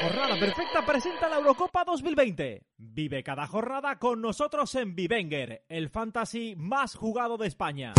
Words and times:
Jornada 0.00 0.38
Perfecta 0.38 0.84
presenta 0.84 1.28
la 1.28 1.36
Eurocopa 1.36 1.84
2020. 1.84 2.62
Vive 2.76 3.22
cada 3.22 3.46
jornada 3.46 3.98
con 3.98 4.20
nosotros 4.20 4.74
en 4.74 4.94
Vivenger, 4.94 5.64
el 5.68 5.88
fantasy 5.88 6.54
más 6.56 6.94
jugado 6.94 7.38
de 7.38 7.46
España. 7.46 7.94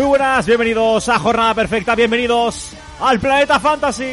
Muy 0.00 0.08
buenas, 0.08 0.46
bienvenidos 0.46 1.10
a 1.10 1.18
Jornada 1.18 1.54
Perfecta, 1.54 1.94
bienvenidos 1.94 2.70
al 3.00 3.20
Planeta 3.20 3.60
Fantasy. 3.60 4.12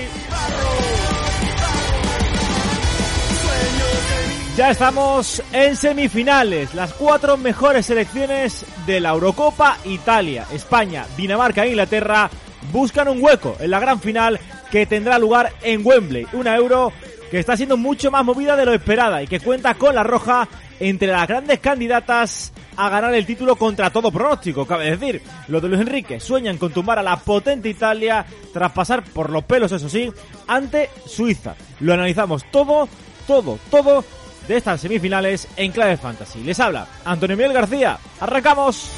Ya 4.57 4.71
estamos 4.71 5.41
en 5.53 5.77
semifinales, 5.77 6.75
las 6.75 6.91
cuatro 6.91 7.37
mejores 7.37 7.85
selecciones 7.85 8.65
de 8.85 8.99
la 8.99 9.11
Eurocopa 9.11 9.77
Italia, 9.85 10.45
España, 10.51 11.05
Dinamarca 11.15 11.63
e 11.63 11.69
Inglaterra 11.69 12.29
buscan 12.73 13.07
un 13.07 13.23
hueco 13.23 13.55
en 13.57 13.71
la 13.71 13.79
gran 13.79 14.01
final 14.01 14.41
que 14.69 14.85
tendrá 14.87 15.17
lugar 15.17 15.53
en 15.61 15.85
Wembley, 15.85 16.27
una 16.33 16.57
Euro 16.57 16.91
que 17.29 17.39
está 17.39 17.57
siendo 17.57 17.77
mucho 17.77 18.11
más 18.11 18.23
movida 18.23 18.55
de 18.55 18.65
lo 18.65 18.73
esperada 18.73 19.21
y 19.21 19.27
que 19.27 19.39
cuenta 19.39 19.75
con 19.75 19.95
la 19.95 20.03
roja 20.03 20.47
entre 20.79 21.07
las 21.09 21.27
grandes 21.27 21.59
candidatas 21.59 22.53
a 22.75 22.89
ganar 22.89 23.13
el 23.15 23.25
título 23.25 23.55
contra 23.55 23.89
todo 23.89 24.11
pronóstico, 24.11 24.65
cabe 24.65 24.95
decir. 24.95 25.21
Los 25.47 25.61
de 25.61 25.67
Luis 25.67 25.81
Enrique 25.81 26.19
sueñan 26.19 26.57
con 26.57 26.71
tumbar 26.71 26.99
a 26.99 27.03
la 27.03 27.17
potente 27.17 27.69
Italia 27.69 28.25
tras 28.53 28.71
pasar 28.71 29.03
por 29.03 29.29
los 29.29 29.43
pelos, 29.43 29.71
eso 29.71 29.89
sí, 29.89 30.11
ante 30.47 30.89
Suiza. 31.05 31.55
Lo 31.79 31.93
analizamos 31.93 32.45
todo, 32.51 32.87
todo, 33.25 33.59
todo 33.71 34.05
de 34.47 34.57
estas 34.57 34.79
semifinales 34.79 35.47
en 35.57 35.71
Clave 35.71 35.97
Fantasy. 35.97 36.43
Les 36.43 36.59
habla 36.59 36.87
Antonio 37.03 37.35
Miguel 37.35 37.53
García. 37.53 37.97
¡Arrancamos! 38.19 38.91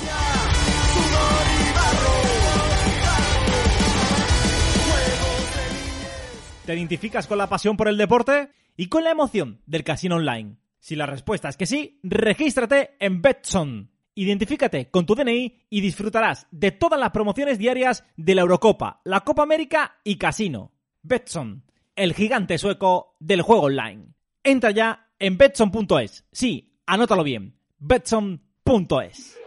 ¿Te 6.69 6.75
identificas 6.75 7.25
con 7.25 7.39
la 7.39 7.49
pasión 7.49 7.75
por 7.75 7.87
el 7.87 7.97
deporte 7.97 8.51
y 8.77 8.89
con 8.89 9.03
la 9.03 9.09
emoción 9.09 9.59
del 9.65 9.83
casino 9.83 10.17
online? 10.17 10.57
Si 10.79 10.95
la 10.95 11.07
respuesta 11.07 11.49
es 11.49 11.57
que 11.57 11.65
sí, 11.65 11.99
regístrate 12.03 12.91
en 12.99 13.23
Betson. 13.23 13.89
Identifícate 14.13 14.91
con 14.91 15.07
tu 15.07 15.15
DNI 15.15 15.63
y 15.67 15.81
disfrutarás 15.81 16.45
de 16.51 16.69
todas 16.69 16.99
las 16.99 17.09
promociones 17.09 17.57
diarias 17.57 18.05
de 18.17 18.35
la 18.35 18.41
Eurocopa, 18.41 19.01
la 19.03 19.21
Copa 19.21 19.41
América 19.41 19.95
y 20.03 20.17
Casino. 20.17 20.71
Betson, 21.01 21.63
el 21.95 22.13
gigante 22.13 22.59
sueco 22.59 23.15
del 23.19 23.41
juego 23.41 23.63
online. 23.63 24.13
Entra 24.43 24.69
ya 24.69 25.07
en 25.17 25.39
betson.es. 25.39 26.27
Sí, 26.31 26.77
anótalo 26.85 27.23
bien. 27.23 27.55
betson.es. 27.79 29.38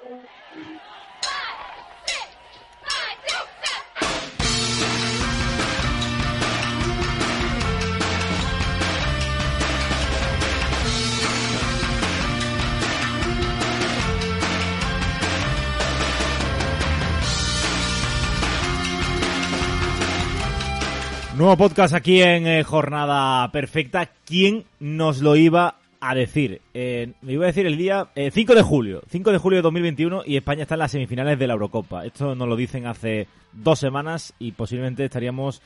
Nuevo 21.43 21.57
podcast 21.57 21.93
aquí 21.93 22.23
en 22.23 22.47
eh, 22.47 22.63
Jornada 22.63 23.51
Perfecta. 23.51 24.09
¿Quién 24.25 24.65
nos 24.79 25.21
lo 25.23 25.35
iba 25.35 25.75
a 26.01 26.15
decir? 26.15 26.61
Eh, 26.73 27.15
me 27.21 27.33
iba 27.33 27.43
a 27.43 27.47
decir 27.49 27.67
el 27.67 27.77
día 27.77 28.07
eh, 28.15 28.31
5 28.31 28.55
de 28.55 28.63
julio. 28.63 29.03
5 29.11 29.33
de 29.33 29.39
julio 29.39 29.57
de 29.57 29.63
2021 29.63 30.23
y 30.25 30.37
España 30.37 30.63
está 30.63 30.77
en 30.77 30.79
las 30.79 30.93
semifinales 30.93 31.41
de 31.41 31.49
la 31.49 31.55
Eurocopa. 31.55 32.07
Esto 32.07 32.37
nos 32.37 32.47
lo 32.47 32.55
dicen 32.55 32.87
hace 32.87 33.27
dos 33.53 33.81
semanas 33.81 34.35
y 34.39 34.53
posiblemente 34.53 35.05
estaríamos 35.05 35.63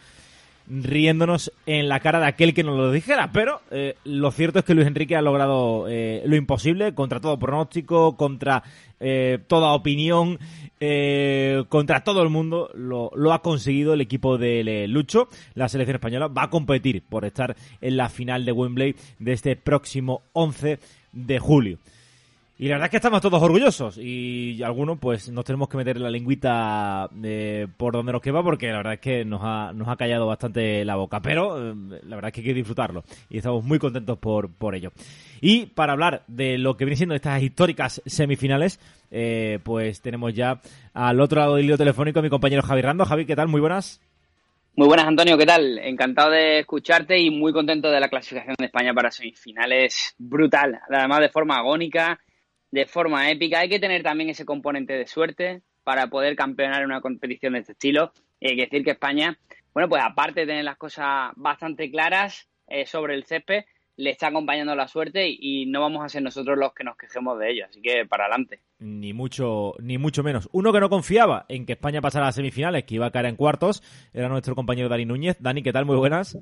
riéndonos 0.68 1.52
en 1.66 1.88
la 1.88 2.00
cara 2.00 2.20
de 2.20 2.26
aquel 2.26 2.54
que 2.54 2.64
nos 2.64 2.76
lo 2.76 2.90
dijera. 2.90 3.30
Pero 3.32 3.60
eh, 3.70 3.96
lo 4.04 4.30
cierto 4.30 4.58
es 4.58 4.64
que 4.64 4.74
Luis 4.74 4.86
Enrique 4.86 5.16
ha 5.16 5.22
logrado 5.22 5.86
eh, 5.88 6.22
lo 6.26 6.36
imposible 6.36 6.94
contra 6.94 7.20
todo 7.20 7.38
pronóstico, 7.38 8.16
contra 8.16 8.62
eh, 9.00 9.38
toda 9.46 9.72
opinión, 9.72 10.38
contra 11.68 12.04
todo 12.04 12.22
el 12.22 12.28
mundo. 12.28 12.70
Lo, 12.74 13.10
lo 13.14 13.32
ha 13.32 13.42
conseguido 13.42 13.94
el 13.94 14.00
equipo 14.00 14.38
de 14.38 14.86
Lucho. 14.88 15.28
La 15.54 15.68
selección 15.68 15.96
española 15.96 16.28
va 16.28 16.44
a 16.44 16.50
competir 16.50 17.02
por 17.02 17.24
estar 17.24 17.56
en 17.80 17.96
la 17.96 18.08
final 18.08 18.44
de 18.44 18.52
Wembley 18.52 18.94
de 19.18 19.32
este 19.32 19.56
próximo 19.56 20.22
11 20.32 20.78
de 21.12 21.38
julio. 21.38 21.78
Y 22.58 22.68
la 22.68 22.76
verdad 22.76 22.86
es 22.86 22.90
que 22.90 22.96
estamos 22.96 23.20
todos 23.20 23.42
orgullosos 23.42 23.98
y 23.98 24.62
algunos 24.62 24.98
pues 24.98 25.28
nos 25.28 25.44
tenemos 25.44 25.68
que 25.68 25.76
meter 25.76 26.00
la 26.00 26.08
lengüita 26.08 27.10
eh, 27.22 27.66
por 27.76 27.92
donde 27.92 28.12
nos 28.12 28.22
quema 28.22 28.42
porque 28.42 28.68
la 28.68 28.78
verdad 28.78 28.94
es 28.94 29.00
que 29.00 29.26
nos 29.26 29.42
ha, 29.44 29.72
nos 29.74 29.86
ha 29.88 29.96
callado 29.96 30.26
bastante 30.26 30.82
la 30.86 30.96
boca, 30.96 31.20
pero 31.20 31.58
eh, 31.58 31.74
la 32.04 32.16
verdad 32.16 32.28
es 32.28 32.32
que 32.32 32.40
hay 32.40 32.46
que 32.46 32.54
disfrutarlo 32.54 33.04
y 33.28 33.36
estamos 33.36 33.62
muy 33.62 33.78
contentos 33.78 34.16
por, 34.16 34.50
por 34.50 34.74
ello. 34.74 34.90
Y 35.42 35.66
para 35.66 35.92
hablar 35.92 36.22
de 36.28 36.56
lo 36.56 36.78
que 36.78 36.86
viene 36.86 36.96
siendo 36.96 37.14
estas 37.14 37.42
históricas 37.42 38.00
semifinales, 38.06 38.80
eh, 39.10 39.58
pues 39.62 40.00
tenemos 40.00 40.32
ya 40.32 40.62
al 40.94 41.20
otro 41.20 41.40
lado 41.40 41.56
del 41.56 41.66
hilo 41.66 41.76
telefónico 41.76 42.20
a 42.20 42.22
mi 42.22 42.30
compañero 42.30 42.62
Javi 42.62 42.80
Rando. 42.80 43.04
Javi, 43.04 43.26
¿qué 43.26 43.36
tal? 43.36 43.48
Muy 43.48 43.60
buenas. 43.60 44.00
Muy 44.76 44.88
buenas, 44.88 45.06
Antonio, 45.06 45.36
¿qué 45.36 45.46
tal? 45.46 45.78
Encantado 45.78 46.30
de 46.30 46.60
escucharte 46.60 47.18
y 47.18 47.30
muy 47.30 47.52
contento 47.52 47.90
de 47.90 48.00
la 48.00 48.08
clasificación 48.08 48.56
de 48.58 48.66
España 48.66 48.94
para 48.94 49.10
semifinales. 49.10 50.14
Brutal, 50.18 50.80
además 50.90 51.20
de 51.20 51.28
forma 51.28 51.56
agónica, 51.56 52.18
de 52.76 52.84
forma 52.84 53.30
épica. 53.30 53.60
Hay 53.60 53.70
que 53.70 53.80
tener 53.80 54.02
también 54.02 54.28
ese 54.28 54.44
componente 54.44 54.92
de 54.92 55.06
suerte 55.06 55.62
para 55.82 56.08
poder 56.08 56.36
campeonar 56.36 56.82
en 56.82 56.86
una 56.90 57.00
competición 57.00 57.54
de 57.54 57.60
este 57.60 57.72
estilo. 57.72 58.12
Y 58.38 58.50
hay 58.50 58.56
que 58.56 58.64
decir 58.64 58.84
que 58.84 58.90
España, 58.90 59.38
bueno, 59.72 59.88
pues 59.88 60.02
aparte 60.04 60.40
de 60.40 60.46
tener 60.46 60.64
las 60.64 60.76
cosas 60.76 61.32
bastante 61.36 61.90
claras 61.90 62.50
eh, 62.66 62.84
sobre 62.84 63.14
el 63.14 63.24
césped, 63.24 63.64
le 63.96 64.10
está 64.10 64.26
acompañando 64.26 64.74
la 64.74 64.88
suerte 64.88 65.26
y, 65.26 65.64
no 65.64 65.80
vamos 65.80 66.04
a 66.04 66.10
ser 66.10 66.22
nosotros 66.22 66.58
los 66.58 66.74
que 66.74 66.84
nos 66.84 66.98
quejemos 66.98 67.38
de 67.38 67.50
ello. 67.50 67.64
Así 67.66 67.80
que 67.80 68.04
para 68.04 68.26
adelante. 68.26 68.60
Ni 68.78 69.14
mucho, 69.14 69.72
ni 69.80 69.96
mucho 69.96 70.22
menos. 70.22 70.46
Uno 70.52 70.70
que 70.70 70.80
no 70.80 70.90
confiaba 70.90 71.46
en 71.48 71.64
que 71.64 71.72
España 71.72 72.02
pasara 72.02 72.28
a 72.28 72.32
semifinales, 72.32 72.84
que 72.84 72.96
iba 72.96 73.06
a 73.06 73.10
caer 73.10 73.24
en 73.24 73.36
cuartos, 73.36 73.82
era 74.12 74.28
nuestro 74.28 74.54
compañero 74.54 74.90
Dani 74.90 75.06
Núñez. 75.06 75.38
Dani, 75.40 75.62
¿qué 75.62 75.72
tal? 75.72 75.86
Muy 75.86 75.96
buenas. 75.96 76.36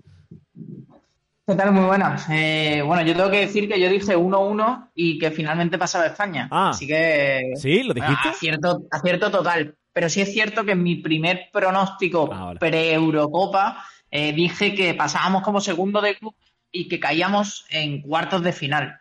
¿Qué 1.47 1.55
tal? 1.57 1.73
Muy 1.73 1.85
buenas. 1.85 2.27
Eh, 2.31 2.83
bueno, 2.87 3.03
yo 3.03 3.15
tengo 3.15 3.31
que 3.31 3.41
decir 3.41 3.69
que 3.69 3.79
yo 3.79 3.91
dije 3.91 4.17
1-1 4.17 4.91
y 4.95 5.19
que 5.19 5.31
finalmente 5.31 5.77
pasaba 5.77 6.07
España. 6.07 6.49
Ah. 6.51 6.71
Así 6.71 6.87
que. 6.87 7.53
¿Sí? 7.57 7.83
¿Lo 7.83 7.93
dijiste? 7.93 8.15
Bueno, 8.23 8.31
acierto, 8.37 8.83
acierto 8.91 9.31
total. 9.31 9.77
Pero 9.93 10.09
sí 10.09 10.23
es 10.23 10.33
cierto 10.33 10.65
que 10.65 10.73
en 10.73 10.83
mi 10.83 10.97
primer 10.97 11.51
pronóstico 11.53 12.31
Ah, 12.33 12.45
vale. 12.47 12.59
pre-Eurocopa 12.59 13.85
eh, 14.11 14.33
dije 14.33 14.75
que 14.75 14.95
pasábamos 14.95 15.43
como 15.43 15.61
segundo 15.61 16.01
de 16.01 16.17
club 16.17 16.35
y 16.73 16.89
que 16.89 16.99
caíamos 16.99 17.67
en 17.69 18.01
cuartos 18.01 18.43
de 18.43 18.53
final. 18.53 18.99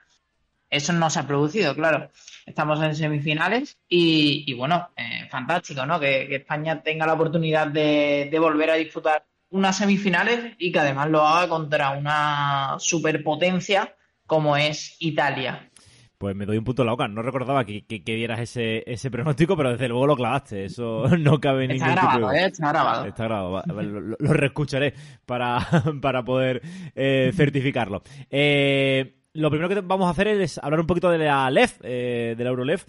Eso 0.70 0.92
no 0.92 1.10
se 1.10 1.20
ha 1.20 1.28
producido, 1.28 1.74
claro. 1.76 2.12
Estamos 2.46 2.82
en 2.84 2.94
semifinales 2.96 3.78
y, 3.88 4.44
y 4.48 4.54
bueno, 4.54 4.90
eh, 4.98 5.28
fantástico, 5.32 5.86
¿no? 5.86 5.98
Que, 6.00 6.28
que 6.28 6.36
España 6.38 6.82
tenga 6.84 7.06
la 7.08 7.14
oportunidad 7.14 7.68
de, 7.68 8.28
de 8.30 8.40
volver 8.40 8.70
a 8.72 8.76
disfrutar 8.76 9.24
unas 9.54 9.78
semifinales 9.78 10.56
y 10.58 10.72
que 10.72 10.80
además 10.80 11.10
lo 11.10 11.22
haga 11.22 11.48
contra 11.48 11.92
una 11.92 12.76
superpotencia 12.80 13.96
como 14.26 14.58
es 14.58 14.96
Italia. 15.00 15.70
Pues 16.18 16.36
me 16.36 16.46
doy 16.46 16.58
un 16.58 16.64
punto 16.64 16.82
en 16.82 16.86
la 16.88 16.94
boca. 16.94 17.08
No 17.08 17.22
recordaba 17.22 17.64
que, 17.66 17.86
que, 17.86 18.04
que 18.04 18.16
dieras 18.16 18.40
ese, 18.40 18.84
ese 18.92 19.12
pronóstico, 19.12 19.56
pero 19.58 19.72
desde 19.72 19.90
luego 19.90 20.08
lo 20.08 20.16
clavaste. 20.16 20.66
Eso 20.66 21.06
no 21.20 21.40
cabe 21.40 21.66
Está 21.66 21.74
ningún 21.88 22.02
tipo 22.02 22.08
grabado, 22.08 22.30
de... 22.30 22.40
¿eh? 22.40 22.46
Está 22.46 22.70
grabado. 22.70 23.06
Está 23.06 23.24
grabado. 23.26 23.64
Lo, 23.84 24.02
lo- 24.18 24.34
reescucharé 24.34 24.94
para, 25.26 25.60
para 26.02 26.24
poder 26.24 26.62
eh, 26.96 27.32
certificarlo. 27.36 28.02
Eh, 28.30 29.18
lo 29.34 29.50
primero 29.50 29.70
que 29.70 29.82
vamos 29.82 30.08
a 30.08 30.12
hacer 30.12 30.30
es 30.30 30.58
hablar 30.60 30.80
un 30.80 30.88
poquito 30.88 31.10
de 31.12 31.18
la 31.20 31.50
LEF, 31.52 31.80
eh, 31.84 32.34
de 32.38 32.44
la 32.44 32.50
Eurolef. 32.50 32.86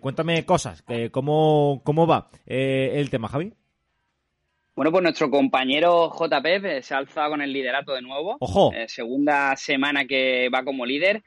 Cuéntame 0.00 0.44
cosas. 0.44 0.82
¿cómo, 1.12 1.82
¿Cómo 1.84 2.06
va 2.06 2.30
eh, 2.46 2.92
el 2.94 3.10
tema, 3.10 3.28
Javi? 3.28 3.52
Bueno, 4.76 4.92
pues 4.92 5.02
nuestro 5.02 5.30
compañero 5.30 6.10
JP 6.10 6.46
eh, 6.66 6.82
se 6.82 6.94
ha 6.94 6.98
alzado 6.98 7.30
con 7.30 7.40
el 7.40 7.50
liderato 7.50 7.94
de 7.94 8.02
nuevo. 8.02 8.36
¡Ojo! 8.40 8.74
Eh, 8.74 8.86
segunda 8.88 9.56
semana 9.56 10.04
que 10.04 10.50
va 10.54 10.64
como 10.64 10.84
líder. 10.84 11.22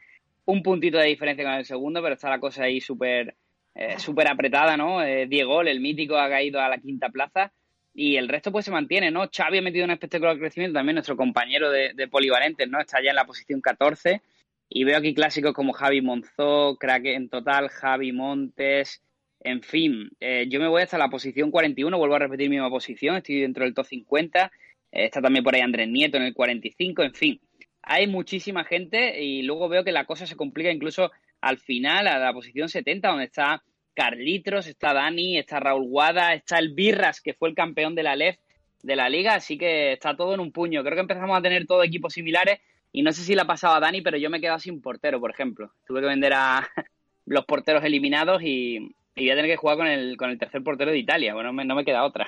Un 0.45 0.61
puntito 0.61 0.99
de 0.99 1.07
diferencia 1.07 1.43
con 1.43 1.53
el 1.55 1.65
segundo, 1.65 1.99
pero 2.03 2.13
está 2.13 2.29
la 2.29 2.39
cosa 2.39 2.65
ahí 2.65 2.79
súper 2.79 3.35
eh, 3.73 3.97
súper 3.97 4.27
apretada, 4.27 4.77
¿no? 4.77 4.99
Diego, 5.27 5.61
el 5.61 5.79
mítico, 5.79 6.15
ha 6.15 6.29
caído 6.29 6.61
a 6.61 6.69
la 6.69 6.77
quinta 6.77 7.09
plaza. 7.09 7.51
Y 7.91 8.17
el 8.17 8.27
resto 8.27 8.51
pues 8.51 8.65
se 8.65 8.71
mantiene, 8.71 9.09
¿no? 9.09 9.27
Xavi 9.35 9.57
ha 9.57 9.61
metido 9.63 9.85
un 9.85 9.91
espectacular 9.91 10.37
crecimiento, 10.37 10.77
también 10.77 10.95
nuestro 10.95 11.17
compañero 11.17 11.71
de, 11.71 11.93
de 11.95 12.07
polivalentes, 12.07 12.69
¿no? 12.69 12.79
Está 12.79 13.01
ya 13.01 13.09
en 13.09 13.15
la 13.15 13.25
posición 13.25 13.61
14. 13.61 14.21
Y 14.69 14.83
veo 14.83 14.95
aquí 14.95 15.15
clásicos 15.15 15.53
como 15.53 15.73
Javi 15.73 16.01
Monzó, 16.01 16.77
crack 16.79 17.05
en 17.05 17.29
total, 17.29 17.69
Javi 17.69 18.11
Montes, 18.11 19.01
en 19.41 19.61
fin, 19.61 20.09
eh, 20.19 20.47
yo 20.49 20.59
me 20.59 20.67
voy 20.67 20.81
hasta 20.81 20.97
la 20.97 21.09
posición 21.09 21.51
41, 21.51 21.97
vuelvo 21.97 22.15
a 22.15 22.19
repetir 22.19 22.49
mi 22.49 22.55
misma 22.55 22.69
posición, 22.69 23.17
estoy 23.17 23.41
dentro 23.41 23.63
del 23.63 23.73
top 23.73 23.85
50, 23.85 24.51
eh, 24.91 25.05
está 25.05 25.21
también 25.21 25.43
por 25.43 25.55
ahí 25.55 25.61
Andrés 25.61 25.87
Nieto 25.87 26.17
en 26.17 26.23
el 26.23 26.33
45, 26.33 27.03
en 27.03 27.13
fin, 27.13 27.41
hay 27.81 28.07
muchísima 28.07 28.65
gente 28.65 29.23
y 29.23 29.41
luego 29.43 29.69
veo 29.69 29.83
que 29.83 29.91
la 29.91 30.05
cosa 30.05 30.25
se 30.25 30.35
complica 30.35 30.71
incluso 30.71 31.11
al 31.41 31.57
final, 31.57 32.07
a 32.07 32.19
la 32.19 32.33
posición 32.33 32.69
70, 32.69 33.07
donde 33.07 33.25
está 33.25 33.63
Carlitos, 33.93 34.67
está 34.67 34.93
Dani, 34.93 35.37
está 35.37 35.59
Raúl 35.59 35.87
Guada, 35.87 36.33
está 36.33 36.59
el 36.59 36.73
Birras, 36.73 37.21
que 37.21 37.33
fue 37.33 37.49
el 37.49 37.55
campeón 37.55 37.95
de 37.95 38.03
la 38.03 38.15
LEF 38.15 38.37
de 38.83 38.95
la 38.95 39.09
liga, 39.09 39.35
así 39.35 39.57
que 39.57 39.93
está 39.93 40.15
todo 40.15 40.33
en 40.33 40.39
un 40.39 40.51
puño. 40.51 40.83
Creo 40.83 40.95
que 40.95 41.01
empezamos 41.01 41.37
a 41.37 41.41
tener 41.41 41.65
todos 41.65 41.85
equipos 41.85 42.13
similares 42.13 42.59
y 42.91 43.01
no 43.01 43.11
sé 43.11 43.23
si 43.23 43.35
la 43.35 43.45
pasaba 43.45 43.77
a 43.77 43.79
Dani, 43.79 44.01
pero 44.01 44.17
yo 44.17 44.29
me 44.29 44.37
he 44.37 44.41
quedado 44.41 44.59
sin 44.59 44.81
portero, 44.81 45.19
por 45.19 45.31
ejemplo. 45.31 45.73
Tuve 45.85 46.01
que 46.01 46.07
vender 46.07 46.33
a 46.33 46.67
los 47.25 47.45
porteros 47.45 47.83
eliminados 47.83 48.41
y, 48.41 48.95
y 49.19 49.23
voy 49.23 49.31
a 49.31 49.35
tener 49.35 49.51
que 49.51 49.57
jugar 49.57 49.77
con 49.77 49.87
el, 49.87 50.17
con 50.17 50.29
el 50.29 50.39
tercer 50.39 50.63
portero 50.63 50.91
de 50.91 50.97
Italia. 50.97 51.33
Bueno, 51.33 51.51
no 51.51 51.75
me 51.75 51.85
queda 51.85 52.05
otra. 52.05 52.27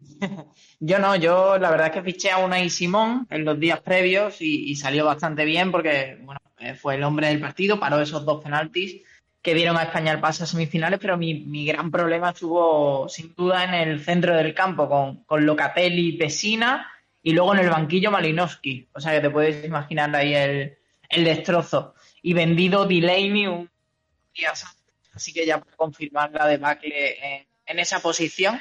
yo 0.80 0.98
no, 0.98 1.16
yo 1.16 1.58
la 1.58 1.70
verdad 1.70 1.88
es 1.88 1.92
que 1.92 2.02
fiché 2.02 2.30
a 2.30 2.38
Unai 2.38 2.70
Simón 2.70 3.26
en 3.30 3.44
los 3.44 3.58
días 3.58 3.80
previos 3.80 4.40
y, 4.40 4.76
salió 4.76 5.04
bastante 5.04 5.44
bien 5.44 5.72
porque 5.72 6.18
bueno, 6.22 6.40
eh, 6.58 6.74
fue 6.74 6.96
el 6.96 7.02
hombre 7.02 7.28
del 7.28 7.40
partido, 7.40 7.80
paró 7.80 8.00
esos 8.00 8.24
dos 8.24 8.42
penaltis 8.42 9.02
que 9.42 9.54
dieron 9.54 9.76
a 9.76 9.84
España 9.84 10.12
el 10.12 10.20
paso 10.20 10.44
a 10.44 10.46
semifinales, 10.46 10.98
pero 11.00 11.16
mi, 11.16 11.34
mi 11.34 11.64
gran 11.64 11.90
problema 11.90 12.30
estuvo 12.30 13.08
sin 13.08 13.34
duda 13.34 13.64
en 13.64 13.74
el 13.74 14.00
centro 14.00 14.36
del 14.36 14.52
campo 14.52 14.88
con, 14.88 15.24
con 15.24 15.46
Locatelli, 15.46 16.16
Pesina 16.16 16.86
y 17.22 17.32
luego 17.32 17.54
en 17.54 17.60
el 17.60 17.70
banquillo 17.70 18.10
Malinowski. 18.10 18.88
O 18.92 19.00
sea 19.00 19.12
que 19.12 19.20
te 19.20 19.30
puedes 19.30 19.64
imaginar 19.64 20.14
ahí 20.14 20.34
el, 20.34 20.78
el 21.08 21.24
destrozo. 21.24 21.94
Y 22.22 22.34
vendido 22.34 22.86
Delaney 22.86 23.46
un 23.46 23.70
día 24.34 24.54
así 25.18 25.32
que 25.32 25.44
ya 25.44 25.60
puedo 25.60 25.76
confirmar 25.76 26.30
la 26.32 26.46
debacle 26.46 27.36
en, 27.36 27.46
en 27.66 27.78
esa 27.78 28.00
posición. 28.00 28.60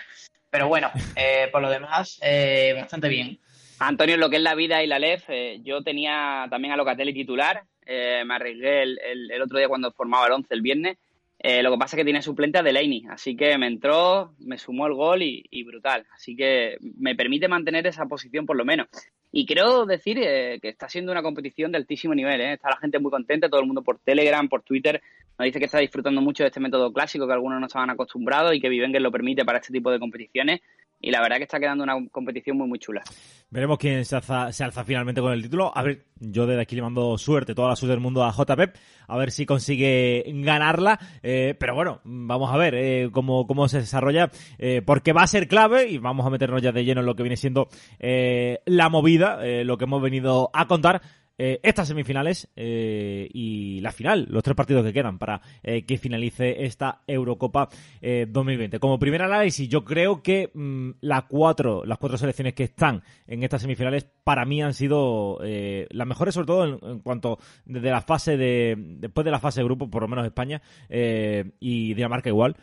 Pero 0.49 0.67
bueno, 0.67 0.89
eh, 1.15 1.49
por 1.51 1.61
lo 1.61 1.69
demás, 1.69 2.19
eh, 2.21 2.73
bastante 2.75 3.09
bien. 3.09 3.39
Antonio, 3.79 4.17
lo 4.17 4.29
que 4.29 4.37
es 4.37 4.41
la 4.41 4.55
vida 4.55 4.81
y 4.83 4.87
la 4.87 4.97
LEF, 4.99 5.25
eh, 5.29 5.59
yo 5.63 5.83
tenía 5.83 6.47
también 6.49 6.73
a 6.73 6.77
Locatelli 6.77 7.13
titular, 7.13 7.63
me 7.85 8.33
arriesgué 8.33 8.83
el, 8.83 9.41
otro 9.41 9.59
día 9.59 9.69
cuando 9.69 9.91
formaba 9.91 10.25
el 10.25 10.33
11 10.33 10.53
el 10.53 10.61
viernes, 10.61 10.97
lo 11.41 11.71
que 11.71 11.77
pasa 11.77 11.95
es 11.95 12.01
que 12.01 12.03
tiene 12.03 12.21
suplente 12.21 12.57
a 12.57 12.63
Delaney, 12.63 13.05
así 13.09 13.37
que 13.37 13.57
me 13.57 13.67
entró, 13.67 14.33
me 14.39 14.57
sumó 14.57 14.87
el 14.87 14.93
gol 14.93 15.21
y, 15.21 15.63
brutal, 15.63 16.05
así 16.13 16.35
que 16.35 16.77
me 16.81 17.15
permite 17.15 17.47
mantener 17.47 17.87
esa 17.87 18.05
posición 18.07 18.45
por 18.45 18.57
lo 18.57 18.65
menos. 18.65 18.87
Y 19.31 19.45
creo 19.45 19.85
decir 19.85 20.17
que 20.17 20.59
está 20.63 20.87
siendo 20.87 21.11
una 21.11 21.21
competición 21.21 21.71
de 21.71 21.77
altísimo 21.77 22.15
nivel, 22.15 22.41
está 22.41 22.69
la 22.69 22.77
gente 22.77 22.99
muy 22.99 23.11
contenta, 23.11 23.49
todo 23.49 23.59
el 23.59 23.67
mundo 23.67 23.83
por 23.83 23.99
Telegram, 23.99 24.47
por 24.47 24.63
Twitter, 24.63 25.01
nos 25.37 25.45
dice 25.45 25.59
que 25.59 25.65
está 25.65 25.79
disfrutando 25.79 26.21
mucho 26.21 26.43
de 26.43 26.47
este 26.47 26.59
método 26.59 26.91
clásico 26.91 27.27
que 27.27 27.33
algunos 27.33 27.59
no 27.59 27.67
estaban 27.67 27.89
acostumbrados 27.89 28.55
y 28.55 28.59
que 28.59 28.69
Vivengue 28.69 28.99
lo 28.99 29.11
permite 29.11 29.45
para 29.45 29.59
este 29.59 29.71
tipo 29.71 29.91
de 29.91 29.99
competiciones. 29.99 30.61
Y 30.99 31.11
la 31.11 31.21
verdad 31.21 31.37
que 31.37 31.43
está 31.43 31.59
quedando 31.59 31.83
una 31.83 31.95
competición 32.11 32.57
muy, 32.57 32.67
muy 32.67 32.79
chula. 32.79 33.03
Veremos 33.49 33.77
quién 33.77 34.03
se 34.03 34.15
alza, 34.15 34.51
se 34.51 34.63
alza 34.63 34.83
finalmente 34.83 35.21
con 35.21 35.31
el 35.31 35.41
título. 35.41 35.71
A 35.73 35.83
ver, 35.83 36.05
yo 36.19 36.45
desde 36.47 36.61
aquí 36.61 36.75
le 36.75 36.81
mando 36.81 37.17
suerte, 37.17 37.53
toda 37.53 37.69
la 37.69 37.75
suerte 37.75 37.91
del 37.91 38.01
mundo 38.01 38.23
a 38.23 38.31
JP, 38.31 38.75
a 39.07 39.17
ver 39.17 39.31
si 39.31 39.45
consigue 39.45 40.23
ganarla. 40.27 40.99
Eh, 41.21 41.55
pero 41.59 41.75
bueno, 41.75 42.01
vamos 42.03 42.51
a 42.51 42.57
ver 42.57 42.75
eh, 42.75 43.09
cómo, 43.11 43.45
cómo 43.45 43.69
se 43.69 43.79
desarrolla, 43.79 44.31
eh, 44.57 44.81
porque 44.85 45.13
va 45.13 45.21
a 45.21 45.27
ser 45.27 45.47
clave 45.47 45.87
y 45.87 45.97
vamos 45.97 46.25
a 46.25 46.29
meternos 46.29 46.61
ya 46.61 46.71
de 46.71 46.83
lleno 46.83 47.01
en 47.01 47.05
lo 47.05 47.15
que 47.15 47.23
viene 47.23 47.37
siendo 47.37 47.69
la 47.99 48.89
movida, 48.89 49.39
lo 49.63 49.77
que 49.77 49.83
hemos 49.83 50.01
venido 50.01 50.49
a 50.53 50.67
contar 50.67 51.01
eh, 51.39 51.59
estas 51.61 51.87
semifinales 51.87 52.49
eh, 52.55 53.29
y 53.31 53.79
la 53.81 53.91
final, 53.91 54.25
los 54.29 54.43
tres 54.43 54.55
partidos 54.55 54.83
que 54.83 54.93
quedan 54.93 55.19
para 55.19 55.41
eh, 55.61 55.85
que 55.85 55.97
finalice 55.97 56.65
esta 56.65 57.01
Eurocopa 57.05 57.69
2020. 58.01 58.79
Como 58.79 58.97
primer 58.97 59.21
análisis, 59.21 59.69
yo 59.69 59.83
creo 59.83 60.23
que 60.23 60.49
mm, 60.53 60.91
las 61.01 61.23
cuatro, 61.25 61.85
las 61.85 61.97
cuatro 61.99 62.17
selecciones 62.17 62.53
que 62.53 62.63
están 62.63 63.03
en 63.27 63.43
estas 63.43 63.61
semifinales 63.61 64.09
para 64.23 64.45
mí 64.45 64.61
han 64.61 64.73
sido 64.73 65.39
las 65.39 66.07
mejores, 66.07 66.33
sobre 66.33 66.47
todo 66.47 66.63
en, 66.65 66.99
cuanto 66.99 67.37
desde 67.65 67.91
la 67.91 68.01
fase 68.01 68.37
de 68.37 68.75
después 68.77 69.25
de 69.25 69.31
la 69.31 69.39
fase 69.39 69.61
de 69.61 69.65
grupo, 69.65 69.89
por 69.89 70.01
lo 70.01 70.07
menos 70.07 70.25
España 70.25 70.61
y 70.89 71.93
Dinamarca 71.93 72.29
igual 72.29 72.55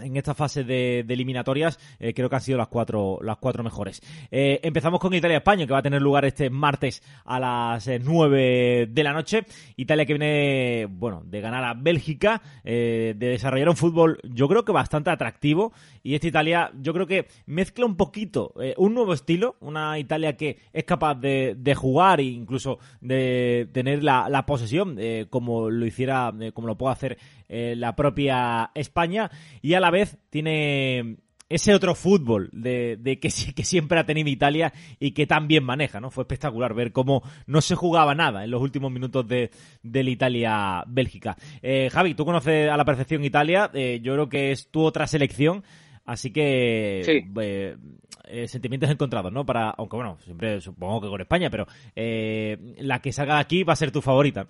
en 0.00 0.16
esta 0.16 0.34
fase 0.34 0.64
de, 0.64 1.00
eliminatorias 1.00 1.78
eh, 1.98 2.12
creo 2.14 2.28
que 2.28 2.36
han 2.36 2.42
sido 2.42 2.58
las 2.58 2.68
cuatro 2.68 3.18
las 3.22 3.38
cuatro 3.38 3.62
mejores. 3.62 4.02
Eh, 4.30 4.60
empezamos 4.62 5.00
con 5.00 5.14
Italia 5.14 5.38
España 5.38 5.66
que 5.66 5.72
va 5.72 5.78
a 5.78 5.82
tener 5.82 6.02
lugar 6.02 6.24
este 6.24 6.50
martes 6.50 7.02
a 7.24 7.40
las 7.40 7.86
eh, 7.88 7.98
nueve 8.02 8.88
de 8.90 9.02
la 9.02 9.12
noche. 9.12 9.44
Italia 9.76 10.04
que 10.04 10.14
viene 10.14 10.86
bueno 10.86 11.22
de 11.24 11.40
ganar 11.40 11.64
a 11.64 11.74
Bélgica 11.74 12.42
de 12.64 13.14
desarrollar 13.14 13.68
un 13.68 13.76
fútbol 13.76 14.18
yo 14.24 14.48
creo 14.48 14.64
que 14.64 14.72
bastante 14.72 15.10
atractivo. 15.10 15.72
Y 16.02 16.14
esta 16.14 16.28
Italia 16.28 16.70
yo 16.80 16.92
creo 16.92 17.06
que 17.06 17.26
mezcla 17.46 17.84
un 17.84 17.96
poquito 17.96 18.52
un 18.76 18.94
nuevo 18.94 19.12
estilo 19.12 19.56
una 19.60 19.98
Italia 19.98 20.36
que 20.36 20.58
es 20.72 20.84
capaz 20.84 21.14
de, 21.14 21.74
jugar 21.76 22.20
e 22.20 22.24
incluso 22.24 22.78
de 23.00 23.68
tener 23.72 24.02
la, 24.02 24.28
la 24.28 24.46
posesión 24.46 24.98
como 25.30 25.70
lo 25.70 25.86
hiciera 25.86 26.32
como 26.54 26.68
lo 26.68 26.76
puede 26.76 26.92
hacer 26.92 27.18
la 27.48 27.94
propia 27.94 28.70
España 28.74 29.30
y 29.62 29.74
a 29.74 29.80
la 29.80 29.90
vez 29.90 30.18
tiene 30.30 31.18
ese 31.48 31.74
otro 31.74 31.94
fútbol 31.94 32.50
de, 32.52 32.98
que, 33.20 33.28
que, 33.54 33.64
siempre 33.64 33.98
ha 33.98 34.06
tenido 34.06 34.28
Italia 34.28 34.72
y 34.98 35.12
que 35.12 35.26
tan 35.26 35.46
bien 35.46 35.64
maneja, 35.64 36.00
¿no? 36.00 36.10
Fue 36.10 36.22
espectacular 36.22 36.74
ver 36.74 36.92
cómo 36.92 37.22
no 37.46 37.60
se 37.60 37.74
jugaba 37.74 38.14
nada 38.14 38.44
en 38.44 38.50
los 38.50 38.60
últimos 38.60 38.90
minutos 38.90 39.26
de, 39.28 39.50
la 39.82 40.10
Italia-Bélgica. 40.10 41.36
Eh, 41.62 41.88
Javi, 41.90 42.14
tú 42.14 42.24
conoces 42.24 42.68
a 42.68 42.76
la 42.76 42.84
perfección 42.84 43.24
Italia, 43.24 43.70
eh, 43.74 44.00
yo 44.02 44.14
creo 44.14 44.28
que 44.28 44.50
es 44.50 44.70
tu 44.70 44.82
otra 44.82 45.06
selección, 45.06 45.62
así 46.04 46.32
que 46.32 47.24
eh, 47.40 48.48
sentimientos 48.48 48.90
encontrados, 48.90 49.32
¿no? 49.32 49.46
Para, 49.46 49.70
aunque 49.70 49.96
bueno, 49.96 50.18
siempre 50.24 50.60
supongo 50.60 51.00
que 51.00 51.08
con 51.08 51.20
España, 51.20 51.48
pero 51.50 51.66
la 51.94 53.00
que 53.00 53.12
salga 53.12 53.38
aquí 53.38 53.62
va 53.62 53.74
a 53.74 53.76
ser 53.76 53.92
tu 53.92 54.02
favorita. 54.02 54.48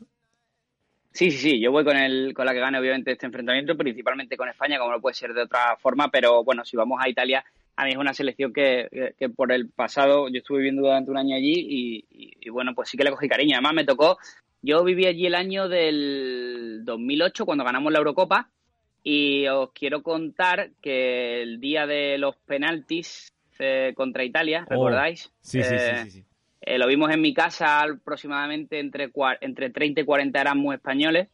Sí, 1.16 1.30
sí, 1.30 1.38
sí, 1.38 1.60
yo 1.62 1.72
voy 1.72 1.82
con, 1.82 1.96
el, 1.96 2.34
con 2.34 2.44
la 2.44 2.52
que 2.52 2.60
gane 2.60 2.78
obviamente 2.78 3.10
este 3.10 3.24
enfrentamiento, 3.24 3.74
principalmente 3.74 4.36
con 4.36 4.50
España, 4.50 4.78
como 4.78 4.90
no 4.92 5.00
puede 5.00 5.14
ser 5.14 5.32
de 5.32 5.44
otra 5.44 5.74
forma, 5.78 6.10
pero 6.10 6.44
bueno, 6.44 6.62
si 6.62 6.76
vamos 6.76 6.98
a 7.02 7.08
Italia, 7.08 7.42
a 7.74 7.86
mí 7.86 7.92
es 7.92 7.96
una 7.96 8.12
selección 8.12 8.52
que, 8.52 9.14
que, 9.18 9.30
por 9.30 9.50
el 9.50 9.70
pasado, 9.70 10.28
yo 10.28 10.36
estuve 10.36 10.58
viviendo 10.58 10.82
durante 10.82 11.10
un 11.10 11.16
año 11.16 11.34
allí 11.34 12.04
y, 12.06 12.50
bueno, 12.50 12.74
pues 12.74 12.90
sí 12.90 12.98
que 12.98 13.04
le 13.04 13.10
cogí 13.10 13.30
cariño. 13.30 13.54
Además 13.54 13.72
me 13.72 13.84
tocó, 13.86 14.18
yo 14.60 14.84
viví 14.84 15.06
allí 15.06 15.24
el 15.24 15.36
año 15.36 15.70
del 15.70 16.82
2008 16.84 17.46
cuando 17.46 17.64
ganamos 17.64 17.90
la 17.94 17.98
Eurocopa 17.98 18.50
y 19.02 19.46
os 19.46 19.72
quiero 19.72 20.02
contar 20.02 20.72
que 20.82 21.40
el 21.40 21.60
día 21.60 21.86
de 21.86 22.18
los 22.18 22.36
penaltis 22.44 23.32
eh, 23.58 23.94
contra 23.96 24.22
Italia, 24.22 24.66
oh, 24.66 24.70
¿recordáis? 24.70 25.32
sí, 25.40 25.62
sí, 25.62 25.76
sí, 25.78 26.10
sí. 26.10 26.24
Eh, 26.66 26.78
lo 26.78 26.88
vimos 26.88 27.12
en 27.12 27.20
mi 27.20 27.32
casa 27.32 27.82
aproximadamente 27.82 28.80
entre, 28.80 29.10
entre 29.40 29.70
30 29.70 30.00
y 30.00 30.04
40 30.04 30.40
éramos 30.40 30.74
españoles 30.74 31.28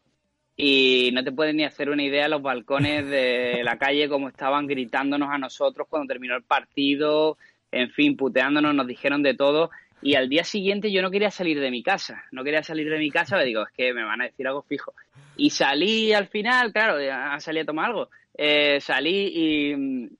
y 0.55 1.11
no 1.15 1.25
te 1.25 1.33
puedes 1.33 1.55
ni 1.55 1.65
hacer 1.65 1.89
una 1.89 2.03
idea 2.03 2.29
los 2.29 2.43
balcones 2.43 3.09
de 3.09 3.61
la 3.65 3.79
calle 3.79 4.11
como 4.11 4.29
estaban 4.29 4.67
gritándonos 4.67 5.31
a 5.31 5.39
nosotros 5.39 5.89
cuando 5.89 6.13
terminó 6.13 6.37
el 6.37 6.43
partido, 6.43 7.39
en 7.71 7.91
fin, 7.91 8.15
puteándonos, 8.15 8.75
nos 8.75 8.87
dijeron 8.87 9.23
de 9.23 9.33
todo 9.33 9.71
y 10.03 10.17
al 10.17 10.29
día 10.29 10.45
siguiente 10.45 10.93
yo 10.93 11.01
no 11.01 11.11
quería 11.11 11.31
salir 11.31 11.59
de 11.61 11.71
mi 11.71 11.83
casa, 11.83 12.25
no 12.31 12.45
quería 12.45 12.63
salir 12.63 12.91
de 12.91 12.99
mi 12.99 13.11
casa, 13.11 13.39
le 13.39 13.47
digo, 13.47 13.63
es 13.63 13.73
que 13.73 13.95
me 13.95 14.05
van 14.05 14.21
a 14.21 14.25
decir 14.25 14.47
algo 14.47 14.63
fijo. 14.63 14.93
Y 15.37 15.49
salí 15.51 16.13
al 16.13 16.27
final, 16.27 16.73
claro, 16.73 16.99
salí 17.41 17.61
a 17.61 17.65
tomar 17.65 17.87
algo, 17.87 18.11
eh, 18.37 18.81
salí 18.81 19.33
y, 19.35 20.11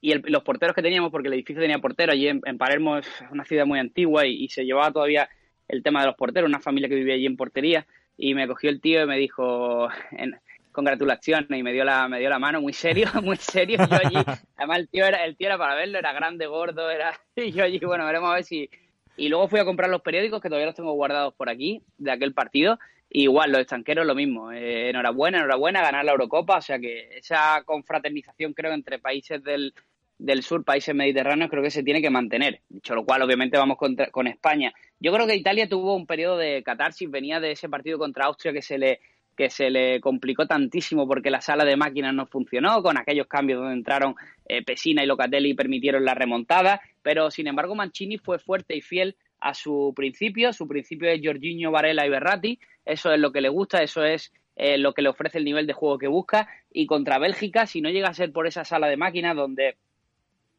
y 0.00 0.14
los 0.14 0.42
porteros 0.42 0.74
que 0.74 0.82
teníamos, 0.82 1.10
porque 1.10 1.28
el 1.28 1.34
edificio 1.34 1.60
tenía 1.60 1.78
portero, 1.78 2.12
allí 2.12 2.28
en, 2.28 2.58
Palermo 2.58 2.98
es 2.98 3.06
una 3.30 3.44
ciudad 3.44 3.66
muy 3.66 3.78
antigua 3.78 4.26
y, 4.26 4.48
se 4.48 4.64
llevaba 4.64 4.90
todavía 4.90 5.28
el 5.68 5.82
tema 5.82 6.00
de 6.00 6.06
los 6.06 6.16
porteros, 6.16 6.48
una 6.48 6.60
familia 6.60 6.88
que 6.88 6.94
vivía 6.94 7.14
allí 7.14 7.26
en 7.26 7.36
portería, 7.36 7.86
y 8.16 8.34
me 8.34 8.48
cogió 8.48 8.70
el 8.70 8.80
tío 8.80 9.02
y 9.02 9.06
me 9.06 9.18
dijo, 9.18 9.88
en, 10.12 10.38
congratulaciones, 10.72 11.50
y 11.50 11.62
me 11.62 11.72
dio 11.72 11.84
la, 11.84 12.08
me 12.08 12.18
dio 12.18 12.30
la 12.30 12.38
mano, 12.38 12.60
muy 12.60 12.72
serio, 12.72 13.08
muy 13.22 13.36
serio, 13.36 13.78
yo 13.78 13.96
allí, 13.96 14.16
además 14.56 14.78
el 14.78 14.88
tío 14.88 15.04
era, 15.04 15.24
el 15.24 15.36
tío 15.36 15.48
era 15.48 15.58
para 15.58 15.74
verlo, 15.74 15.98
era 15.98 16.12
grande, 16.12 16.46
gordo, 16.46 16.90
era, 16.90 17.18
y 17.36 17.52
yo 17.52 17.64
allí, 17.64 17.78
bueno, 17.78 18.06
veremos 18.06 18.30
a 18.30 18.34
ver 18.34 18.44
si, 18.44 18.70
y 19.16 19.28
luego 19.28 19.48
fui 19.48 19.60
a 19.60 19.64
comprar 19.66 19.90
los 19.90 20.00
periódicos 20.00 20.40
que 20.40 20.48
todavía 20.48 20.66
los 20.66 20.76
tengo 20.76 20.92
guardados 20.92 21.34
por 21.34 21.50
aquí, 21.50 21.82
de 21.98 22.10
aquel 22.10 22.32
partido, 22.32 22.78
igual, 23.10 23.50
los 23.50 23.60
extranjeros 23.60 24.06
lo 24.06 24.14
mismo. 24.14 24.52
Eh, 24.52 24.88
enhorabuena, 24.90 25.38
enhorabuena, 25.38 25.82
ganar 25.82 26.04
la 26.04 26.12
Eurocopa. 26.12 26.58
O 26.58 26.62
sea 26.62 26.78
que 26.78 27.18
esa 27.18 27.62
confraternización, 27.64 28.54
creo, 28.54 28.72
entre 28.72 28.98
países 28.98 29.42
del, 29.42 29.74
del 30.20 30.42
sur, 30.42 30.64
países 30.64 30.94
mediterráneos, 30.94 31.50
creo 31.50 31.62
que 31.62 31.70
se 31.70 31.82
tiene 31.82 32.02
que 32.02 32.10
mantener. 32.10 32.60
Dicho 32.68 32.94
lo 32.94 33.04
cual, 33.04 33.22
obviamente 33.22 33.58
vamos 33.58 33.78
con 33.78 34.26
España. 34.26 34.72
Yo 35.00 35.12
creo 35.12 35.26
que 35.26 35.34
Italia 35.34 35.68
tuvo 35.68 35.96
un 35.96 36.06
periodo 36.06 36.36
de 36.36 36.62
catarsis, 36.62 37.10
venía 37.10 37.40
de 37.40 37.52
ese 37.52 37.68
partido 37.68 37.98
contra 37.98 38.26
Austria 38.26 38.52
que 38.52 38.62
se 38.62 38.78
le 38.78 39.00
que 39.40 39.48
se 39.48 39.70
le 39.70 40.02
complicó 40.02 40.46
tantísimo 40.46 41.08
porque 41.08 41.30
la 41.30 41.40
sala 41.40 41.64
de 41.64 41.74
máquinas 41.74 42.12
no 42.12 42.26
funcionó, 42.26 42.82
con 42.82 42.98
aquellos 42.98 43.26
cambios 43.26 43.60
donde 43.60 43.74
entraron 43.74 44.14
eh, 44.46 44.62
Pesina 44.62 45.02
y 45.02 45.06
Locatelli 45.06 45.52
y 45.52 45.54
permitieron 45.54 46.04
la 46.04 46.12
remontada, 46.12 46.82
pero 47.00 47.30
sin 47.30 47.46
embargo 47.46 47.74
Mancini 47.74 48.18
fue 48.18 48.38
fuerte 48.38 48.76
y 48.76 48.82
fiel 48.82 49.16
a 49.38 49.54
su 49.54 49.94
principio, 49.96 50.52
su 50.52 50.68
principio 50.68 51.08
es 51.08 51.22
Jorginho, 51.24 51.70
Varela 51.70 52.04
y 52.04 52.10
Berratti, 52.10 52.58
eso 52.84 53.12
es 53.12 53.18
lo 53.18 53.32
que 53.32 53.40
le 53.40 53.48
gusta, 53.48 53.82
eso 53.82 54.04
es 54.04 54.30
eh, 54.56 54.76
lo 54.76 54.92
que 54.92 55.00
le 55.00 55.08
ofrece 55.08 55.38
el 55.38 55.44
nivel 55.44 55.66
de 55.66 55.72
juego 55.72 55.96
que 55.96 56.08
busca, 56.08 56.46
y 56.70 56.84
contra 56.84 57.18
Bélgica, 57.18 57.64
si 57.64 57.80
no 57.80 57.88
llega 57.88 58.08
a 58.08 58.14
ser 58.14 58.32
por 58.32 58.46
esa 58.46 58.64
sala 58.66 58.88
de 58.88 58.98
máquinas 58.98 59.34
donde 59.34 59.78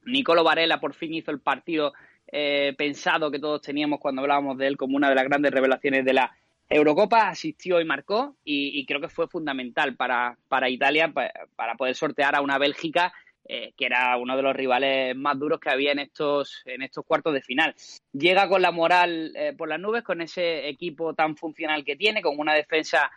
Nicolo 0.05 0.43
Varela 0.43 0.79
por 0.79 0.93
fin 0.93 1.13
hizo 1.13 1.31
el 1.31 1.39
partido 1.39 1.93
eh, 2.33 2.73
pensado 2.77 3.29
que 3.29 3.39
todos 3.39 3.61
teníamos 3.61 3.99
cuando 3.99 4.21
hablábamos 4.21 4.57
de 4.57 4.67
él 4.67 4.77
como 4.77 4.95
una 4.95 5.09
de 5.09 5.15
las 5.15 5.25
grandes 5.25 5.51
revelaciones 5.51 6.05
de 6.05 6.13
la 6.13 6.35
Eurocopa, 6.69 7.27
asistió 7.27 7.81
y 7.81 7.85
marcó 7.85 8.37
y, 8.45 8.85
creo 8.85 9.01
que 9.01 9.09
fue 9.09 9.27
fundamental 9.27 9.95
para, 9.97 10.37
para 10.47 10.69
Italia 10.69 11.11
para 11.11 11.75
poder 11.75 11.95
sortear 11.95 12.33
a 12.33 12.41
una 12.41 12.57
Bélgica 12.57 13.11
eh, 13.43 13.73
que 13.75 13.87
era 13.87 14.15
uno 14.15 14.37
de 14.37 14.43
los 14.43 14.55
rivales 14.55 15.13
más 15.17 15.37
duros 15.37 15.59
que 15.59 15.69
había 15.69 15.91
en 15.91 15.99
estos, 15.99 16.61
en 16.65 16.81
estos 16.81 17.03
cuartos 17.05 17.33
de 17.33 17.41
final. 17.41 17.75
Llega 18.13 18.47
con 18.47 18.61
la 18.61 18.71
moral 18.71 19.33
eh, 19.35 19.53
por 19.57 19.67
las 19.67 19.81
nubes, 19.81 20.03
con 20.03 20.21
ese 20.21 20.69
equipo 20.69 21.13
tan 21.13 21.35
funcional 21.35 21.83
que 21.83 21.97
tiene, 21.97 22.21
con 22.21 22.39
una 22.39 22.53
defensa 22.53 23.11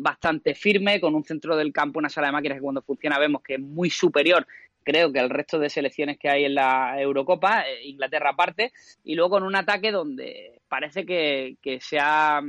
bastante 0.00 0.56
firme, 0.56 1.00
con 1.00 1.14
un 1.14 1.22
centro 1.22 1.56
del 1.56 1.72
campo, 1.72 2.00
una 2.00 2.08
sala 2.08 2.26
de 2.26 2.32
máquinas 2.32 2.58
que 2.58 2.62
cuando 2.62 2.82
funciona 2.82 3.16
vemos 3.20 3.42
que 3.42 3.54
es 3.54 3.60
muy 3.60 3.90
superior 3.90 4.44
creo 4.82 5.12
que 5.12 5.20
el 5.20 5.30
resto 5.30 5.58
de 5.58 5.70
selecciones 5.70 6.18
que 6.18 6.28
hay 6.28 6.44
en 6.44 6.54
la 6.54 7.00
Eurocopa, 7.00 7.64
Inglaterra 7.84 8.30
aparte, 8.30 8.72
y 9.04 9.14
luego 9.14 9.30
con 9.30 9.42
un 9.44 9.56
ataque 9.56 9.90
donde 9.90 10.60
parece 10.68 11.04
que, 11.06 11.56
que, 11.62 11.80
se, 11.80 11.98
ha, 12.00 12.40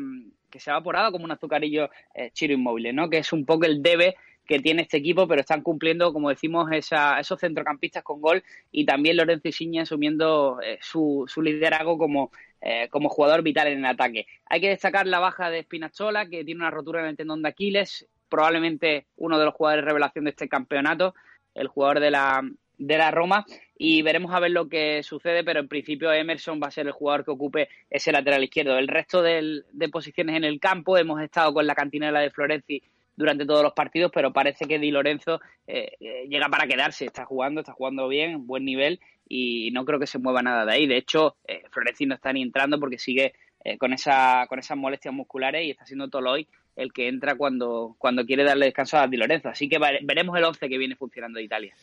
que 0.50 0.60
se 0.60 0.70
ha 0.70 0.74
evaporado 0.74 1.12
como 1.12 1.26
un 1.26 1.32
azucarillo 1.32 1.90
Chiro 2.34 2.54
Inmóvil, 2.54 2.96
¿no? 2.96 3.10
que 3.10 3.20
es 3.20 3.34
un 3.34 3.46
poco 3.46 3.66
el 3.66 3.82
debe 3.82 4.16
que 4.46 4.60
tiene 4.60 4.82
este 4.84 4.98
equipo, 4.98 5.28
pero 5.28 5.42
están 5.42 5.62
cumpliendo, 5.62 6.12
como 6.12 6.30
decimos, 6.30 6.70
esos 6.72 7.40
centrocampistas 7.40 8.04
con 8.04 8.22
gol 8.22 8.44
y 8.72 8.86
también 8.86 9.18
Lorenzo 9.18 9.48
Insigne 9.48 9.82
asumiendo 9.82 10.60
eh, 10.62 10.80
su, 10.82 11.26
su, 11.28 11.42
liderazgo 11.42 11.98
como, 11.98 12.32
eh, 12.62 12.88
como 12.90 13.10
jugador 13.10 13.42
vital 13.42 13.68
en 13.68 13.80
el 13.80 13.86
ataque. 13.86 14.28
Hay 14.46 14.60
que 14.60 14.70
destacar 14.70 15.08
la 15.08 15.20
baja 15.20 15.50
de 15.50 15.64
Spinazzola, 15.64 16.28
que 16.28 16.44
tiene 16.44 16.62
una 16.62 16.72
rotura 16.72 17.02
en 17.02 17.08
el 17.08 17.18
tendón 17.18 17.42
de 17.42 17.50
Aquiles, 17.50 18.08
probablemente 18.30 19.06
uno 19.16 19.40
de 19.40 19.46
los 19.46 19.54
jugadores 19.54 19.86
revelación 19.86 20.26
de 20.26 20.32
este 20.32 20.50
campeonato, 20.50 21.14
el 21.56 21.68
jugador 21.68 22.00
de 22.00 22.12
la, 22.12 22.42
de 22.78 22.98
la 22.98 23.12
Roma 23.12 23.46
y 23.78 24.02
veremos 24.02 24.34
a 24.34 24.40
ver 24.40 24.52
lo 24.52 24.70
que 24.70 25.04
sucede, 25.04 25.44
pero 25.44 25.60
en 25.60 25.68
principio 25.68 26.12
Emerson 26.12 26.60
va 26.62 26.68
a 26.68 26.72
ser 26.72 26.86
el 26.86 26.94
jugador 26.94 27.26
que 27.26 27.32
ocupe 27.32 27.70
ese 27.90 28.12
lateral 28.12 28.44
izquierdo. 28.44 28.78
El 28.78 28.88
resto 28.88 29.22
de 29.22 29.90
posiciones 29.92 30.36
en 30.38 30.44
el 30.44 30.60
campo, 30.60 30.98
hemos 30.98 31.22
estado 31.22 31.54
con 31.54 31.68
la 31.68 31.76
cantinela 31.76 32.20
de 32.20 32.32
Florenzi 32.32 32.82
durante 33.16 33.46
todos 33.46 33.62
los 33.62 33.74
partidos, 33.74 34.12
pero 34.14 34.34
parece 34.34 34.66
que 34.66 34.80
Di 34.80 34.90
Lorenzo 34.90 35.40
eh, 35.68 35.92
eh, 36.00 36.26
llega 36.28 36.50
para 36.50 36.68
quedarse, 36.68 37.06
está 37.06 37.26
jugando, 37.26 37.62
está 37.62 37.74
jugando 37.74 38.08
bien, 38.08 38.48
buen 38.48 38.66
nivel 38.66 39.00
y 39.28 39.72
no 39.72 39.86
creo 39.86 40.00
que 40.00 40.08
se 40.08 40.20
mueva 40.20 40.42
nada 40.42 40.66
de 40.66 40.74
ahí. 40.74 40.88
De 40.88 40.98
hecho, 40.98 41.38
eh, 41.48 41.64
Florenzi 41.72 42.06
no 42.06 42.16
está 42.16 42.34
ni 42.34 42.42
entrando 42.42 42.80
porque 42.80 42.98
sigue 42.98 43.34
eh, 43.64 43.78
con, 43.78 43.94
esa, 43.94 44.46
con 44.48 44.60
esas 44.60 44.78
molestias 44.78 45.14
musculares 45.14 45.66
y 45.66 45.72
está 45.72 45.86
siendo 45.86 46.10
Toloy 46.10 46.48
el 46.76 46.92
que 46.92 47.08
entra 47.08 47.36
cuando, 47.36 47.96
cuando 47.98 48.26
quiere 48.26 48.44
darle 48.44 48.66
descanso 48.66 48.98
a 48.98 49.08
Di 49.08 49.18
Lorenzo. 49.18 49.50
Así 49.50 49.70
que 49.70 49.80
veremos 50.02 50.38
el 50.38 50.44
11 50.44 50.70
que 50.70 50.78
viene 50.78 50.96
funcionando 50.96 51.38
de 51.38 51.46
Italia. 51.46 51.74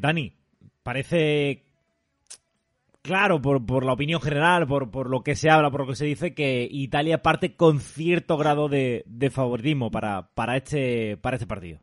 Dani, 0.00 0.32
parece 0.82 1.62
claro, 3.02 3.42
por, 3.42 3.64
por 3.66 3.84
la 3.84 3.92
opinión 3.92 4.20
general, 4.20 4.66
por, 4.66 4.90
por, 4.90 5.10
lo 5.10 5.22
que 5.22 5.34
se 5.34 5.50
habla, 5.50 5.70
por 5.70 5.82
lo 5.82 5.86
que 5.88 5.96
se 5.96 6.06
dice, 6.06 6.34
que 6.34 6.66
Italia 6.70 7.22
parte 7.22 7.54
con 7.56 7.80
cierto 7.80 8.36
grado 8.36 8.68
de, 8.68 9.02
de 9.06 9.30
favoritismo 9.30 9.90
para, 9.90 10.28
para, 10.34 10.56
este, 10.56 11.16
para 11.18 11.36
este 11.36 11.46
partido. 11.46 11.80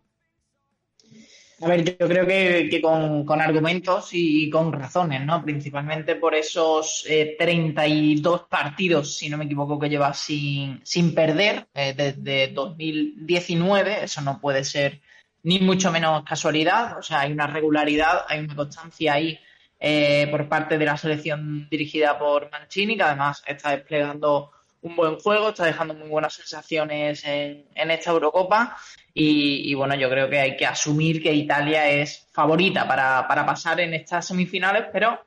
A 1.62 1.68
ver, 1.68 1.84
yo 1.84 2.08
creo 2.08 2.26
que, 2.26 2.82
con, 2.82 3.42
argumentos 3.42 4.10
y 4.14 4.50
con 4.50 4.72
razones, 4.72 5.26
¿no? 5.26 5.44
Principalmente 5.44 6.16
por 6.16 6.34
esos 6.34 7.06
eh, 7.10 7.36
32 7.38 8.44
partidos, 8.44 9.18
si 9.18 9.30
no 9.30 9.38
me 9.38 9.46
equivoco, 9.46 9.78
que 9.78 9.90
lleva 9.90 10.14
sin, 10.14 10.80
sin 10.84 11.14
perder 11.14 11.68
eh, 11.74 11.94
desde 11.96 12.54
2019. 12.54 14.06
Eso 14.06 14.22
no 14.22 14.40
puede 14.40 14.64
ser 14.64 15.02
ni 15.44 15.60
mucho 15.60 15.92
menos 15.92 16.24
casualidad. 16.24 16.98
O 16.98 17.02
sea, 17.02 17.22
hay 17.22 17.34
una 17.34 17.48
regularidad, 17.48 18.26
hay 18.28 18.40
una 18.40 18.56
constancia 18.56 19.14
ahí 19.14 19.38
eh, 19.80 20.28
por 20.32 20.48
parte 20.48 20.78
de 20.78 20.86
la 20.86 20.98
selección 20.98 21.68
dirigida 21.70 22.18
por 22.18 22.50
Mancini, 22.52 22.96
que 22.96 23.04
además 23.04 23.44
está 23.46 23.72
desplegando 23.72 24.52
un 24.82 24.96
buen 24.96 25.18
juego, 25.18 25.50
está 25.50 25.66
dejando 25.66 25.94
muy 25.94 26.08
buenas 26.08 26.34
sensaciones 26.34 27.24
en, 27.26 27.66
esta 27.74 28.12
Eurocopa. 28.12 28.78
Y, 29.14 29.74
bueno, 29.74 29.96
yo 29.96 30.10
creo 30.10 30.30
que 30.30 30.40
hay 30.40 30.56
que 30.56 30.66
asumir 30.66 31.22
que 31.22 31.34
Italia 31.34 31.90
es 31.90 32.28
favorita 32.32 32.88
para, 32.88 33.28
pasar 33.46 33.82
en 33.82 33.94
estas 33.94 34.28
semifinales, 34.28 34.86
pero 34.94 35.20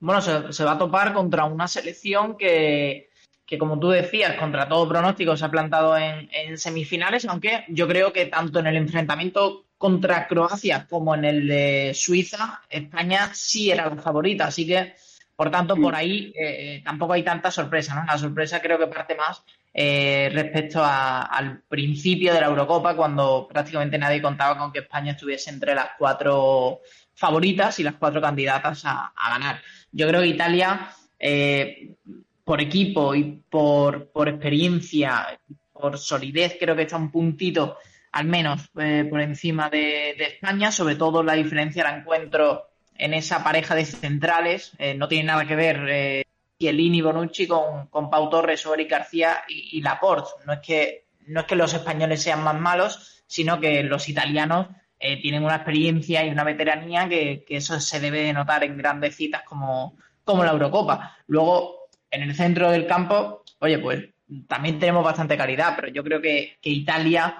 bueno, 0.00 0.22
se, 0.22 0.64
va 0.64 0.72
a 0.72 0.78
topar 0.78 1.12
contra 1.12 1.44
una 1.44 1.68
selección 1.68 2.38
que, 2.38 3.10
que, 3.44 3.58
como 3.58 3.78
tú 3.78 3.90
decías, 3.90 4.36
contra 4.36 4.68
todo 4.68 4.88
pronóstico 4.88 5.36
se 5.36 5.44
ha 5.44 5.50
plantado 5.50 5.96
en, 5.98 6.30
en 6.32 6.56
semifinales, 6.56 7.26
aunque 7.26 7.64
yo 7.68 7.86
creo 7.86 8.12
que 8.12 8.26
tanto 8.26 8.60
en 8.60 8.68
el 8.68 8.76
enfrentamiento 8.76 9.66
contra 9.78 10.26
Croacia 10.26 10.86
como 10.90 11.14
en 11.14 11.24
el 11.24 11.46
de 11.46 11.92
Suiza, 11.94 12.62
España 12.68 13.30
sí 13.32 13.70
era 13.70 13.88
la 13.88 14.02
favorita. 14.02 14.46
Así 14.46 14.66
que, 14.66 14.94
por 15.38 15.52
tanto, 15.52 15.76
por 15.76 15.94
ahí 15.94 16.32
eh, 16.34 16.82
tampoco 16.84 17.12
hay 17.12 17.22
tanta 17.22 17.52
sorpresa. 17.52 17.94
¿no? 17.94 18.04
La 18.04 18.18
sorpresa 18.18 18.60
creo 18.60 18.76
que 18.76 18.88
parte 18.88 19.14
más 19.14 19.44
eh, 19.72 20.28
respecto 20.32 20.82
al 20.84 21.62
principio 21.68 22.34
de 22.34 22.40
la 22.40 22.48
Eurocopa, 22.48 22.96
cuando 22.96 23.46
prácticamente 23.48 23.98
nadie 23.98 24.20
contaba 24.20 24.58
con 24.58 24.72
que 24.72 24.80
España 24.80 25.12
estuviese 25.12 25.50
entre 25.50 25.76
las 25.76 25.90
cuatro 25.96 26.80
favoritas 27.14 27.78
y 27.78 27.84
las 27.84 27.94
cuatro 27.94 28.20
candidatas 28.20 28.82
a, 28.84 29.12
ganar. 29.30 29.62
Yo 29.92 30.08
creo 30.08 30.22
que 30.22 30.26
Italia, 30.26 30.90
eh, 31.20 31.94
por 32.42 32.60
equipo 32.60 33.14
y 33.14 33.40
por, 33.48 34.10
por 34.10 34.28
experiencia, 34.28 35.38
por 35.72 35.98
solidez, 35.98 36.56
creo 36.58 36.74
que 36.74 36.82
está 36.82 36.96
un 36.96 37.12
puntito 37.12 37.78
al 38.10 38.26
menos 38.26 38.70
eh, 38.76 39.06
por 39.08 39.20
encima 39.20 39.70
de, 39.70 40.16
España. 40.18 40.72
Sobre 40.72 40.96
todo 40.96 41.22
la 41.22 41.34
diferencia 41.34 41.84
la 41.84 41.96
encuentro 41.96 42.67
en 42.98 43.14
esa 43.14 43.42
pareja 43.42 43.74
de 43.74 43.84
centrales. 43.84 44.72
Eh, 44.78 44.94
no 44.94 45.08
tiene 45.08 45.24
nada 45.24 45.46
que 45.46 45.56
ver 45.56 45.86
eh, 45.88 46.24
Chiellini 46.58 47.00
Bonucci 47.00 47.46
con, 47.46 47.86
con 47.86 48.10
Pau 48.10 48.28
Torres 48.28 48.66
o 48.66 48.74
Eric 48.74 48.90
García 48.90 49.44
y, 49.48 49.80
Laporte. 49.80 50.30
No 50.44 50.52
es, 50.54 50.58
que, 50.58 51.04
no 51.26 51.40
es 51.40 51.46
que 51.46 51.56
los 51.56 51.72
españoles 51.72 52.20
sean 52.20 52.42
más 52.42 52.58
malos, 52.58 53.22
sino 53.26 53.60
que 53.60 53.84
los 53.84 54.08
italianos 54.08 54.66
eh, 54.98 55.20
tienen 55.22 55.44
una 55.44 55.56
experiencia 55.56 56.26
y 56.26 56.30
una 56.30 56.42
veteranía 56.42 57.08
que, 57.08 57.44
que, 57.46 57.56
eso 57.56 57.78
se 57.80 58.00
debe 58.00 58.22
de 58.22 58.32
notar 58.32 58.64
en 58.64 58.76
grandes 58.76 59.14
citas 59.14 59.42
como, 59.44 59.96
como 60.24 60.42
la 60.44 60.50
Eurocopa. 60.50 61.16
Luego, 61.28 61.88
en 62.10 62.22
el 62.22 62.34
centro 62.34 62.70
del 62.72 62.86
campo, 62.86 63.44
oye, 63.60 63.78
pues 63.78 64.06
también 64.48 64.80
tenemos 64.80 65.04
bastante 65.04 65.36
calidad, 65.36 65.74
pero 65.76 65.88
yo 65.88 66.02
creo 66.02 66.20
que, 66.20 66.58
que 66.60 66.70
Italia 66.70 67.36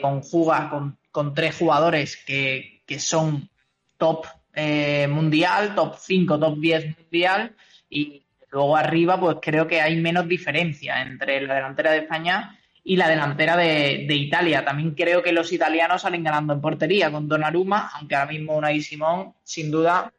conjuga 0.00 0.70
con, 0.70 1.34
tres 1.34 1.56
jugadores 1.56 2.16
que, 2.16 2.82
son 2.98 3.50
top 3.98 4.24
eh, 4.58 5.06
mundial, 5.08 5.74
top 5.74 5.96
5, 5.98 6.38
top 6.38 6.58
10 6.58 6.96
mundial 6.98 7.54
y 7.88 8.24
luego 8.50 8.76
arriba 8.76 9.18
pues 9.18 9.36
creo 9.40 9.66
que 9.66 9.80
hay 9.80 9.96
menos 9.96 10.26
diferencia 10.26 11.00
entre 11.02 11.40
la 11.42 11.54
delantera 11.54 11.92
de 11.92 11.98
España 11.98 12.58
y 12.82 12.96
la 12.96 13.08
delantera 13.08 13.56
de, 13.56 14.14
Italia. 14.14 14.64
También 14.64 14.94
creo 14.96 15.22
que 15.22 15.32
los 15.32 15.52
italianos 15.52 16.02
salen 16.02 16.24
ganando 16.24 16.54
en 16.54 16.60
portería 16.60 17.10
con 17.10 17.28
Donnarumma, 17.28 17.90
aunque 17.94 18.16
ahora 18.16 18.32
mismo 18.32 18.56
Unai 18.56 18.80
Simón 18.80 19.34
sin 19.44 19.70
duda 19.70 20.12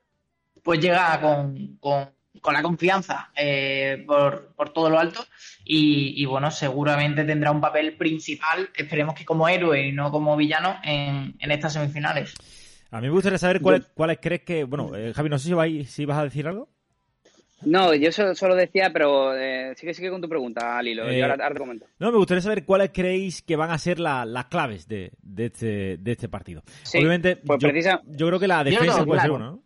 pues 0.63 0.79
llega 0.79 1.19
con 1.19 1.79
con 2.41 2.53
la 2.53 2.61
confianza 2.61 3.31
eh, 3.35 4.03
por, 4.05 4.53
por, 4.55 4.71
todo 4.71 4.89
lo 4.89 4.99
alto 4.99 5.25
y, 5.65 6.25
bueno, 6.25 6.49
seguramente 6.51 7.23
tendrá 7.23 7.51
un 7.51 7.61
papel 7.61 7.95
principal, 7.95 8.69
esperemos 8.75 9.13
que 9.13 9.25
como 9.25 9.47
héroe 9.47 9.87
y 9.87 9.91
no 9.91 10.11
como 10.11 10.35
villano 10.35 10.79
en, 10.83 11.35
en 11.37 11.51
estas 11.51 11.73
semifinales. 11.73 12.33
A 12.91 13.01
mí 13.01 13.07
me 13.07 13.13
gustaría 13.13 13.37
saber 13.37 13.61
cuáles, 13.61 13.87
cuáles 13.93 14.19
crees 14.21 14.41
que... 14.41 14.63
Bueno, 14.63 14.95
eh, 14.95 15.13
Javi, 15.13 15.29
no 15.29 15.37
sé 15.37 15.47
si, 15.47 15.53
vas, 15.53 15.69
si 15.87 16.05
vas 16.05 16.17
a 16.17 16.23
decir 16.23 16.47
algo. 16.47 16.69
No, 17.61 17.93
yo 17.93 18.11
solo, 18.11 18.55
decía, 18.55 18.89
pero 18.93 19.35
eh, 19.35 19.73
sigue, 19.75 19.93
sigue 19.93 20.09
con 20.09 20.21
tu 20.21 20.29
pregunta, 20.29 20.81
Lilo. 20.81 21.09
Eh, 21.09 21.21
ahora, 21.21 21.49
te 21.49 21.59
comento. 21.59 21.85
No, 21.99 22.11
me 22.11 22.17
gustaría 22.17 22.41
saber 22.41 22.63
cuáles 22.63 22.91
creéis 22.93 23.41
que 23.41 23.57
van 23.57 23.71
a 23.71 23.77
ser 23.77 23.99
las 23.99 24.45
claves 24.45 24.87
de, 24.87 25.11
de, 25.21 25.45
este, 25.47 25.97
de 25.97 26.11
este 26.11 26.29
partido. 26.29 26.63
Obviamente, 26.93 27.35
pues 27.35 27.59
yo, 27.59 27.69
yo, 28.05 28.27
creo 28.27 28.39
que 28.39 28.47
la 28.47 28.63
defensa 28.63 29.03
puede 29.03 29.21
ser 29.21 29.31
uno, 29.31 29.51
¿no? 29.51 29.63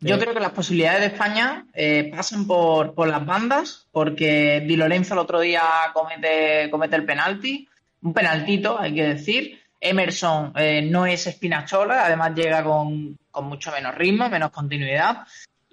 Yo 0.00 0.18
creo 0.18 0.34
que 0.34 0.40
las 0.40 0.52
posibilidades 0.52 1.00
de 1.00 1.06
España 1.06 1.66
eh, 1.72 2.10
pasan 2.14 2.46
por, 2.46 2.94
por, 2.94 3.08
las 3.08 3.24
bandas, 3.24 3.88
porque 3.90 4.62
Di 4.66 4.76
Lorenzo 4.76 5.14
el 5.14 5.20
otro 5.20 5.40
día 5.40 5.62
comete, 5.94 6.68
comete 6.70 6.96
el 6.96 7.06
penalti, 7.06 7.66
un 8.02 8.12
penaltito, 8.12 8.78
hay 8.78 8.94
que 8.94 9.04
decir. 9.04 9.60
Emerson 9.84 10.52
eh, 10.56 10.80
no 10.82 11.04
es 11.04 11.26
Espinachola, 11.26 12.06
además 12.06 12.34
llega 12.34 12.64
con, 12.64 13.18
con 13.30 13.44
mucho 13.46 13.70
menos 13.70 13.94
ritmo, 13.94 14.30
menos 14.30 14.50
continuidad. 14.50 15.26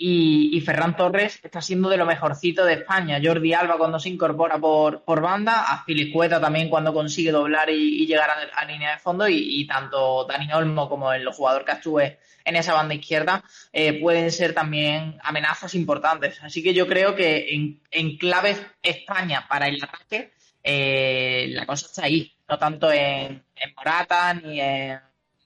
Y, 0.04 0.60
Ferran 0.62 0.96
Torres 0.96 1.40
está 1.44 1.62
siendo 1.62 1.88
de 1.88 1.98
lo 1.98 2.08
mejorcito 2.08 2.66
de 2.66 2.74
España. 2.74 3.20
Jordi 3.24 3.54
Alba 3.54 3.78
cuando 3.78 4.00
se 4.00 4.10
incorpora 4.10 4.58
por, 4.58 5.04
por 5.04 5.22
banda, 5.22 5.72
a 5.72 5.84
Filicueta 5.84 6.42
también 6.42 6.70
cuando 6.70 6.92
consigue 6.92 7.32
doblar 7.32 7.70
y, 7.70 8.08
llegar 8.08 8.30
a, 8.32 8.66
línea 8.66 8.94
de 8.94 8.98
fondo 8.98 9.28
y, 9.30 9.66
tanto 9.68 10.26
Dani 10.26 10.52
Olmo 10.54 10.90
como 10.90 11.14
el 11.14 11.28
jugador 11.28 11.64
que 11.64 11.72
actúe 11.72 12.00
en 12.44 12.56
esa 12.56 12.74
banda 12.74 12.96
izquierda 12.96 13.44
eh, 13.72 14.02
pueden 14.02 14.32
ser 14.32 14.54
también 14.54 15.20
amenazas 15.22 15.76
importantes. 15.76 16.42
Así 16.42 16.64
que 16.64 16.74
yo 16.74 16.88
creo 16.88 17.16
que 17.16 17.54
en, 17.54 17.80
en 17.92 18.18
clave 18.18 18.58
España 18.82 19.46
para 19.48 19.68
el 19.68 19.84
ataque 19.84 20.32
eh, 20.64 21.48
la 21.50 21.66
cosa 21.66 21.88
está 21.88 22.06
ahí, 22.06 22.32
no 22.48 22.58
tanto 22.58 22.92
en, 22.92 23.44
Morata 23.76 24.34
ni 24.34 24.60
en, 24.60 25.00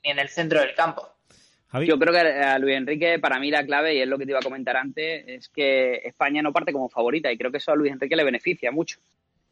ni 0.04 0.12
en 0.12 0.20
el 0.20 0.30
centro 0.30 0.60
del 0.60 0.74
campo. 0.76 1.16
Yo 1.84 2.00
creo 2.00 2.14
que 2.14 2.20
a 2.20 2.58
Luis 2.58 2.76
Enrique, 2.76 3.20
para 3.20 3.40
mí 3.40 3.52
la 3.52 3.66
clave, 3.66 3.96
y 3.96 4.02
es 4.02 4.08
lo 4.08 4.18
que 4.18 4.26
te 4.26 4.32
iba 4.32 4.40
a 4.40 4.44
comentar 4.44 4.78
antes, 4.78 5.26
es 5.28 5.50
que 5.50 5.96
España 6.06 6.42
no 6.42 6.54
parte 6.54 6.72
como 6.72 6.88
favorita 6.88 7.32
y 7.32 7.38
creo 7.38 7.52
que 7.52 7.58
eso 7.58 7.72
a 7.72 7.76
Luis 7.76 7.92
Enrique 7.92 8.16
le 8.16 8.24
beneficia 8.24 8.72
mucho. 8.72 9.00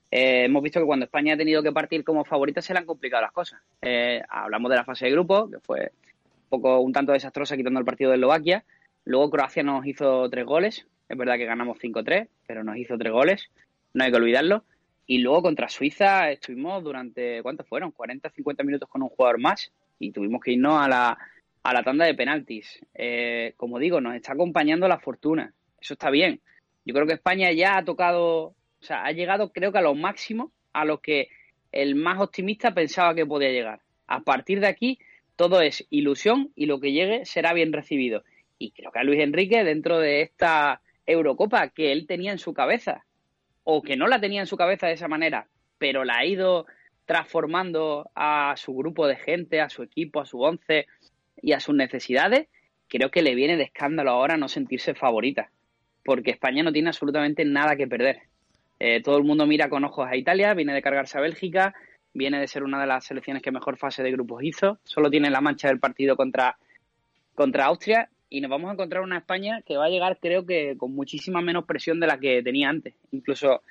Eh, 0.09 0.45
hemos 0.45 0.61
visto 0.61 0.79
que 0.79 0.85
cuando 0.85 1.05
España 1.05 1.33
ha 1.33 1.37
tenido 1.37 1.63
que 1.63 1.71
partir 1.71 2.03
como 2.03 2.23
favorita 2.23 2.61
se 2.61 2.71
le 2.73 2.79
han 2.79 2.85
complicado 2.85 3.23
las 3.23 3.31
cosas. 3.31 3.59
Eh, 3.81 4.21
hablamos 4.29 4.69
de 4.69 4.77
la 4.77 4.85
fase 4.85 5.05
de 5.05 5.11
grupo, 5.11 5.49
que 5.49 5.59
fue 5.59 5.91
un 6.21 6.49
poco 6.49 6.79
un 6.79 6.93
tanto 6.93 7.11
desastrosa 7.13 7.57
quitando 7.57 7.79
el 7.79 7.85
partido 7.85 8.11
de 8.11 8.17
Eslovaquia. 8.17 8.63
Luego 9.05 9.31
Croacia 9.31 9.63
nos 9.63 9.85
hizo 9.85 10.29
tres 10.29 10.45
goles. 10.45 10.85
Es 11.09 11.17
verdad 11.17 11.35
que 11.35 11.45
ganamos 11.45 11.79
5-3, 11.79 12.27
pero 12.47 12.63
nos 12.63 12.77
hizo 12.77 12.97
tres 12.97 13.11
goles. 13.11 13.49
No 13.93 14.03
hay 14.03 14.11
que 14.11 14.17
olvidarlo. 14.17 14.63
Y 15.05 15.17
luego 15.19 15.41
contra 15.41 15.67
Suiza 15.67 16.31
estuvimos 16.31 16.83
durante, 16.83 17.41
¿cuántos 17.43 17.67
fueron? 17.67 17.91
40, 17.91 18.29
50 18.29 18.63
minutos 18.63 18.89
con 18.89 19.01
un 19.01 19.09
jugador 19.09 19.39
más 19.39 19.71
y 19.99 20.11
tuvimos 20.11 20.41
que 20.41 20.53
irnos 20.53 20.81
a 20.81 20.87
la, 20.87 21.17
a 21.61 21.73
la 21.73 21.83
tanda 21.83 22.05
de 22.05 22.13
penaltis. 22.13 22.79
Eh, 22.93 23.53
como 23.57 23.79
digo, 23.79 23.99
nos 23.99 24.15
está 24.15 24.33
acompañando 24.33 24.87
la 24.87 24.99
fortuna. 24.99 25.53
Eso 25.79 25.93
está 25.93 26.09
bien. 26.09 26.41
Yo 26.85 26.93
creo 26.93 27.07
que 27.07 27.13
España 27.13 27.51
ya 27.51 27.77
ha 27.77 27.85
tocado, 27.85 28.45
o 28.47 28.55
sea, 28.79 29.03
ha 29.05 29.11
llegado 29.11 29.51
creo 29.51 29.71
que 29.71 29.77
a 29.77 29.81
lo 29.81 29.95
máximo 29.95 30.51
a 30.73 30.85
lo 30.85 30.99
que 31.01 31.29
el 31.71 31.95
más 31.95 32.19
optimista 32.19 32.73
pensaba 32.73 33.15
que 33.15 33.25
podía 33.25 33.49
llegar. 33.49 33.81
A 34.07 34.21
partir 34.21 34.59
de 34.59 34.67
aquí, 34.67 34.99
todo 35.35 35.61
es 35.61 35.85
ilusión 35.89 36.51
y 36.55 36.65
lo 36.65 36.79
que 36.79 36.91
llegue 36.91 37.25
será 37.25 37.53
bien 37.53 37.73
recibido. 37.73 38.23
Y 38.59 38.71
creo 38.71 38.91
que 38.91 38.99
a 38.99 39.03
Luis 39.03 39.19
Enrique, 39.19 39.63
dentro 39.63 39.99
de 39.99 40.21
esta 40.21 40.81
Eurocopa 41.05 41.69
que 41.69 41.91
él 41.91 42.05
tenía 42.07 42.31
en 42.31 42.39
su 42.39 42.53
cabeza, 42.53 43.05
o 43.63 43.81
que 43.81 43.95
no 43.95 44.07
la 44.07 44.19
tenía 44.19 44.41
en 44.41 44.47
su 44.47 44.57
cabeza 44.57 44.87
de 44.87 44.93
esa 44.93 45.07
manera, 45.07 45.47
pero 45.77 46.03
la 46.03 46.17
ha 46.17 46.25
ido 46.25 46.65
transformando 47.05 48.09
a 48.15 48.53
su 48.57 48.73
grupo 48.73 49.07
de 49.07 49.17
gente, 49.17 49.61
a 49.61 49.69
su 49.69 49.83
equipo, 49.83 50.21
a 50.21 50.25
su 50.25 50.41
once, 50.41 50.87
y 51.43 51.51
a 51.51 51.59
sus 51.59 51.75
necesidades, 51.75 52.47
creo 52.87 53.11
que 53.11 53.21
le 53.21 53.35
viene 53.35 53.57
de 53.57 53.63
escándalo 53.63 54.11
ahora 54.11 54.37
no 54.37 54.47
sentirse 54.47 54.95
favorita, 54.95 55.51
porque 56.05 56.31
España 56.31 56.63
no 56.63 56.71
tiene 56.71 56.89
absolutamente 56.89 57.43
nada 57.45 57.75
que 57.75 57.85
perder. 57.85 58.21
Eh, 58.79 59.01
todo 59.01 59.17
el 59.17 59.23
mundo 59.23 59.45
mira 59.45 59.69
con 59.69 59.83
ojos 59.83 60.07
a 60.09 60.15
Italia, 60.15 60.53
viene 60.53 60.73
de 60.73 60.81
cargarse 60.81 61.17
a 61.17 61.21
Bélgica, 61.21 61.75
viene 62.13 62.39
de 62.39 62.47
ser 62.47 62.63
una 62.63 62.79
de 62.79 62.87
las 62.87 63.05
selecciones 63.05 63.43
que 63.43 63.51
mejor 63.51 63.77
fase 63.77 64.03
de 64.03 64.11
grupos 64.11 64.43
hizo, 64.43 64.79
solo 64.83 65.09
tiene 65.09 65.29
la 65.29 65.41
mancha 65.41 65.67
del 65.67 65.79
partido 65.79 66.15
contra, 66.15 66.57
contra 67.35 67.65
Austria 67.65 68.09
y 68.33 68.41
nos 68.41 68.49
vamos 68.49 68.71
a 68.71 68.73
encontrar 68.73 69.03
una 69.03 69.19
España 69.19 69.61
que 69.61 69.77
va 69.77 69.85
a 69.85 69.89
llegar 69.89 70.17
creo 70.19 70.43
que 70.43 70.75
con 70.75 70.95
muchísima 70.95 71.39
menos 71.43 71.65
presión 71.65 71.99
de 71.99 72.07
la 72.07 72.19
que 72.19 72.41
tenía 72.41 72.67
antes, 72.67 72.95
incluso 73.11 73.61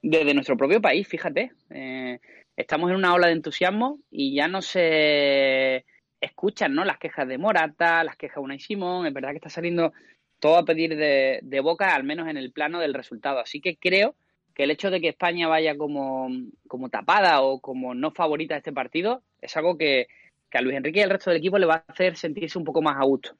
desde 0.00 0.32
nuestro 0.32 0.56
propio 0.56 0.80
país, 0.80 1.08
fíjate. 1.08 1.50
Eh, 1.70 2.20
estamos 2.56 2.90
en 2.90 2.96
una 2.96 3.12
ola 3.12 3.26
de 3.26 3.32
entusiasmo 3.32 3.98
y 4.12 4.32
ya 4.32 4.46
no 4.46 4.62
se 4.62 5.84
escuchan 6.20 6.72
¿no? 6.72 6.84
las 6.84 6.98
quejas 6.98 7.26
de 7.26 7.36
Morata, 7.36 8.04
las 8.04 8.14
quejas 8.14 8.36
de 8.36 8.42
Unai 8.42 8.60
Simón, 8.60 9.08
es 9.08 9.12
verdad 9.12 9.30
que 9.30 9.38
está 9.38 9.50
saliendo 9.50 9.92
todo 10.38 10.56
a 10.56 10.64
pedir 10.64 10.94
de, 10.96 11.60
boca, 11.60 11.96
al 11.96 12.04
menos 12.04 12.28
en 12.28 12.36
el 12.36 12.52
plano 12.52 12.78
del 12.78 12.94
resultado. 12.94 13.40
Así 13.40 13.60
que 13.60 13.76
creo 13.76 14.14
que 14.54 14.62
el 14.62 14.70
hecho 14.70 14.92
de 14.92 15.00
que 15.00 15.08
España 15.08 15.48
vaya 15.48 15.76
como, 15.76 16.28
como 16.68 16.90
tapada 16.90 17.42
o 17.42 17.58
como 17.58 17.92
no 17.92 18.12
favorita 18.12 18.56
este 18.56 18.72
partido 18.72 19.24
es 19.40 19.56
algo 19.56 19.76
que, 19.76 20.06
a 20.52 20.60
Luis 20.60 20.76
Enrique 20.76 21.00
y 21.00 21.02
al 21.02 21.10
resto 21.10 21.30
del 21.30 21.40
equipo 21.40 21.58
le 21.58 21.66
va 21.66 21.84
a 21.88 21.92
hacer 21.92 22.14
sentirse 22.14 22.56
un 22.56 22.64
poco 22.64 22.80
más 22.80 22.96
a 22.96 23.04
gusto. 23.04 23.36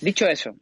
Dicho 0.00 0.26
eso, 0.26 0.54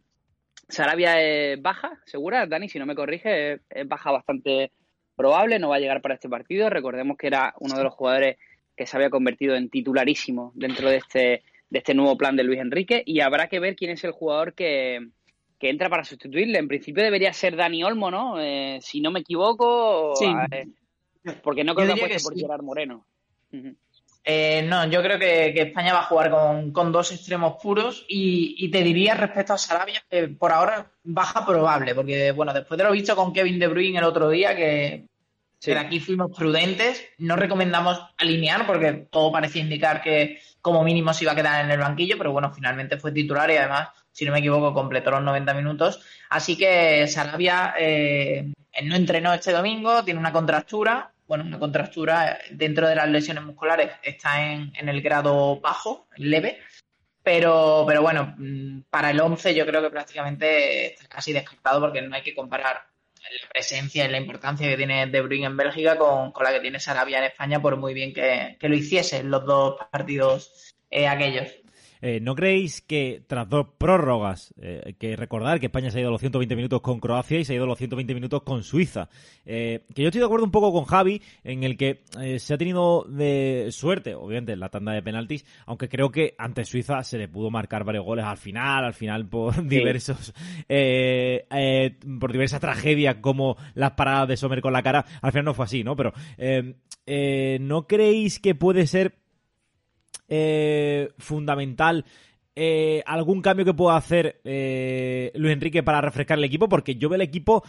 Sarabia 0.68 1.20
es 1.20 1.60
baja, 1.60 2.00
segura, 2.04 2.46
Dani, 2.46 2.68
si 2.68 2.78
no 2.78 2.86
me 2.86 2.94
corrige, 2.94 3.60
es 3.70 3.88
baja 3.88 4.10
bastante 4.10 4.72
probable, 5.14 5.58
no 5.58 5.70
va 5.70 5.76
a 5.76 5.80
llegar 5.80 6.02
para 6.02 6.14
este 6.14 6.28
partido. 6.28 6.68
Recordemos 6.68 7.16
que 7.16 7.28
era 7.28 7.54
uno 7.60 7.76
de 7.76 7.84
los 7.84 7.94
jugadores 7.94 8.36
que 8.76 8.86
se 8.86 8.96
había 8.96 9.10
convertido 9.10 9.54
en 9.54 9.70
titularísimo 9.70 10.52
dentro 10.54 10.90
de 10.90 10.96
este 10.96 11.42
de 11.68 11.78
este 11.78 11.94
nuevo 11.94 12.16
plan 12.16 12.36
de 12.36 12.44
Luis 12.44 12.60
Enrique 12.60 13.02
y 13.04 13.20
habrá 13.20 13.48
que 13.48 13.58
ver 13.58 13.74
quién 13.74 13.90
es 13.90 14.04
el 14.04 14.12
jugador 14.12 14.54
que, 14.54 15.08
entra 15.60 15.90
para 15.90 16.04
sustituirle. 16.04 16.58
En 16.58 16.68
principio 16.68 17.02
debería 17.02 17.32
ser 17.32 17.56
Dani 17.56 17.82
Olmo, 17.82 18.08
¿no? 18.10 18.40
Eh, 18.40 18.78
si 18.80 19.00
no 19.00 19.10
me 19.10 19.20
equivoco, 19.20 20.14
sí. 20.14 20.26
porque 21.42 21.64
no 21.64 21.74
creo 21.74 21.94
que, 21.94 22.18
por 22.22 22.38
Gerard 22.38 22.62
Moreno. 22.62 23.04
Eh, 24.28 24.62
no, 24.62 24.84
yo 24.86 25.02
creo 25.02 25.20
que, 25.20 25.50
España 25.50 25.92
va 25.92 26.00
a 26.00 26.06
jugar 26.06 26.32
con, 26.72 26.90
dos 26.90 27.12
extremos 27.12 27.62
puros 27.62 28.04
y, 28.08 28.68
te 28.72 28.82
diría 28.82 29.14
respecto 29.14 29.52
a 29.52 29.58
Sarabia 29.58 30.02
que 30.10 30.26
por 30.26 30.50
ahora 30.50 30.90
baja 31.04 31.46
probable, 31.46 31.94
porque 31.94 32.32
bueno, 32.32 32.52
después 32.52 32.76
de 32.76 32.82
lo 32.82 32.90
visto 32.90 33.14
con 33.14 33.32
Kevin 33.32 33.60
De 33.60 33.68
Bruyne 33.68 33.98
el 33.98 34.04
otro 34.04 34.28
día, 34.28 34.56
que, 34.56 35.06
que 35.60 35.78
aquí 35.78 36.00
fuimos 36.00 36.36
prudentes, 36.36 37.04
no 37.18 37.36
recomendamos 37.36 38.00
alinear 38.18 38.66
porque 38.66 39.06
todo 39.08 39.30
parecía 39.30 39.62
indicar 39.62 40.02
que, 40.02 40.40
como 40.60 40.82
mínimo 40.82 41.14
se 41.14 41.22
iba 41.22 41.30
a 41.30 41.36
quedar 41.36 41.64
en 41.64 41.70
el 41.70 41.78
banquillo, 41.78 42.18
pero 42.18 42.32
bueno, 42.32 42.52
finalmente 42.52 42.98
fue 42.98 43.12
titular 43.12 43.48
y 43.52 43.56
además, 43.58 43.90
si 44.10 44.24
no 44.24 44.32
me 44.32 44.40
equivoco, 44.40 44.74
completó 44.74 45.12
los 45.12 45.22
90 45.22 45.54
minutos. 45.54 46.00
Así 46.30 46.58
que 46.58 47.06
Sarabia 47.06 47.74
eh, 47.78 48.52
no 48.82 48.96
entrenó 48.96 49.32
este 49.32 49.52
domingo, 49.52 50.02
tiene 50.02 50.18
una 50.18 50.32
contractura, 50.32 51.12
bueno, 51.26 51.44
una 51.44 51.58
contractura 51.58 52.38
dentro 52.50 52.88
de 52.88 52.94
las 52.94 53.08
lesiones 53.08 53.44
musculares 53.44 53.90
está 54.02 54.52
en, 54.52 54.72
el 54.76 55.02
grado 55.02 55.60
bajo, 55.60 56.06
leve, 56.16 56.58
pero, 57.22 57.84
pero 57.86 58.02
bueno, 58.02 58.34
mm, 58.38 58.82
para 58.90 59.10
el 59.10 59.20
11 59.20 59.54
yo 59.54 59.66
creo 59.66 59.82
que 59.82 59.90
prácticamente 59.90 60.92
está 60.92 61.08
casi 61.08 61.32
descartado 61.32 61.80
porque 61.80 62.02
no 62.02 62.14
hay 62.14 62.22
que 62.22 62.34
comparar 62.34 62.86
la 63.42 63.48
presencia 63.48 64.04
y 64.04 64.08
la 64.08 64.18
importancia 64.18 64.68
que 64.68 64.76
tiene 64.76 65.06
De 65.08 65.20
Bruyne 65.20 65.46
en 65.46 65.56
Bélgica 65.56 65.98
con, 65.98 66.32
la 66.40 66.52
que 66.52 66.60
tiene 66.60 66.78
Sarabia 66.78 67.18
en 67.18 67.24
España, 67.24 67.60
por 67.60 67.76
muy 67.76 67.92
bien 67.94 68.12
que, 68.12 68.56
lo 68.60 68.74
hiciese 68.74 69.18
en 69.18 69.30
los 69.30 69.44
dos 69.44 69.76
partidos 69.90 70.74
eh, 70.90 71.08
aquellos. 71.08 71.48
Eh, 72.00 72.20
¿No 72.20 72.34
creéis 72.34 72.80
que 72.82 73.22
tras 73.26 73.48
dos 73.48 73.68
prórrogas, 73.78 74.54
eh, 74.60 74.94
que 74.98 75.16
recordar 75.16 75.60
que 75.60 75.66
España 75.66 75.90
se 75.90 75.98
ha 75.98 76.00
ido 76.02 76.10
los 76.10 76.20
120 76.20 76.56
minutos 76.56 76.80
con 76.80 77.00
Croacia 77.00 77.38
y 77.38 77.44
se 77.44 77.52
ha 77.52 77.56
ido 77.56 77.66
los 77.66 77.78
120 77.78 78.14
minutos 78.14 78.42
con 78.42 78.62
Suiza? 78.62 79.08
Eh, 79.44 79.84
que 79.94 80.02
yo 80.02 80.08
estoy 80.08 80.20
de 80.20 80.26
acuerdo 80.26 80.44
un 80.44 80.50
poco 80.50 80.72
con 80.72 80.84
Javi 80.84 81.22
en 81.44 81.64
el 81.64 81.76
que 81.76 82.02
se 82.38 82.54
ha 82.54 82.58
tenido 82.58 83.04
de 83.04 83.68
suerte, 83.70 84.14
obviamente, 84.14 84.52
en 84.52 84.60
la 84.60 84.68
tanda 84.68 84.92
de 84.92 85.02
penaltis, 85.02 85.44
aunque 85.66 85.88
creo 85.88 86.10
que 86.10 86.34
ante 86.38 86.64
Suiza 86.64 87.02
se 87.02 87.18
le 87.18 87.28
pudo 87.28 87.50
marcar 87.50 87.84
varios 87.84 88.04
goles 88.04 88.24
al 88.24 88.36
final, 88.36 88.84
al 88.84 88.94
final 88.94 89.26
por 89.28 89.66
diversos, 89.66 90.32
por 90.66 92.32
diversas 92.32 92.60
tragedias 92.60 93.16
como 93.16 93.56
las 93.74 93.92
paradas 93.92 94.28
de 94.28 94.36
Sommer 94.36 94.60
con 94.60 94.72
la 94.72 94.82
cara, 94.82 95.04
al 95.22 95.32
final 95.32 95.46
no 95.46 95.54
fue 95.54 95.64
así, 95.64 95.84
¿no? 95.84 95.96
Pero 95.96 96.12
¿no 97.60 97.86
creéis 97.86 98.40
que 98.40 98.54
puede 98.54 98.86
ser 98.86 99.25
eh, 100.28 101.10
fundamental 101.18 102.04
eh, 102.58 103.02
algún 103.06 103.42
cambio 103.42 103.66
que 103.66 103.74
pueda 103.74 103.96
hacer 103.96 104.40
eh, 104.42 105.30
Luis 105.34 105.52
Enrique 105.52 105.82
para 105.82 106.00
refrescar 106.00 106.38
el 106.38 106.44
equipo, 106.44 106.68
porque 106.68 106.96
yo 106.96 107.08
veo 107.08 107.16
el 107.16 107.22
equipo, 107.22 107.62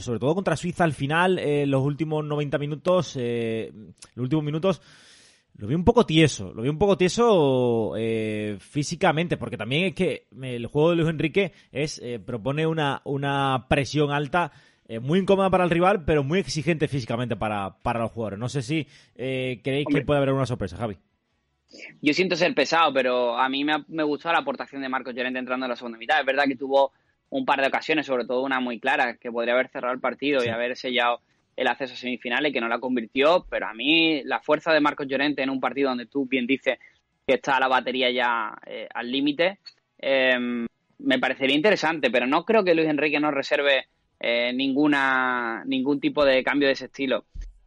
sobre 0.00 0.18
todo 0.18 0.34
contra 0.34 0.56
Suiza 0.56 0.82
al 0.82 0.92
final, 0.92 1.40
los 1.70 1.82
últimos 1.82 2.24
90 2.24 2.58
minutos, 2.58 3.16
los 3.16 4.22
últimos 4.22 4.44
minutos, 4.44 4.82
lo 5.56 5.68
veo 5.68 5.78
un 5.78 5.84
poco 5.84 6.04
tieso, 6.04 6.52
lo 6.52 6.62
veo 6.62 6.72
un 6.72 6.78
poco 6.78 6.96
tieso 6.96 7.92
físicamente, 8.58 9.36
porque 9.36 9.56
también 9.56 9.84
es 9.84 9.94
que 9.94 10.26
el 10.42 10.66
juego 10.66 10.90
de 10.90 10.96
Luis 10.96 11.10
Enrique 11.10 11.52
es 11.70 12.02
propone 12.26 12.66
una, 12.66 13.02
una 13.04 13.66
presión 13.68 14.10
alta. 14.10 14.50
muy 15.00 15.20
incómoda 15.20 15.48
para 15.48 15.62
el 15.62 15.70
rival, 15.70 16.04
pero 16.04 16.24
muy 16.24 16.40
exigente 16.40 16.88
físicamente 16.88 17.36
para, 17.36 17.78
para 17.82 18.00
los 18.00 18.10
jugadores. 18.10 18.40
No 18.40 18.48
sé 18.48 18.62
si 18.62 18.88
creéis 19.14 19.86
que 19.86 20.00
puede 20.00 20.18
haber 20.18 20.32
una 20.32 20.46
sorpresa, 20.46 20.76
Javi. 20.76 20.96
Yo 22.00 22.12
siento 22.12 22.36
ser 22.36 22.54
pesado, 22.54 22.92
pero 22.92 23.38
a 23.38 23.48
mí 23.48 23.64
me, 23.64 23.84
me 23.88 24.02
gustó 24.02 24.30
la 24.32 24.38
aportación 24.38 24.82
de 24.82 24.88
Marcos 24.88 25.14
Llorente 25.14 25.38
entrando 25.38 25.66
en 25.66 25.70
la 25.70 25.76
segunda 25.76 25.98
mitad. 25.98 26.20
Es 26.20 26.26
verdad 26.26 26.44
que 26.46 26.56
tuvo 26.56 26.92
un 27.30 27.44
par 27.44 27.60
de 27.60 27.66
ocasiones, 27.66 28.06
sobre 28.06 28.24
todo 28.24 28.42
una 28.42 28.60
muy 28.60 28.78
clara, 28.78 29.16
que 29.16 29.32
podría 29.32 29.54
haber 29.54 29.68
cerrado 29.68 29.94
el 29.94 30.00
partido 30.00 30.44
y 30.44 30.48
haber 30.48 30.76
sellado 30.76 31.20
el 31.56 31.68
acceso 31.68 31.94
a 31.94 31.96
semifinales, 31.96 32.52
que 32.52 32.60
no 32.60 32.68
la 32.68 32.78
convirtió, 32.78 33.46
pero 33.48 33.66
a 33.66 33.74
mí 33.74 34.22
la 34.24 34.40
fuerza 34.40 34.72
de 34.72 34.80
Marcos 34.80 35.06
Llorente 35.06 35.42
en 35.42 35.50
un 35.50 35.60
partido 35.60 35.88
donde 35.88 36.06
tú 36.06 36.26
bien 36.26 36.46
dices 36.46 36.78
que 37.26 37.34
está 37.34 37.58
la 37.58 37.68
batería 37.68 38.10
ya 38.10 38.56
eh, 38.66 38.88
al 38.92 39.10
límite, 39.10 39.58
em, 39.98 40.66
me 40.98 41.18
parecería 41.18 41.56
interesante, 41.56 42.10
pero 42.10 42.26
no 42.26 42.44
creo 42.44 42.64
que 42.64 42.74
Luis 42.74 42.88
Enrique 42.88 43.20
nos 43.20 43.34
reserve 43.34 43.86
eh, 44.20 44.52
ninguna, 44.52 45.64
ningún 45.66 46.00
tipo 46.00 46.24
de 46.24 46.42
cambio 46.42 46.68
de 46.68 46.74
ese 46.74 46.86
estilo. 46.86 47.24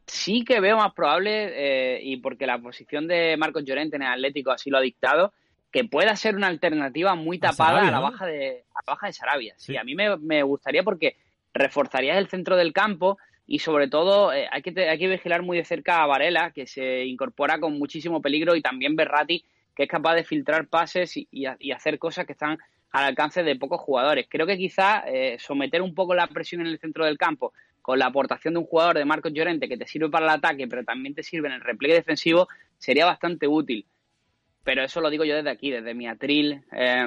Sí 0.07 0.43
que 0.43 0.59
veo 0.59 0.77
más 0.77 0.93
probable, 0.93 1.51
eh, 1.53 1.99
y 2.03 2.17
porque 2.17 2.47
la 2.47 2.57
posición 2.59 3.07
de 3.07 3.35
Marcos 3.37 3.63
Llorente 3.65 3.97
en 3.97 4.03
el 4.03 4.07
Atlético 4.13 4.51
así 4.51 4.69
lo 4.69 4.77
ha 4.77 4.81
dictado, 4.81 5.33
que 5.71 5.83
pueda 5.83 6.15
ser 6.15 6.35
una 6.35 6.47
alternativa 6.47 7.13
muy 7.15 7.39
tapada 7.39 7.69
a, 7.69 7.85
Sarabia, 7.85 7.91
la, 7.91 7.99
baja 7.99 8.25
de, 8.25 8.63
a 8.73 8.79
la 8.87 8.93
baja 8.93 9.07
de 9.07 9.13
Sarabia. 9.13 9.53
Sí, 9.57 9.73
Sí. 9.73 9.77
a 9.77 9.83
mí 9.83 9.95
me, 9.95 10.15
me 10.17 10.41
gustaría 10.43 10.81
porque 10.83 11.17
reforzarías 11.53 12.17
el 12.17 12.27
centro 12.27 12.55
del 12.55 12.71
campo 12.73 13.17
y 13.45 13.59
sobre 13.59 13.87
todo 13.87 14.33
eh, 14.33 14.47
hay, 14.51 14.61
que 14.61 14.71
te- 14.71 14.89
hay 14.89 14.97
que 14.97 15.07
vigilar 15.07 15.41
muy 15.41 15.57
de 15.57 15.65
cerca 15.65 16.03
a 16.03 16.07
Varela, 16.07 16.51
que 16.51 16.67
se 16.67 17.05
incorpora 17.05 17.59
con 17.59 17.77
muchísimo 17.77 18.21
peligro, 18.21 18.55
y 18.55 18.61
también 18.61 18.95
Berrati, 18.95 19.43
que 19.75 19.83
es 19.83 19.89
capaz 19.89 20.15
de 20.15 20.23
filtrar 20.23 20.67
pases 20.67 21.15
y, 21.17 21.27
y 21.31 21.45
ha- 21.45 21.57
y 21.59 21.71
hacer 21.71 21.99
cosas 21.99 22.25
que 22.25 22.33
están 22.33 22.57
al 22.91 23.03
alcance 23.05 23.43
de 23.43 23.55
pocos 23.57 23.81
jugadores. 23.81 24.27
Creo 24.29 24.47
que 24.47 24.57
quizá 24.57 25.03
eh, 25.07 25.37
someter 25.39 25.81
un 25.81 25.93
poco 25.93 26.15
la 26.15 26.27
presión 26.27 26.61
en 26.61 26.67
el 26.67 26.79
centro 26.79 27.05
del 27.05 27.17
campo 27.17 27.53
con 27.87 27.99
la 27.99 28.07
aportación 28.07 28.53
de 28.53 28.59
un 28.59 28.65
jugador 28.65 28.97
de 28.97 29.05
Marcos 29.05 29.31
Llorente 29.31 29.69
que 29.69 29.77
te 29.77 29.87
sirve 29.87 30.09
para 30.09 30.25
el 30.25 30.31
ataque, 30.31 30.67
pero 30.67 30.83
también 30.83 31.15
te 31.15 31.23
sirve 31.23 31.47
en 31.47 31.53
el 31.53 31.61
repliegue 31.61 31.95
defensivo, 31.95 32.49
sería 32.77 33.05
bastante 33.05 33.47
útil. 33.47 33.85
Pero 34.65 34.83
eso 34.83 34.99
lo 34.99 35.09
digo 35.09 35.23
yo 35.23 35.37
desde 35.37 35.49
aquí, 35.49 35.71
desde 35.71 35.93
mi 35.93 36.05
atril 36.05 36.65
eh, 36.73 37.05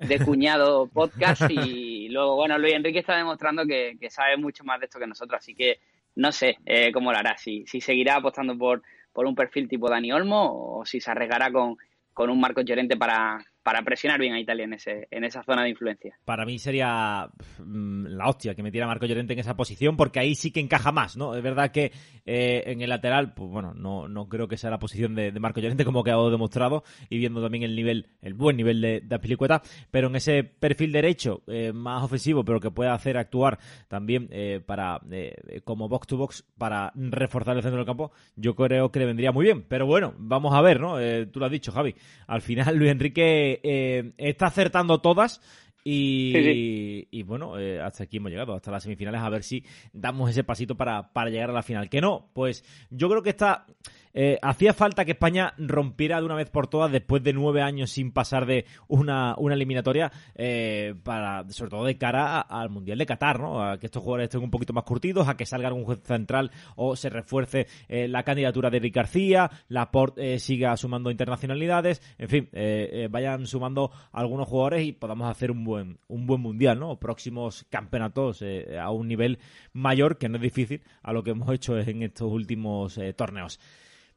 de 0.00 0.18
cuñado 0.26 0.88
podcast 0.88 1.42
y 1.48 2.08
luego, 2.08 2.34
bueno, 2.34 2.58
Luis 2.58 2.74
Enrique 2.74 2.98
está 2.98 3.16
demostrando 3.16 3.64
que, 3.64 3.98
que 4.00 4.10
sabe 4.10 4.36
mucho 4.36 4.64
más 4.64 4.80
de 4.80 4.86
esto 4.86 4.98
que 4.98 5.06
nosotros, 5.06 5.38
así 5.38 5.54
que 5.54 5.78
no 6.16 6.32
sé 6.32 6.58
eh, 6.66 6.90
cómo 6.90 7.12
lo 7.12 7.18
hará, 7.18 7.38
si, 7.38 7.64
si 7.68 7.80
seguirá 7.80 8.16
apostando 8.16 8.58
por, 8.58 8.82
por 9.12 9.26
un 9.26 9.36
perfil 9.36 9.68
tipo 9.68 9.88
Dani 9.88 10.10
Olmo 10.10 10.78
o 10.80 10.84
si 10.84 11.00
se 11.00 11.12
arriesgará 11.12 11.52
con, 11.52 11.76
con 12.12 12.30
un 12.30 12.40
Marcos 12.40 12.64
Llorente 12.64 12.96
para, 12.96 13.44
para 13.62 13.82
presionar 13.82 14.20
bien 14.20 14.34
a 14.34 14.40
Italia 14.40 14.64
en, 14.64 14.74
ese, 14.74 15.08
en 15.10 15.24
esa 15.24 15.42
zona 15.42 15.62
de 15.62 15.70
influencia. 15.70 16.18
Para 16.24 16.44
mí 16.44 16.58
sería 16.58 17.28
mm, 17.58 18.06
la 18.06 18.28
hostia 18.28 18.54
que 18.54 18.62
metiera 18.62 18.86
Marco 18.86 19.06
Llorente 19.06 19.32
en 19.32 19.38
esa 19.38 19.56
posición, 19.56 19.96
porque 19.96 20.20
ahí 20.20 20.34
sí 20.34 20.50
que 20.50 20.60
encaja 20.60 20.92
más, 20.92 21.16
¿no? 21.16 21.34
Es 21.34 21.42
verdad 21.42 21.70
que 21.70 21.92
eh, 22.26 22.64
en 22.66 22.80
el 22.80 22.90
lateral, 22.90 23.34
pues 23.34 23.50
bueno, 23.50 23.74
no, 23.74 24.08
no 24.08 24.28
creo 24.28 24.48
que 24.48 24.56
sea 24.56 24.70
la 24.70 24.78
posición 24.78 25.14
de, 25.14 25.32
Marco 25.40 25.60
Llorente, 25.60 25.84
como 25.84 26.00
ha 26.00 26.04
quedado 26.04 26.30
demostrado, 26.30 26.84
y 27.08 27.18
viendo 27.18 27.42
también 27.42 27.64
el 27.64 27.74
nivel, 27.74 28.06
el 28.22 28.34
buen 28.34 28.56
nivel 28.56 28.80
de, 28.80 29.00
de 29.00 29.14
Azpilicueta, 29.14 29.62
pero 29.90 30.08
en 30.08 30.16
ese 30.16 30.44
perfil 30.44 30.92
derecho, 30.92 31.42
eh, 31.46 31.72
más 31.72 32.02
ofensivo, 32.02 32.44
pero 32.44 32.60
que 32.60 32.70
pueda 32.70 32.94
hacer 32.94 33.16
actuar 33.16 33.58
también 33.88 34.28
eh, 34.30 34.60
para 34.64 35.00
eh, 35.10 35.60
como 35.64 35.88
box 35.88 36.06
to 36.06 36.16
box 36.16 36.44
para 36.58 36.92
reforzar 36.94 37.56
el 37.56 37.62
centro 37.62 37.78
del 37.78 37.86
campo, 37.86 38.12
yo 38.36 38.54
creo 38.54 38.90
que 38.90 39.00
le 39.00 39.06
vendría 39.06 39.32
muy 39.32 39.44
bien. 39.44 39.64
Pero 39.68 39.86
bueno, 39.86 40.14
vamos 40.18 40.54
a 40.54 40.60
ver, 40.60 40.80
¿no? 40.80 41.00
Eh, 41.00 41.26
tú 41.26 41.40
lo 41.40 41.46
has 41.46 41.52
dicho, 41.52 41.72
Javi. 41.72 41.94
Al 42.26 42.42
final 42.42 42.76
Luis 42.76 42.90
Enrique 42.90 43.49
eh, 43.62 44.12
está 44.18 44.46
acertando 44.46 45.00
todas. 45.00 45.40
Y, 45.82 46.32
Sí, 46.34 47.08
y 47.10 47.22
bueno, 47.22 47.58
eh, 47.58 47.80
hasta 47.80 48.04
aquí 48.04 48.18
hemos 48.18 48.30
llegado, 48.30 48.54
hasta 48.54 48.70
las 48.70 48.82
semifinales, 48.82 49.22
a 49.22 49.30
ver 49.30 49.42
si 49.42 49.64
damos 49.94 50.28
ese 50.28 50.44
pasito 50.44 50.76
para, 50.76 51.10
para 51.12 51.30
llegar 51.30 51.50
a 51.50 51.54
la 51.54 51.62
final. 51.62 51.88
Que 51.88 52.02
no, 52.02 52.28
pues 52.34 52.64
yo 52.90 53.08
creo 53.08 53.22
que 53.22 53.30
está. 53.30 53.66
Eh, 54.14 54.38
hacía 54.42 54.72
falta 54.72 55.04
que 55.04 55.12
España 55.12 55.54
rompiera 55.58 56.18
de 56.18 56.26
una 56.26 56.34
vez 56.34 56.50
por 56.50 56.66
todas 56.66 56.90
después 56.90 57.22
de 57.22 57.32
nueve 57.32 57.62
años 57.62 57.90
sin 57.90 58.12
pasar 58.12 58.46
de 58.46 58.66
una, 58.88 59.34
una 59.38 59.54
eliminatoria, 59.54 60.10
eh, 60.34 60.94
para, 61.02 61.48
sobre 61.50 61.70
todo 61.70 61.84
de 61.84 61.98
cara 61.98 62.40
al 62.40 62.70
Mundial 62.70 62.98
de 62.98 63.06
Qatar, 63.06 63.40
¿no? 63.40 63.62
A 63.62 63.78
que 63.78 63.86
estos 63.86 64.02
jugadores 64.02 64.24
estén 64.24 64.42
un 64.42 64.50
poquito 64.50 64.72
más 64.72 64.84
curtidos, 64.84 65.28
a 65.28 65.36
que 65.36 65.46
salga 65.46 65.68
algún 65.68 65.84
juez 65.84 66.00
central 66.02 66.50
o 66.76 66.96
se 66.96 67.10
refuerce 67.10 67.66
eh, 67.88 68.08
la 68.08 68.22
candidatura 68.22 68.70
de 68.70 68.78
Eric 68.78 68.94
García, 68.94 69.50
Laporte 69.68 70.34
eh, 70.34 70.38
siga 70.38 70.76
sumando 70.76 71.10
internacionalidades, 71.10 72.02
en 72.18 72.28
fin, 72.28 72.48
eh, 72.52 73.08
vayan 73.10 73.46
sumando 73.46 73.90
algunos 74.12 74.48
jugadores 74.48 74.86
y 74.86 74.92
podamos 74.92 75.30
hacer 75.30 75.50
un 75.50 75.64
buen, 75.64 75.98
un 76.08 76.26
buen 76.26 76.40
mundial, 76.40 76.78
¿no? 76.78 76.98
Próximos 76.98 77.66
campeonatos 77.70 78.42
a 78.78 78.90
un 78.90 79.08
nivel 79.08 79.38
mayor, 79.72 80.18
que 80.18 80.28
no 80.28 80.36
es 80.36 80.42
difícil, 80.42 80.82
a 81.02 81.12
lo 81.12 81.22
que 81.22 81.30
hemos 81.30 81.52
hecho 81.52 81.78
en 81.78 82.02
estos 82.02 82.30
últimos 82.30 82.98
torneos. 83.16 83.60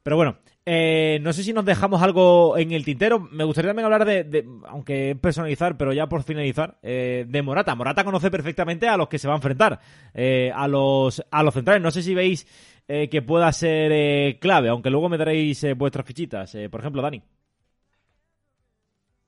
Pero 0.04 0.16
bueno, 0.16 0.36
eh, 0.66 1.18
no 1.22 1.32
sé 1.32 1.42
si 1.42 1.52
nos 1.52 1.64
dejamos 1.64 2.02
algo 2.02 2.56
en 2.58 2.72
el 2.72 2.84
tintero. 2.84 3.18
Me 3.20 3.42
gustaría 3.44 3.70
también 3.70 3.86
hablar 3.86 4.04
de, 4.04 4.22
de- 4.24 4.46
aunque 4.68 5.16
personalizar, 5.20 5.76
pero 5.76 5.92
ya 5.92 6.08
por 6.08 6.22
finalizar, 6.22 6.78
eh, 6.82 7.24
de 7.28 7.42
Morata. 7.42 7.74
Morata 7.74 8.04
conoce 8.04 8.30
perfectamente 8.30 8.86
a 8.88 8.96
los 8.98 9.08
que 9.08 9.18
se 9.18 9.26
va 9.28 9.34
a 9.34 9.38
enfrentar, 9.38 9.80
eh, 10.14 10.52
a 10.54 10.68
los 10.68 11.24
a 11.30 11.42
los 11.42 11.54
centrales. 11.54 11.82
No 11.82 11.90
sé 11.90 12.02
si 12.02 12.14
veis 12.14 12.46
que 12.86 13.22
pueda 13.22 13.50
ser 13.52 14.38
clave, 14.40 14.68
aunque 14.68 14.90
luego 14.90 15.08
me 15.08 15.16
daréis 15.16 15.66
vuestras 15.76 16.06
fichitas. 16.06 16.54
Por 16.70 16.80
ejemplo, 16.80 17.00
Dani. 17.02 17.22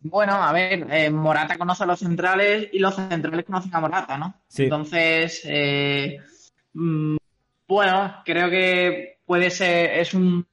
Bueno, 0.01 0.35
a 0.35 0.53
ver, 0.53 0.87
eh, 0.91 1.11
Morata 1.11 1.59
conoce 1.59 1.83
a 1.83 1.87
los 1.87 1.99
centrales 1.99 2.69
y 2.73 2.79
los 2.79 2.95
centrales 2.95 3.45
conocen 3.45 3.75
a 3.75 3.81
Morata, 3.81 4.17
¿no? 4.19 4.41
Sí. 4.49 4.65
Entonces, 4.65 5.43
eh, 5.45 6.19
mm, 6.75 7.17
bueno, 7.67 8.23
creo 8.25 8.49
que 8.51 9.19
puede 9.27 9.51
ser, 9.51 9.91
es 10.01 10.15
un, 10.15 10.47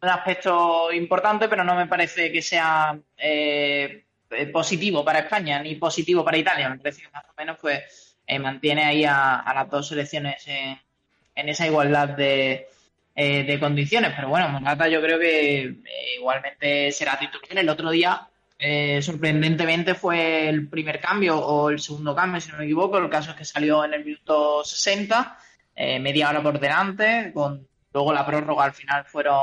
un 0.00 0.08
aspecto 0.08 0.92
importante, 0.92 1.48
pero 1.48 1.64
no 1.64 1.74
me 1.74 1.86
parece 1.86 2.30
que 2.30 2.42
sea 2.42 2.98
eh, 3.16 4.04
eh, 4.30 4.46
positivo 4.46 5.04
para 5.04 5.20
España 5.20 5.62
ni 5.62 5.74
positivo 5.74 6.24
para 6.24 6.38
Italia. 6.38 6.68
Me 6.68 6.78
parece 6.78 7.02
que 7.02 7.10
más 7.10 7.24
o 7.24 7.34
menos 7.36 7.58
pues 7.60 8.16
eh, 8.26 8.38
mantiene 8.38 8.84
ahí 8.84 9.04
a, 9.04 9.40
a 9.40 9.54
las 9.54 9.70
dos 9.70 9.88
selecciones 9.88 10.46
en, 10.46 10.78
en 11.34 11.48
esa 11.48 11.66
igualdad 11.66 12.10
de, 12.10 12.68
de 13.14 13.58
condiciones. 13.60 14.12
Pero 14.14 14.28
bueno, 14.28 14.48
Morata 14.48 14.88
yo 14.88 15.02
creo 15.02 15.18
que 15.18 15.74
igualmente 16.16 16.92
será 16.92 17.18
titular. 17.18 17.58
El 17.58 17.68
otro 17.68 17.90
día 17.90 18.28
sorprendentemente 19.00 19.94
fue 19.94 20.48
el 20.48 20.68
primer 20.68 21.00
cambio 21.00 21.38
o 21.38 21.70
el 21.70 21.78
segundo 21.78 22.14
cambio, 22.14 22.40
si 22.40 22.50
no 22.50 22.58
me 22.58 22.64
equivoco. 22.64 22.98
El 22.98 23.10
caso 23.10 23.30
es 23.30 23.36
que 23.36 23.44
salió 23.44 23.84
en 23.84 23.94
el 23.94 24.04
minuto 24.04 24.64
60, 24.64 25.38
eh, 25.80 26.00
media 26.00 26.28
hora 26.28 26.42
por 26.42 26.58
delante, 26.58 27.30
con 27.32 27.68
luego 27.92 28.12
la 28.12 28.26
prórroga 28.26 28.64
al 28.64 28.72
final 28.72 29.04
fueron 29.04 29.38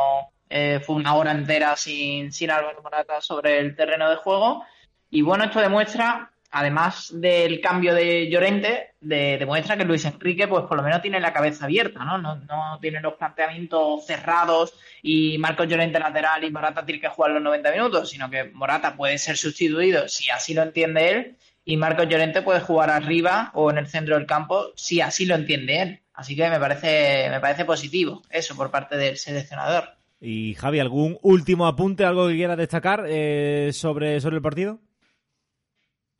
eh, 0.50 0.80
fue 0.86 0.96
una 0.96 1.16
hora 1.16 1.32
entera 1.32 1.76
sin, 1.76 2.32
sin 2.32 2.52
Álvaro 2.52 2.82
Morata 2.82 3.22
sobre 3.22 3.60
el 3.60 3.76
terreno 3.76 4.10
de 4.10 4.16
juego. 4.18 4.64
Y 5.10 5.22
bueno, 5.22 5.46
esto 5.46 5.60
demuestra, 5.62 6.32
además 6.52 7.10
del 7.14 7.62
cambio 7.62 7.94
de 7.94 8.30
Llorente, 8.30 8.94
de- 9.02 9.38
demuestra 9.38 9.78
que 9.78 9.86
Luis 9.86 10.06
Enrique, 10.06 10.48
pues 10.48 10.66
por 10.66 10.78
lo 10.78 10.84
menos 10.84 11.02
tiene 11.02 11.20
la 11.20 11.34
cabeza 11.34 11.66
abierta, 11.66 12.04
¿no? 12.04 12.18
No, 12.18 12.36
no 12.36 12.80
tiene 12.82 13.02
los 13.02 13.14
planteamientos 13.16 14.06
cerrados 14.06 14.74
y 15.02 15.38
Marcos 15.38 15.68
Llorente 15.68 16.00
lateral 16.00 16.44
y 16.44 16.52
Morata 16.52 16.86
tiene 16.86 17.02
que 17.02 17.10
jugar 17.10 17.32
los 17.32 17.42
90 17.44 17.72
minutos, 17.72 18.10
sino 18.10 18.30
que 18.30 18.46
Morata 18.46 18.96
puede 18.96 19.18
ser 19.18 19.38
sustituido 19.38 20.08
si 20.08 20.30
así 20.32 20.54
lo 20.54 20.64
entiende 20.64 21.10
él 21.12 21.38
y 21.64 21.78
Marcos 21.78 22.08
Llorente 22.08 22.42
puede 22.42 22.60
jugar 22.62 22.90
arriba 22.90 23.52
o 23.54 23.72
en 23.72 23.78
el 23.80 23.88
centro 23.88 24.16
del 24.16 24.26
campo 24.28 24.68
si 24.76 25.02
así 25.02 25.26
lo 25.26 25.36
entiende 25.36 25.82
él. 25.82 26.02
Así 26.14 26.36
que 26.36 26.50
me 26.50 26.60
parece, 26.60 27.28
me 27.30 27.40
parece 27.42 27.66
positivo 27.66 28.22
eso 28.30 28.56
por 28.56 28.72
parte 28.72 28.96
del 28.98 29.18
seleccionador. 29.18 29.95
Y 30.20 30.54
Javi, 30.56 30.80
¿algún 30.80 31.18
último 31.22 31.68
apunte, 31.68 32.06
algo 32.06 32.28
que 32.28 32.36
quieras 32.36 32.58
destacar 32.58 33.06
eh, 33.08 33.72
sobre, 33.74 34.20
sobre 34.20 34.38
el 34.38 34.42
partido? 34.42 34.80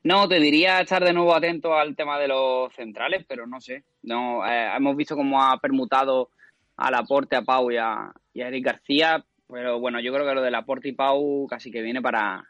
No, 0.04 0.28
te 0.28 0.40
diría 0.40 0.82
estar 0.82 1.04
de 1.04 1.14
nuevo 1.14 1.34
atento 1.34 1.74
al 1.74 1.96
tema 1.96 2.20
de 2.20 2.28
los 2.28 2.72
centrales, 2.76 3.26
pero 3.28 3.48
no 3.48 3.60
sé. 3.60 3.84
No, 4.04 4.46
eh, 4.46 4.70
hemos 4.78 4.96
visto 4.96 5.16
cómo 5.16 5.42
ha 5.42 5.58
permutado 5.60 6.30
a 6.78 6.92
Laporte, 6.92 7.36
a 7.36 7.42
Pau 7.42 7.72
y 7.72 7.78
a, 7.78 8.12
y 8.32 8.42
a 8.42 8.48
Eric 8.50 8.66
García, 8.66 9.26
pero 9.48 9.80
bueno, 9.80 10.00
yo 10.00 10.14
creo 10.14 10.28
que 10.28 10.36
lo 10.36 10.42
de 10.42 10.52
Laporte 10.52 10.90
y 10.90 10.94
Pau 10.94 11.48
casi 11.48 11.72
que 11.72 11.82
viene 11.82 12.02
para, 12.02 12.44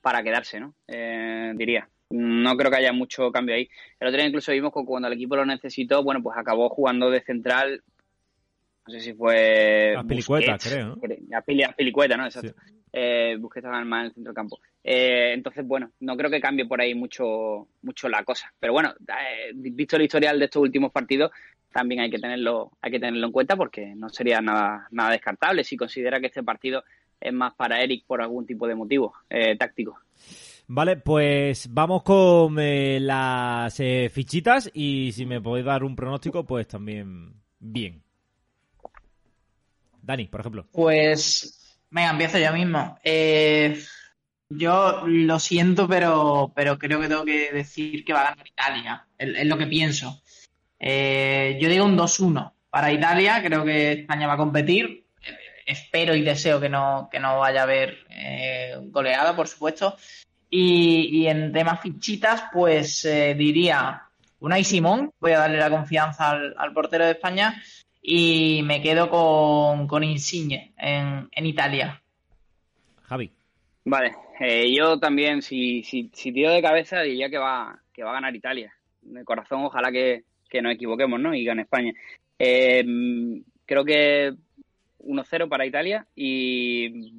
para 0.00 0.22
quedarse, 0.22 0.60
¿no? 0.60 0.74
Eh, 0.88 1.52
diría. 1.54 1.88
No 2.10 2.56
creo 2.58 2.70
que 2.70 2.76
haya 2.76 2.92
mucho 2.92 3.32
cambio 3.32 3.54
ahí. 3.54 3.70
El 3.98 4.08
otro 4.08 4.18
día 4.18 4.26
incluso 4.28 4.52
vimos 4.52 4.70
que 4.74 4.84
cuando 4.84 5.08
el 5.08 5.14
equipo 5.14 5.34
lo 5.34 5.46
necesitó, 5.46 6.02
bueno, 6.02 6.22
pues 6.22 6.36
acabó 6.36 6.68
jugando 6.68 7.08
de 7.08 7.22
central. 7.22 7.82
No 8.86 8.92
sé 8.92 9.00
si 9.00 9.12
fue. 9.14 9.94
Azpilicueta, 9.96 10.52
Busquets, 10.52 10.74
creo, 10.74 10.88
¿no? 10.88 10.96
Azpili- 10.96 11.68
Azpilicueta, 11.68 12.16
¿no? 12.16 12.24
Exacto. 12.26 12.54
Sí. 12.66 12.72
Eh, 12.92 13.36
Busquets 13.38 13.64
estaba 13.64 13.84
más 13.84 14.00
en 14.00 14.06
el 14.06 14.14
centro 14.14 14.30
del 14.30 14.36
campo. 14.36 14.58
Eh, 14.84 15.32
entonces, 15.34 15.66
bueno, 15.66 15.92
no 16.00 16.16
creo 16.16 16.30
que 16.30 16.40
cambie 16.40 16.66
por 16.66 16.80
ahí 16.80 16.94
mucho, 16.94 17.68
mucho 17.82 18.08
la 18.08 18.24
cosa. 18.24 18.52
Pero 18.58 18.72
bueno, 18.72 18.92
eh, 19.08 19.52
visto 19.54 19.96
el 19.96 20.02
historial 20.02 20.38
de 20.38 20.46
estos 20.46 20.62
últimos 20.62 20.90
partidos, 20.92 21.30
también 21.72 22.00
hay 22.02 22.10
que 22.10 22.18
tenerlo, 22.18 22.72
hay 22.82 22.90
que 22.90 23.00
tenerlo 23.00 23.26
en 23.26 23.32
cuenta 23.32 23.56
porque 23.56 23.94
no 23.94 24.08
sería 24.08 24.40
nada, 24.40 24.88
nada 24.90 25.10
descartable 25.12 25.64
si 25.64 25.76
considera 25.76 26.20
que 26.20 26.26
este 26.26 26.42
partido 26.42 26.82
es 27.18 27.32
más 27.32 27.54
para 27.54 27.80
Eric 27.80 28.04
por 28.04 28.20
algún 28.20 28.44
tipo 28.46 28.66
de 28.66 28.74
motivo 28.74 29.14
eh, 29.30 29.56
táctico. 29.56 29.98
Vale, 30.66 30.96
pues 30.96 31.72
vamos 31.72 32.02
con 32.02 32.58
eh, 32.58 32.98
las 33.00 33.76
fichitas 34.10 34.70
y 34.74 35.12
si 35.12 35.24
me 35.24 35.40
podéis 35.40 35.66
dar 35.66 35.84
un 35.84 35.94
pronóstico, 35.96 36.44
pues 36.44 36.66
también 36.66 37.32
bien. 37.58 38.02
Dani, 40.02 40.26
por 40.26 40.40
ejemplo. 40.40 40.66
Pues, 40.72 41.78
venga, 41.90 42.10
empiezo 42.10 42.38
yo 42.38 42.52
mismo. 42.52 42.98
Eh, 43.04 43.80
yo 44.48 45.04
lo 45.06 45.38
siento, 45.38 45.88
pero, 45.88 46.52
pero 46.54 46.78
creo 46.78 47.00
que 47.00 47.08
tengo 47.08 47.24
que 47.24 47.52
decir 47.52 48.04
que 48.04 48.12
va 48.12 48.20
a 48.20 48.30
ganar 48.30 48.46
Italia. 48.46 49.06
Es, 49.16 49.46
lo 49.46 49.56
que 49.56 49.66
pienso. 49.66 50.22
Eh, 50.78 51.58
yo 51.60 51.68
digo 51.68 51.84
un 51.84 51.96
2-1 51.96 52.52
para 52.68 52.92
Italia. 52.92 53.42
Creo 53.42 53.64
que 53.64 53.92
España 53.92 54.26
va 54.26 54.34
a 54.34 54.38
competir. 54.38 55.06
Espero 55.64 56.14
y 56.14 56.22
deseo 56.22 56.60
que 56.60 56.68
no, 56.68 57.08
que 57.10 57.20
no 57.20 57.38
vaya 57.38 57.60
a 57.60 57.64
haber 57.64 57.98
eh, 58.10 58.76
goleada, 58.86 59.34
por 59.36 59.46
supuesto. 59.46 59.96
Y, 60.50 61.22
y 61.22 61.28
en 61.28 61.52
temas 61.52 61.80
fichitas, 61.80 62.44
pues 62.52 63.04
eh, 63.04 63.34
diría 63.34 64.02
Unai 64.40 64.64
Simón. 64.64 65.12
Voy 65.20 65.32
a 65.32 65.38
darle 65.38 65.58
la 65.58 65.70
confianza 65.70 66.30
al 66.30 66.72
portero 66.74 67.04
de 67.04 67.12
España. 67.12 67.62
Y 68.02 68.62
me 68.64 68.82
quedo 68.82 69.08
con, 69.08 69.86
con 69.86 70.02
Insigne 70.02 70.72
en, 70.76 71.28
en 71.30 71.46
Italia. 71.46 72.02
Javi. 73.04 73.30
Vale, 73.84 74.12
eh, 74.40 74.74
yo 74.76 74.98
también, 74.98 75.40
si, 75.40 75.84
si, 75.84 76.10
si 76.12 76.32
tiro 76.32 76.50
de 76.50 76.60
cabeza, 76.60 77.00
diría 77.02 77.30
que 77.30 77.38
va, 77.38 77.80
que 77.92 78.02
va 78.02 78.10
a 78.10 78.14
ganar 78.14 78.34
Italia. 78.34 78.74
De 79.00 79.24
corazón, 79.24 79.64
ojalá 79.64 79.92
que, 79.92 80.24
que 80.48 80.60
nos 80.60 80.74
equivoquemos, 80.74 81.20
¿no? 81.20 81.34
Y 81.34 81.44
gane 81.44 81.62
España. 81.62 81.92
Eh, 82.38 82.84
creo 83.64 83.84
que 83.84 84.32
1-0 84.98 85.48
para 85.48 85.66
Italia 85.66 86.06
y 86.16 87.12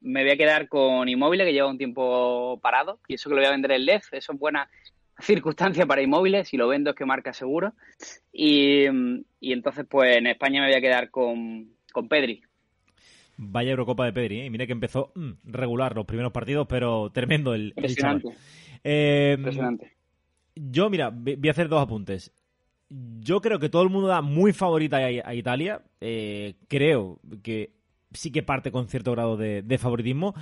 me 0.00 0.22
voy 0.22 0.32
a 0.32 0.36
quedar 0.36 0.68
con 0.68 1.08
Inmóvil, 1.08 1.40
que 1.40 1.52
lleva 1.52 1.68
un 1.68 1.78
tiempo 1.78 2.58
parado, 2.62 3.00
y 3.08 3.14
eso 3.14 3.28
que 3.28 3.34
lo 3.34 3.40
voy 3.40 3.48
a 3.48 3.52
vender 3.52 3.72
el 3.72 3.86
LEF, 3.86 4.12
eso 4.12 4.32
es 4.32 4.38
buena 4.38 4.68
circunstancia 5.18 5.86
para 5.86 6.02
Inmóviles, 6.02 6.48
si 6.48 6.56
lo 6.56 6.68
vendo 6.68 6.90
es 6.90 6.96
que 6.96 7.06
marca 7.06 7.32
seguro. 7.32 7.74
Y, 8.32 8.84
y 9.40 9.52
entonces, 9.52 9.86
pues 9.88 10.16
en 10.16 10.26
España 10.26 10.60
me 10.60 10.68
voy 10.68 10.76
a 10.76 10.80
quedar 10.80 11.10
con, 11.10 11.70
con 11.92 12.08
Pedri. 12.08 12.42
Vaya 13.38 13.70
Eurocopa 13.70 14.06
de 14.06 14.12
Pedri, 14.12 14.40
¿eh? 14.40 14.46
Y 14.46 14.50
mira 14.50 14.66
que 14.66 14.72
empezó 14.72 15.12
mm, 15.14 15.32
regular 15.44 15.94
los 15.94 16.06
primeros 16.06 16.32
partidos, 16.32 16.66
pero 16.68 17.10
tremendo 17.10 17.54
el, 17.54 17.74
el. 17.76 17.84
Impresionante. 17.84 18.28
Eh, 18.82 19.34
Impresionante. 19.36 19.92
Yo, 20.54 20.88
mira, 20.88 21.10
voy 21.10 21.48
a 21.48 21.50
hacer 21.50 21.68
dos 21.68 21.82
apuntes. 21.82 22.32
Yo 22.88 23.40
creo 23.40 23.58
que 23.58 23.68
todo 23.68 23.82
el 23.82 23.90
mundo 23.90 24.08
da 24.08 24.22
muy 24.22 24.52
favorita 24.52 24.98
a, 24.98 25.06
a 25.06 25.34
Italia. 25.34 25.82
Eh, 26.00 26.54
creo 26.68 27.20
que 27.42 27.72
sí 28.12 28.32
que 28.32 28.42
parte 28.42 28.70
con 28.70 28.88
cierto 28.88 29.12
grado 29.12 29.36
de, 29.36 29.62
de 29.62 29.78
favoritismo. 29.78 30.34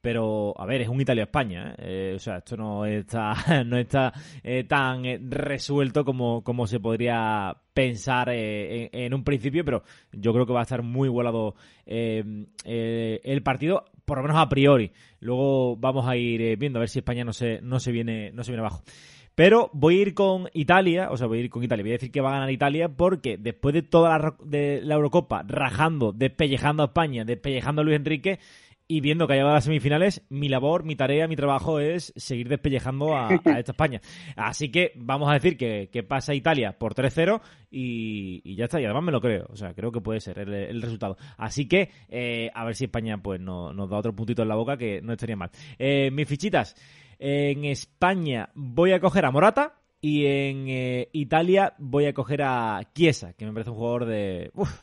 Pero, 0.00 0.54
a 0.58 0.64
ver, 0.64 0.80
es 0.80 0.88
un 0.88 1.00
Italia-España. 1.00 1.74
¿eh? 1.78 2.10
Eh, 2.10 2.12
o 2.16 2.18
sea, 2.18 2.38
esto 2.38 2.56
no 2.56 2.86
está, 2.86 3.34
no 3.66 3.76
está 3.76 4.12
eh, 4.42 4.64
tan 4.64 5.04
eh, 5.04 5.18
resuelto 5.20 6.04
como, 6.04 6.42
como 6.42 6.66
se 6.66 6.80
podría 6.80 7.54
pensar 7.74 8.30
eh, 8.30 8.90
en, 8.92 9.02
en 9.02 9.14
un 9.14 9.24
principio, 9.24 9.64
pero 9.64 9.82
yo 10.12 10.32
creo 10.32 10.46
que 10.46 10.52
va 10.52 10.60
a 10.60 10.62
estar 10.62 10.82
muy 10.82 11.10
eh, 11.86 13.20
el 13.22 13.42
partido, 13.42 13.84
por 14.04 14.18
lo 14.18 14.22
menos 14.22 14.38
a 14.38 14.48
priori. 14.48 14.92
Luego 15.20 15.76
vamos 15.76 16.06
a 16.08 16.16
ir 16.16 16.56
viendo 16.56 16.78
a 16.78 16.80
ver 16.80 16.88
si 16.88 17.00
España 17.00 17.24
no 17.24 17.32
se, 17.32 17.60
no 17.60 17.78
se 17.78 17.92
viene, 17.92 18.32
no 18.32 18.42
se 18.42 18.52
viene 18.52 18.60
abajo. 18.60 18.82
Pero 19.34 19.70
voy 19.72 19.98
a 19.98 20.02
ir 20.02 20.14
con 20.14 20.48
Italia, 20.52 21.08
o 21.10 21.16
sea, 21.16 21.26
voy 21.26 21.38
a 21.38 21.40
ir 21.42 21.50
con 21.50 21.62
Italia. 21.62 21.82
Voy 21.82 21.92
a 21.92 21.94
decir 21.94 22.10
que 22.10 22.20
va 22.20 22.30
a 22.30 22.34
ganar 22.34 22.50
Italia 22.50 22.88
porque 22.88 23.38
después 23.38 23.72
de 23.74 23.82
toda 23.82 24.18
la, 24.18 24.34
de 24.44 24.80
la 24.82 24.96
Eurocopa, 24.96 25.44
rajando, 25.46 26.12
despellejando 26.12 26.82
a 26.82 26.86
España, 26.86 27.24
despellejando 27.24 27.80
a 27.80 27.84
Luis 27.84 27.96
Enrique 27.96 28.38
y 28.90 29.00
viendo 29.00 29.28
que 29.28 29.34
ha 29.34 29.36
llegado 29.36 29.52
a 29.52 29.54
las 29.54 29.64
semifinales, 29.66 30.26
mi 30.30 30.48
labor, 30.48 30.82
mi 30.82 30.96
tarea, 30.96 31.28
mi 31.28 31.36
trabajo 31.36 31.78
es 31.78 32.12
seguir 32.16 32.48
despellejando 32.48 33.16
a, 33.16 33.28
esta 33.32 33.70
España. 33.70 34.00
Así 34.34 34.72
que 34.72 34.94
vamos 34.96 35.30
a 35.30 35.34
decir 35.34 35.56
que, 35.56 36.02
pasa 36.02 36.34
Italia 36.34 36.76
por 36.76 36.96
3-0 36.96 37.40
y, 37.70 38.56
ya 38.56 38.64
está. 38.64 38.80
Y 38.80 38.86
además 38.86 39.04
me 39.04 39.12
lo 39.12 39.20
creo. 39.20 39.46
O 39.48 39.54
sea, 39.54 39.74
creo 39.74 39.92
que 39.92 40.00
puede 40.00 40.18
ser 40.18 40.40
el, 40.40 40.52
el 40.52 40.82
resultado. 40.82 41.16
Así 41.36 41.68
que 41.68 41.88
eh, 42.08 42.50
a 42.52 42.64
ver 42.64 42.74
si 42.74 42.86
España 42.86 43.16
pues 43.18 43.40
no, 43.40 43.72
nos 43.72 43.88
da 43.88 43.96
otro 43.96 44.12
puntito 44.12 44.42
en 44.42 44.48
la 44.48 44.56
boca 44.56 44.76
que 44.76 45.00
no 45.00 45.12
estaría 45.12 45.36
mal. 45.36 45.52
Eh, 45.78 46.10
mis 46.10 46.26
fichitas. 46.26 46.74
En 47.20 47.66
España 47.66 48.50
voy 48.56 48.90
a 48.90 48.98
coger 48.98 49.24
a 49.24 49.30
Morata 49.30 49.76
y 50.00 50.26
en 50.26 50.68
eh, 50.68 51.08
Italia 51.12 51.74
voy 51.78 52.06
a 52.06 52.12
coger 52.12 52.42
a 52.42 52.80
Chiesa, 52.92 53.34
que 53.34 53.46
me 53.46 53.52
parece 53.52 53.70
un 53.70 53.76
jugador 53.76 54.06
de... 54.06 54.50
uf, 54.54 54.82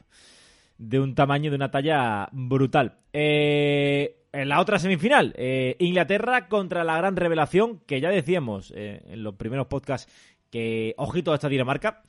de 0.77 0.99
un 0.99 1.15
tamaño, 1.15 1.49
de 1.49 1.55
una 1.55 1.71
talla 1.71 2.29
brutal. 2.31 2.97
Eh, 3.13 4.25
en 4.31 4.49
la 4.49 4.59
otra 4.59 4.79
semifinal, 4.79 5.33
eh, 5.37 5.75
Inglaterra 5.79 6.47
contra 6.47 6.83
la 6.83 6.97
gran 6.97 7.15
revelación, 7.15 7.79
que 7.85 7.99
ya 7.99 8.09
decíamos 8.09 8.71
eh, 8.75 9.01
en 9.07 9.23
los 9.23 9.35
primeros 9.35 9.67
podcasts 9.67 10.11
que, 10.51 10.93
ojito 10.97 11.31
a 11.31 11.35
esta 11.35 11.49
Dinamarca. 11.49 12.03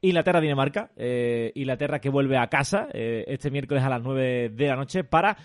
Inglaterra-Dinamarca, 0.00 0.90
Inglaterra 1.54 1.98
que 1.98 2.10
vuelve 2.10 2.36
a 2.36 2.48
casa 2.48 2.88
este 2.92 3.50
miércoles 3.50 3.82
a 3.84 3.88
las 3.88 4.02
9 4.02 4.50
de 4.50 4.66
la 4.66 4.76
noche 4.76 5.02
para 5.02 5.38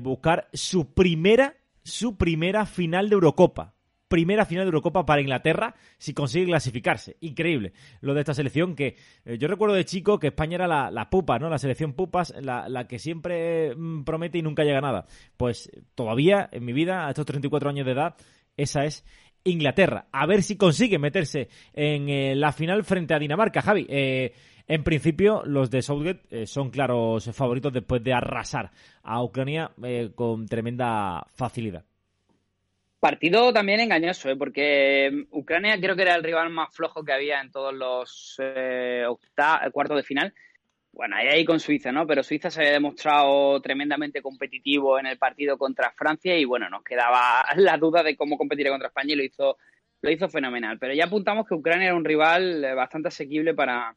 buscar 0.00 0.48
su 0.52 0.92
primera, 0.92 1.54
su 1.82 2.18
primera 2.18 2.66
final 2.66 3.08
de 3.08 3.14
Eurocopa 3.14 3.72
primera 4.12 4.44
final 4.44 4.64
de 4.64 4.68
Eurocopa 4.68 5.06
para 5.06 5.22
Inglaterra 5.22 5.74
si 5.96 6.12
consigue 6.12 6.44
clasificarse. 6.44 7.16
Increíble 7.20 7.72
lo 8.02 8.12
de 8.12 8.20
esta 8.20 8.34
selección 8.34 8.74
que 8.76 8.96
eh, 9.24 9.38
yo 9.38 9.48
recuerdo 9.48 9.74
de 9.74 9.86
chico 9.86 10.18
que 10.18 10.26
España 10.26 10.56
era 10.56 10.90
la, 10.90 11.08
pupa, 11.08 11.38
¿no? 11.38 11.48
La 11.48 11.56
selección 11.56 11.94
pupas, 11.94 12.34
la, 12.38 12.68
la 12.68 12.86
que 12.86 12.98
siempre 12.98 13.74
mm, 13.74 14.04
promete 14.04 14.36
y 14.36 14.42
nunca 14.42 14.64
llega 14.64 14.78
a 14.78 14.82
nada. 14.82 15.06
Pues 15.38 15.70
todavía 15.94 16.46
en 16.52 16.62
mi 16.62 16.74
vida, 16.74 17.06
a 17.06 17.08
estos 17.08 17.24
34 17.24 17.70
años 17.70 17.86
de 17.86 17.92
edad, 17.92 18.14
esa 18.58 18.84
es 18.84 19.02
Inglaterra. 19.44 20.08
A 20.12 20.26
ver 20.26 20.42
si 20.42 20.58
consigue 20.58 20.98
meterse 20.98 21.48
en 21.72 22.10
eh, 22.10 22.34
la 22.36 22.52
final 22.52 22.84
frente 22.84 23.14
a 23.14 23.18
Dinamarca. 23.18 23.62
Javi, 23.62 23.86
eh, 23.88 24.34
en 24.68 24.84
principio, 24.84 25.42
los 25.46 25.70
de 25.70 25.80
Southgate 25.80 26.46
son 26.46 26.68
claros 26.68 27.30
favoritos 27.32 27.72
después 27.72 28.04
de 28.04 28.12
arrasar 28.12 28.72
a 29.02 29.22
Ucrania 29.24 29.72
con 30.14 30.46
tremenda 30.46 31.26
facilidad. 31.30 31.86
Partido 33.02 33.52
también 33.52 33.80
engañoso, 33.80 34.30
¿eh? 34.30 34.36
porque 34.36 35.26
Ucrania 35.32 35.76
creo 35.80 35.96
que 35.96 36.02
era 36.02 36.14
el 36.14 36.22
rival 36.22 36.50
más 36.50 36.72
flojo 36.72 37.02
que 37.04 37.12
había 37.12 37.40
en 37.40 37.50
todos 37.50 37.74
los 37.74 38.36
eh, 38.38 39.04
cuartos 39.72 39.96
de 39.96 40.04
final. 40.04 40.32
Bueno, 40.92 41.16
ahí, 41.16 41.26
ahí 41.26 41.44
con 41.44 41.58
Suiza, 41.58 41.90
¿no? 41.90 42.06
Pero 42.06 42.22
Suiza 42.22 42.48
se 42.48 42.60
había 42.60 42.74
demostrado 42.74 43.60
tremendamente 43.60 44.22
competitivo 44.22 45.00
en 45.00 45.06
el 45.06 45.18
partido 45.18 45.58
contra 45.58 45.90
Francia 45.90 46.38
y 46.38 46.44
bueno, 46.44 46.70
nos 46.70 46.84
quedaba 46.84 47.44
la 47.56 47.76
duda 47.76 48.04
de 48.04 48.16
cómo 48.16 48.38
competiría 48.38 48.70
contra 48.70 48.86
España 48.86 49.14
y 49.14 49.16
lo 49.16 49.24
hizo, 49.24 49.56
lo 50.00 50.08
hizo 50.08 50.28
fenomenal. 50.28 50.78
Pero 50.78 50.94
ya 50.94 51.06
apuntamos 51.06 51.48
que 51.48 51.54
Ucrania 51.54 51.88
era 51.88 51.96
un 51.96 52.04
rival 52.04 52.64
eh, 52.64 52.72
bastante 52.72 53.08
asequible 53.08 53.52
para, 53.52 53.96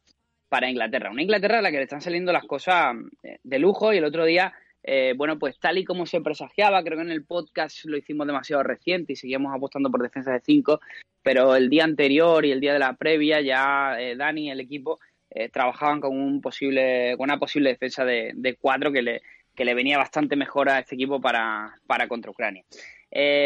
para 0.49 0.67
Inglaterra. 0.67 1.11
Una 1.11 1.21
Inglaterra 1.21 1.59
a 1.59 1.61
la 1.61 1.69
que 1.69 1.77
le 1.77 1.83
están 1.83 2.01
saliendo 2.01 2.33
las 2.33 2.45
cosas 2.45 2.95
eh, 3.21 3.37
de 3.43 3.59
lujo 3.59 3.93
y 3.93 3.97
el 3.97 4.05
otro 4.05 4.25
día 4.25 4.51
eh, 4.87 5.15
bueno, 5.17 5.39
pues 5.39 5.57
tal 5.59 5.79
y 5.79 5.83
como 5.83 6.05
se 6.05 6.21
presagiaba, 6.21 6.83
creo 6.83 6.97
que 6.97 7.03
en 7.05 7.11
el 7.11 7.25
podcast 7.25 7.85
lo 7.85 7.97
hicimos 7.97 8.27
demasiado 8.27 8.61
reciente 8.61 9.13
y 9.13 9.15
seguíamos 9.15 9.51
apostando 9.51 9.89
por 9.89 10.03
defensa 10.03 10.31
de 10.31 10.41
5, 10.41 10.79
pero 11.23 11.55
el 11.55 11.71
día 11.71 11.83
anterior 11.83 12.45
y 12.45 12.51
el 12.51 12.59
día 12.59 12.73
de 12.73 12.79
la 12.79 12.93
previa 12.93 13.41
ya 13.41 13.99
eh, 13.99 14.15
Dani 14.15 14.45
y 14.45 14.51
el 14.51 14.59
equipo 14.59 14.99
eh, 15.31 15.49
trabajaban 15.49 16.01
con 16.01 16.15
un 16.15 16.39
posible, 16.39 17.15
con 17.17 17.23
una 17.23 17.39
posible 17.39 17.71
defensa 17.71 18.05
de, 18.05 18.33
de 18.35 18.55
4 18.57 18.91
que 18.91 19.01
le, 19.01 19.21
que 19.55 19.65
le 19.65 19.73
venía 19.73 19.97
bastante 19.97 20.35
mejor 20.35 20.69
a 20.69 20.77
este 20.77 20.93
equipo 20.93 21.19
para, 21.19 21.79
para 21.87 22.07
contra 22.07 22.29
Ucrania. 22.29 22.63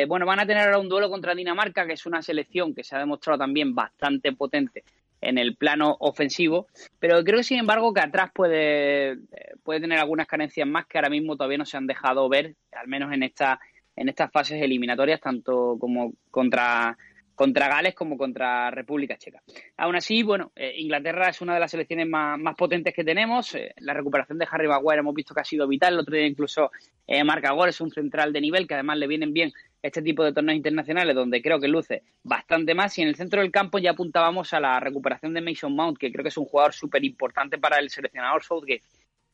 Bueno, 0.08 0.26
van 0.26 0.40
a 0.40 0.48
tener 0.48 0.66
ahora 0.66 0.80
un 0.80 0.90
duelo 0.90 1.10
contra 1.10 1.36
Dinamarca, 1.36 1.86
que 1.86 1.94
es 1.94 2.06
una 2.08 2.24
selección 2.24 2.74
que 2.74 2.84
se 2.84 2.96
ha 2.96 3.00
demostrado 3.00 3.38
también 3.38 3.76
bastante 3.76 4.34
potente 4.34 4.84
en 5.22 5.38
el 5.38 5.56
plano 5.56 5.98
ofensivo, 6.00 6.68
pero 7.00 7.24
creo 7.24 7.44
sin 7.44 7.60
embargo 7.60 7.94
que 7.94 8.02
atrás 8.02 8.32
puede, 8.34 9.12
eh, 9.12 9.18
puede 9.64 9.82
tener 9.82 10.00
algunas 10.00 10.28
carencias 10.28 10.68
más 10.68 10.86
que 10.88 10.98
ahora 10.98 11.10
mismo 11.10 11.36
todavía 11.36 11.58
no 11.58 11.66
se 11.66 11.78
han 11.78 11.88
dejado 11.88 12.30
ver, 12.30 12.56
al 12.72 12.88
menos 12.88 13.12
en 13.14 13.24
esta 13.24 13.60
en 13.96 14.08
estas 14.08 14.32
fases 14.32 14.62
eliminatorias, 14.62 15.20
tanto 15.20 15.76
como 15.78 16.14
contra 16.32 16.98
contra 17.40 17.70
Gales 17.70 17.96
como 17.96 18.18
contra 18.18 18.70
República 18.70 19.16
Checa. 19.18 19.42
Aún 19.78 19.96
así, 19.96 20.24
bueno, 20.24 20.52
eh, 20.58 20.74
Inglaterra 20.76 21.30
es 21.30 21.40
una 21.40 21.54
de 21.54 21.62
las 21.62 21.72
selecciones 21.72 22.06
más, 22.06 22.38
potentes 22.58 22.94
que 22.94 23.06
tenemos. 23.06 23.56
Eh, 23.56 23.74
la 23.78 23.94
recuperación 23.94 24.38
de 24.38 24.46
Harry 24.52 24.68
Maguire 24.68 25.00
hemos 25.00 25.16
visto 25.16 25.34
que 25.34 25.40
ha 25.40 25.46
sido 25.46 25.66
vital. 25.66 25.94
El 25.94 26.02
otro 26.02 26.18
día 26.18 26.28
incluso 26.28 26.70
eh, 27.08 27.24
marca 27.24 27.56
es 27.66 27.80
un 27.80 27.92
central 27.92 28.34
de 28.34 28.42
nivel 28.42 28.68
que 28.68 28.74
además 28.74 28.98
le 28.98 29.08
vienen 29.08 29.32
bien 29.32 29.54
este 29.82 30.02
tipo 30.02 30.22
de 30.22 30.34
torneos 30.34 30.58
internacionales 30.58 31.16
donde 31.16 31.42
creo 31.42 31.62
que 31.62 31.70
luce 31.70 32.04
bastante 32.24 32.76
más. 32.76 32.98
Y 32.98 33.04
en 33.04 33.08
el 33.08 33.16
centro 33.16 33.40
del 33.40 33.54
campo 33.54 33.80
ya 33.80 33.92
apuntábamos 33.92 34.52
a 34.54 34.60
la 34.60 34.78
recuperación 34.82 35.34
de 35.34 35.40
Mason 35.40 35.74
Mount, 35.74 35.98
que 35.98 36.12
creo 36.12 36.24
que 36.24 36.30
es 36.30 36.38
un 36.38 36.44
jugador 36.44 36.74
súper 36.74 37.06
importante 37.06 37.58
para 37.58 37.80
el 37.80 37.90
seleccionador 37.90 38.44
Southgate 38.44 38.84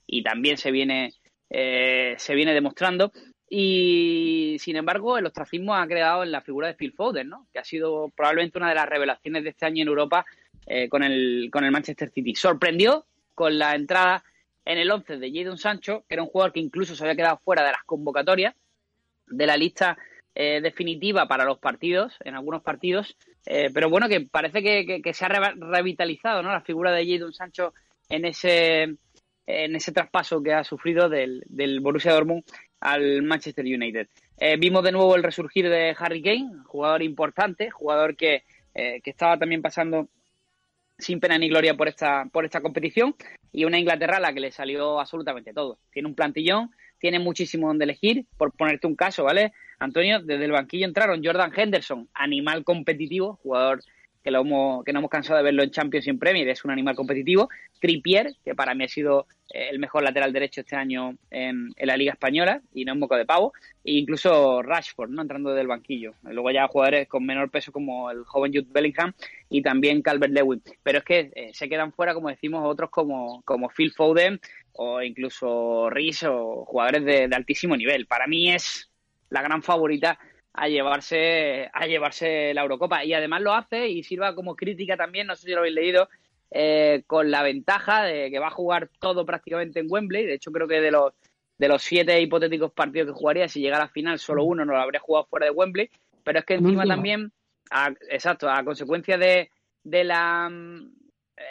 y 0.06 0.22
también 0.22 0.58
se 0.58 0.70
viene, 0.70 1.12
eh, 1.50 2.14
se 2.20 2.36
viene 2.36 2.54
demostrando. 2.54 3.12
Y 3.50 4.58
sin 4.60 4.76
embargo, 4.76 5.18
el 5.18 5.26
ostracismo 5.26 5.76
ha 5.76 5.88
creado 5.88 6.24
en 6.24 6.32
la 6.32 6.42
figura 6.42 6.68
de 6.68 6.74
Phil 6.74 6.94
Foden, 6.94 7.30
¿no? 7.30 7.48
que 7.54 7.60
ha 7.60 7.64
sido 7.64 8.10
probablemente 8.16 8.58
una 8.58 8.70
de 8.70 8.76
las 8.76 8.90
revelaciones 8.90 9.44
de 9.44 9.50
este 9.50 9.66
año 9.66 9.84
en 9.84 9.88
Europa 9.88 10.26
eh, 10.66 10.90
con, 10.90 11.04
el, 11.04 11.50
con 11.52 11.64
el 11.64 11.72
Manchester 11.72 12.10
City. 12.10 12.34
Sorprendió 12.36 13.06
con 13.36 13.60
la 13.60 13.76
entrada 13.76 14.24
en 14.66 14.80
el 14.80 14.90
11 14.90 15.18
de 15.18 15.32
Jadon 15.32 15.60
Sancho, 15.60 16.04
que 16.08 16.16
era 16.16 16.24
un 16.24 16.30
jugador 16.30 16.54
que 16.54 16.60
incluso 16.60 16.96
se 16.96 17.04
había 17.04 17.16
quedado 17.16 17.40
fuera 17.44 17.64
de 17.64 17.72
las 17.72 17.84
convocatorias, 17.84 18.56
de 19.28 19.46
la 19.46 19.58
lista 19.58 19.96
eh, 20.34 20.60
definitiva 20.62 21.28
para 21.28 21.46
los 21.46 21.60
partidos, 21.60 22.16
en 22.22 22.36
algunos 22.36 22.64
partidos, 22.64 23.16
eh, 23.46 23.70
pero 23.72 23.90
bueno, 23.90 24.10
que 24.10 24.22
parece 24.22 24.64
que, 24.64 25.14
se 25.14 25.26
ha 25.26 25.28
re 25.28 25.54
revitalizado 25.56 26.42
¿no? 26.42 26.52
la 26.52 26.62
figura 26.62 26.92
de 26.92 27.06
Jadon 27.06 27.34
Sancho 27.34 27.74
en 28.10 28.26
ese, 28.26 28.84
en 29.46 29.76
ese 29.76 29.92
traspaso 29.92 30.42
que 30.42 30.54
ha 30.54 30.64
sufrido 30.64 31.10
del, 31.10 31.44
del 31.48 31.80
Borussia 31.80 32.14
Dortmund 32.14 32.44
al 32.80 33.24
Manchester 33.24 33.66
United. 33.66 34.08
Eh, 34.38 34.58
vimos 34.58 34.84
de 34.84 34.92
nuevo 34.92 35.16
el 35.16 35.24
resurgir 35.24 35.70
de 35.70 35.96
Harry 35.98 36.22
Kane, 36.22 36.64
jugador 36.66 37.02
importante, 37.02 37.72
jugador 37.72 38.16
que, 38.16 38.44
eh, 38.74 39.02
que 39.02 39.10
estaba 39.10 39.38
también 39.38 39.62
pasando 39.62 40.10
sin 40.98 41.20
pena 41.20 41.38
ni 41.38 41.50
gloria 41.50 41.76
por 41.76 41.88
esta, 41.88 42.26
por 42.32 42.46
esta 42.46 42.62
competición 42.62 43.16
y 43.52 43.66
una 43.66 43.80
Inglaterra 43.80 44.18
a 44.18 44.20
la 44.22 44.34
que 44.34 44.40
le 44.40 44.52
salió 44.52 45.00
absolutamente 45.00 45.54
todo. 45.54 45.80
Tiene 45.92 46.08
un 46.08 46.16
plantillón, 46.16 46.72
tiene 47.00 47.20
muchísimo 47.20 47.68
donde 47.68 47.86
elegir, 47.86 48.26
por 48.38 48.52
ponerte 48.54 48.88
un 48.88 48.96
caso, 48.96 49.24
¿vale? 49.24 49.54
Antonio, 49.80 50.22
desde 50.22 50.46
el 50.46 50.52
banquillo 50.52 50.86
entraron 50.86 51.24
Jordan 51.24 51.52
Henderson, 51.56 52.10
animal 52.14 52.64
competitivo, 52.64 53.40
jugador 53.42 53.82
que, 54.26 54.32
lo 54.32 54.42
hemos, 54.42 54.84
que 54.84 54.92
no 54.92 55.00
hemos 55.00 55.12
cansado 55.12 55.38
de 55.38 55.44
verlo 55.44 55.62
en 55.62 55.70
Champions 55.70 56.08
y 56.08 56.10
en 56.10 56.18
Premier, 56.18 56.50
es 56.50 56.66
un 56.66 56.72
animal 56.72 56.96
competitivo. 56.96 57.48
Trippier, 57.80 58.34
que 58.44 58.56
para 58.56 58.74
mí 58.74 58.84
ha 58.84 58.88
sido 58.88 59.28
eh, 59.54 59.68
el 59.70 59.78
mejor 59.78 60.02
lateral 60.02 60.34
derecho 60.34 60.62
este 60.62 60.76
año 60.76 61.16
en, 61.30 61.70
la 61.78 61.96
Liga 61.96 62.14
Española 62.14 62.60
y 62.74 62.86
no 62.86 62.94
un 62.94 63.00
moco 63.00 63.16
de 63.16 63.28
pavo. 63.28 63.54
E 63.84 63.92
incluso 63.92 64.64
Rashford, 64.64 65.12
¿no? 65.12 65.22
Entrando 65.22 65.54
del 65.54 65.68
banquillo. 65.68 66.16
Luego 66.24 66.50
ya 66.50 66.68
jugadores 66.68 67.08
con 67.08 67.24
menor 67.24 67.52
peso 67.52 67.72
como 67.72 68.10
el 68.10 68.24
joven 68.24 68.52
Jude 68.52 68.68
Bellingham 68.72 69.14
y 69.48 69.62
también 69.62 70.02
Calvert 70.02 70.34
Lewin. 70.34 70.64
Pero 70.82 70.98
es 70.98 71.04
que 71.04 71.32
eh, 71.36 71.52
se 71.54 71.70
quedan 71.70 71.94
fuera, 71.94 72.16
como 72.16 72.30
decimos, 72.30 72.64
otros 72.66 72.90
como, 72.90 73.44
como 73.44 73.70
Phil 73.70 73.92
Foden 73.92 74.40
o 74.72 75.04
incluso 75.04 75.88
Rhys 75.92 76.24
o 76.24 76.66
jugadores 76.66 77.06
de 77.06 77.36
altísimo 77.36 77.78
nivel. 77.78 78.08
Para 78.08 78.26
mí 78.26 78.52
es 78.52 78.90
la 79.30 79.44
gran 79.44 79.62
favorita 79.62 80.18
a 80.58 80.68
llevarse, 80.68 81.70
a 81.74 81.86
llevarse 81.86 82.54
la 82.54 82.62
Eurocopa. 82.62 83.04
Y 83.04 83.14
además 83.14 83.42
lo 83.42 83.54
hace 83.54 83.88
y 83.90 84.04
sirva 84.04 84.36
como 84.36 84.56
crítica 84.56 84.98
también, 84.98 85.28
no 85.28 85.36
sé 85.36 85.48
si 85.48 85.52
lo 85.52 85.60
habéis 85.60 85.76
leído, 85.76 86.10
eh, 86.52 87.04
con 87.08 87.32
la 87.32 87.44
ventaja 87.44 88.04
de 88.04 88.32
que 88.32 88.40
va 88.40 88.48
a 88.48 88.52
jugar 88.52 88.90
todo 89.00 89.26
prácticamente 89.26 89.80
en 89.80 89.88
Wembley. 89.90 90.26
De 90.26 90.36
hecho, 90.36 90.52
creo 90.52 90.68
que 90.68 90.82
de 90.82 90.92
los, 90.92 91.14
de 91.58 91.68
los 91.68 91.82
siete 91.82 92.20
hipotéticos 92.22 92.72
partidos 92.72 93.08
que 93.08 93.20
jugaría, 93.20 93.48
si 93.48 93.62
llegara 93.62 93.86
a 93.86 93.90
final, 93.90 94.20
solo 94.20 94.44
uno 94.44 94.64
no 94.66 94.74
lo 94.74 94.80
habría 94.80 95.00
jugado 95.00 95.26
fuera 95.26 95.46
de 95.46 95.52
Wembley. 95.52 95.90
Pero 96.24 96.40
es 96.40 96.46
que 96.46 96.56
encima 96.56 96.86
también, 96.86 97.32
exacto, 98.10 98.50
a 98.50 98.64
consecuencia 98.64 99.18
de, 99.18 99.52
de 99.84 100.04
la 100.04 100.50
eh, 101.38 101.44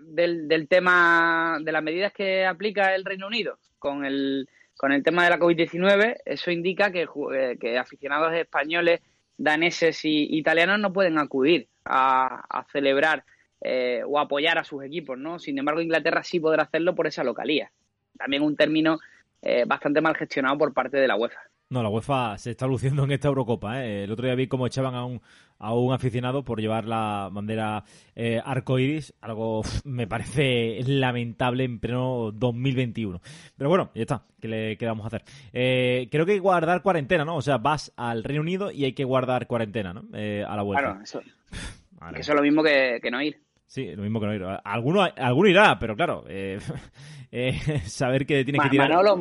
del, 0.00 0.48
del 0.48 0.68
tema 0.68 1.58
de 1.62 1.72
las 1.72 1.82
medidas 1.82 2.12
que 2.12 2.44
aplica 2.44 2.94
el 2.94 3.04
Reino 3.04 3.26
Unido 3.26 3.58
con 3.78 4.04
el 4.04 4.48
con 4.78 4.92
el 4.92 5.02
tema 5.02 5.24
de 5.24 5.30
la 5.30 5.40
COVID-19, 5.40 6.18
eso 6.24 6.50
indica 6.52 6.92
que, 6.92 7.08
eh, 7.34 7.58
que, 7.60 7.76
aficionados 7.76 8.32
españoles, 8.32 9.00
daneses 9.36 10.04
y 10.04 10.38
italianos 10.38 10.78
no 10.78 10.92
pueden 10.92 11.18
acudir 11.18 11.68
a, 11.84 12.64
celebrar 12.70 13.24
eh, 13.60 14.02
o 14.06 14.20
apoyar 14.20 14.56
a 14.56 14.64
sus 14.64 14.84
equipos, 14.84 15.18
¿no? 15.18 15.40
Sin 15.40 15.58
embargo, 15.58 15.80
Inglaterra 15.80 16.22
sí 16.22 16.38
podrá 16.38 16.62
hacerlo 16.62 16.94
por 16.94 17.08
esa 17.08 17.24
localía. 17.24 17.72
También 18.16 18.42
un 18.44 18.54
término 18.54 19.00
eh, 19.42 19.64
bastante 19.66 20.00
mal 20.00 20.14
gestionado 20.14 20.56
por 20.56 20.72
parte 20.72 20.96
de 20.96 21.08
la 21.08 21.16
UEFA. 21.16 21.40
No, 21.70 21.82
la 21.82 21.90
UEFA 21.90 22.38
se 22.38 22.52
está 22.52 22.66
luciendo 22.66 23.04
en 23.04 23.12
esta 23.12 23.28
Eurocopa. 23.28 23.84
¿eh? 23.84 24.04
El 24.04 24.12
otro 24.12 24.24
día 24.24 24.34
vi 24.34 24.48
cómo 24.48 24.66
echaban 24.66 24.94
a 24.94 25.04
un, 25.04 25.20
a 25.58 25.74
un 25.74 25.92
aficionado 25.92 26.42
por 26.42 26.62
llevar 26.62 26.86
la 26.86 27.28
bandera 27.30 27.84
eh, 28.16 28.40
arcoiris. 28.42 29.12
Algo 29.20 29.60
me 29.84 30.06
parece 30.06 30.80
lamentable 30.86 31.64
en 31.64 31.78
pleno 31.78 32.32
2021. 32.32 33.20
Pero 33.56 33.68
bueno, 33.68 33.90
ya 33.94 34.00
está. 34.00 34.24
¿Qué 34.40 34.48
le 34.48 34.76
vamos 34.80 35.04
a 35.04 35.08
hacer? 35.08 35.24
Eh, 35.52 36.08
creo 36.10 36.24
que 36.24 36.32
hay 36.32 36.38
que 36.38 36.42
guardar 36.42 36.80
cuarentena, 36.80 37.26
¿no? 37.26 37.36
O 37.36 37.42
sea, 37.42 37.58
vas 37.58 37.92
al 37.96 38.24
Reino 38.24 38.40
Unido 38.40 38.70
y 38.70 38.86
hay 38.86 38.94
que 38.94 39.04
guardar 39.04 39.46
cuarentena, 39.46 39.92
¿no? 39.92 40.04
Eh, 40.14 40.44
a 40.48 40.56
la 40.56 40.62
vuelta. 40.62 40.82
Claro, 40.82 41.02
eso, 41.02 41.20
eso 42.16 42.32
es 42.32 42.34
lo 42.34 42.42
mismo 42.42 42.62
que, 42.62 42.98
que 43.02 43.10
no 43.10 43.20
ir. 43.20 43.47
Sí, 43.68 43.94
lo 43.94 44.02
mismo 44.02 44.18
que 44.18 44.26
no 44.26 44.34
ir. 44.34 44.42
Alguno, 44.64 45.02
alguno 45.02 45.48
irá, 45.48 45.78
pero 45.78 45.94
claro, 45.94 46.24
eh, 46.26 46.58
eh, 47.30 47.80
saber 47.84 48.24
que 48.24 48.42
tienes 48.42 48.62
que 48.62 48.70
tirar... 48.70 48.88
Manolo, 48.88 49.16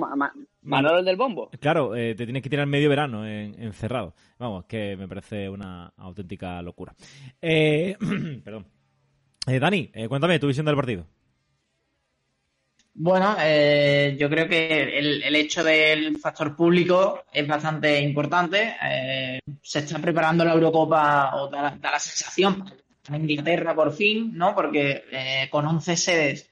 Manolo 0.61 0.99
el 0.99 1.05
del 1.05 1.17
bombo. 1.17 1.49
Claro, 1.59 1.93
eh, 1.93 2.15
te 2.15 2.23
tienes 2.23 2.41
que 2.41 2.49
tirar 2.49 2.65
medio 2.65 2.89
verano 2.89 3.27
encerrado. 3.27 4.15
Vamos, 4.39 4.63
que 4.63 4.95
me 4.95 5.05
parece 5.05 5.49
una 5.49 5.91
auténtica 5.97 6.61
locura. 6.61 6.95
perdón. 7.41 8.65
Dani, 9.45 9.91
cuéntame 10.07 10.39
tu 10.39 10.47
visión 10.47 10.65
del 10.65 10.75
partido. 10.75 11.05
Bueno, 12.93 13.35
yo 13.35 14.29
creo 14.29 14.47
que 14.47 14.97
el, 14.97 15.23
el, 15.23 15.35
hecho 15.35 15.63
del 15.63 16.17
factor 16.17 16.55
público 16.55 17.23
es 17.31 17.45
bastante 17.45 18.01
importante. 18.01 18.75
se 19.61 19.79
está 19.79 19.99
preparando 19.99 20.45
la 20.45 20.53
Eurocopa, 20.53 21.35
o 21.35 21.49
da, 21.49 21.77
da 21.79 21.91
la 21.91 21.99
sensación, 21.99 22.63
en 23.09 23.29
Inglaterra 23.29 23.75
por 23.75 23.93
fin, 23.93 24.31
¿no? 24.35 24.53
Porque 24.55 25.03
eh, 25.11 25.47
con 25.49 25.65
11 25.65 25.97
sedes 25.97 26.49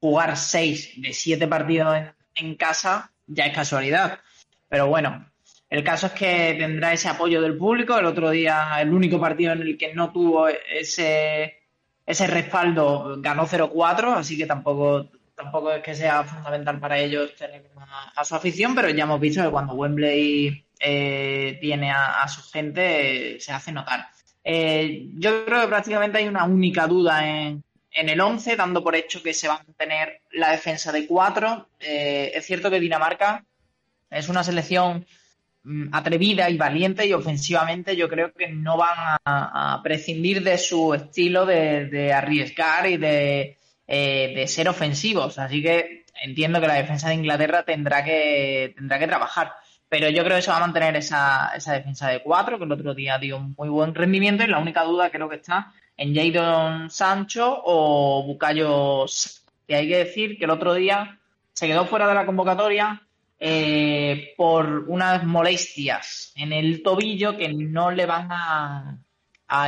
jugar 0.00 0.36
6 0.36 1.00
de 1.00 1.12
7 1.12 1.46
partidos 1.46 1.96
en, 2.34 2.54
casa 2.56 3.12
ya 3.26 3.46
es 3.46 3.54
casualidad. 3.54 4.18
Pero 4.68 4.88
bueno, 4.88 5.30
el 5.70 5.84
caso 5.84 6.06
es 6.06 6.12
que 6.12 6.56
tendrá 6.58 6.92
ese 6.92 7.08
apoyo 7.08 7.40
del 7.40 7.56
público. 7.56 7.98
El 7.98 8.06
otro 8.06 8.30
día, 8.30 8.80
el 8.80 8.92
único 8.92 9.20
partido 9.20 9.52
en 9.52 9.62
el 9.62 9.78
que 9.78 9.94
no 9.94 10.12
tuvo 10.12 10.48
ese, 10.48 11.60
ese 12.04 12.26
respaldo 12.26 13.16
ganó 13.18 13.46
0-4, 13.46 14.16
así 14.16 14.36
que 14.36 14.46
tampoco, 14.46 15.08
tampoco 15.36 15.72
es 15.72 15.82
que 15.82 15.94
sea 15.94 16.24
fundamental 16.24 16.80
para 16.80 16.98
ellos 16.98 17.34
tener 17.36 17.70
a, 18.16 18.24
su 18.24 18.34
afición, 18.34 18.74
pero 18.74 18.90
ya 18.90 19.04
hemos 19.04 19.20
visto 19.20 19.42
que 19.42 19.50
cuando 19.50 19.74
Wembley 19.74 20.66
eh, 20.80 21.58
tiene 21.60 21.92
a, 21.92 22.26
su 22.26 22.42
gente 22.50 23.38
se 23.38 23.52
hace 23.52 23.70
notar. 23.70 24.08
Eh, 24.44 25.08
yo 25.14 25.44
creo 25.44 25.62
que 25.62 25.68
prácticamente 25.68 26.18
hay 26.18 26.28
una 26.28 26.44
única 26.44 26.86
duda 26.86 27.26
en, 27.28 27.62
el 27.92 28.20
11, 28.20 28.56
dando 28.56 28.82
por 28.82 28.96
hecho 28.96 29.22
que 29.22 29.34
se 29.34 29.48
va 29.48 29.54
a 29.54 29.64
mantener 29.64 30.20
la 30.32 30.50
defensa 30.50 30.92
de 30.92 31.06
4. 31.06 31.68
Eh, 31.80 32.32
es 32.34 32.46
cierto 32.46 32.70
que 32.70 32.80
Dinamarca 32.80 33.44
es 34.10 34.28
una 34.28 34.42
selección 34.42 35.06
mm, 35.64 35.94
atrevida 35.94 36.50
y 36.50 36.56
valiente 36.56 37.06
y 37.06 37.12
ofensivamente 37.12 37.96
yo 37.96 38.08
creo 38.08 38.32
que 38.32 38.48
no 38.48 38.76
van 38.76 39.18
a, 39.24 39.80
prescindir 39.82 40.42
de 40.42 40.58
su 40.58 40.94
estilo 40.94 41.46
de, 41.46 42.12
arriesgar 42.12 42.88
y 42.88 42.96
de, 42.96 43.58
eh, 43.86 44.32
de, 44.34 44.46
ser 44.48 44.68
ofensivos. 44.68 45.38
Así 45.38 45.62
que 45.62 46.06
entiendo 46.22 46.60
que 46.60 46.66
la 46.66 46.74
defensa 46.74 47.08
de 47.08 47.14
Inglaterra 47.14 47.64
tendrá 47.64 48.04
que, 48.04 48.72
tendrá 48.76 48.98
que 48.98 49.06
trabajar. 49.06 49.52
Pero 49.92 50.08
yo 50.08 50.24
creo 50.24 50.36
que 50.36 50.42
se 50.42 50.50
va 50.50 50.56
a 50.56 50.60
mantener 50.60 50.96
esa, 50.96 51.52
esa 51.54 51.74
defensa 51.74 52.08
de 52.08 52.22
cuatro, 52.22 52.56
que 52.56 52.64
el 52.64 52.72
otro 52.72 52.94
día 52.94 53.18
dio 53.18 53.36
un 53.36 53.54
muy 53.58 53.68
buen 53.68 53.94
rendimiento 53.94 54.42
y 54.42 54.46
la 54.46 54.58
única 54.58 54.84
duda 54.84 55.10
creo 55.10 55.28
que 55.28 55.36
está 55.36 55.74
en 55.98 56.14
Jadon 56.14 56.88
Sancho 56.88 57.60
o 57.62 58.24
Bucayo. 58.24 59.04
Que 59.68 59.74
hay 59.74 59.88
que 59.88 59.98
decir 59.98 60.38
que 60.38 60.46
el 60.46 60.50
otro 60.50 60.72
día 60.72 61.18
se 61.52 61.66
quedó 61.66 61.84
fuera 61.84 62.08
de 62.08 62.14
la 62.14 62.24
convocatoria 62.24 63.02
eh, 63.38 64.32
por 64.34 64.86
unas 64.88 65.24
molestias 65.24 66.32
en 66.36 66.54
el 66.54 66.82
tobillo 66.82 67.36
que 67.36 67.52
no 67.52 67.90
le 67.90 68.06
van 68.06 68.28
a, 68.30 68.98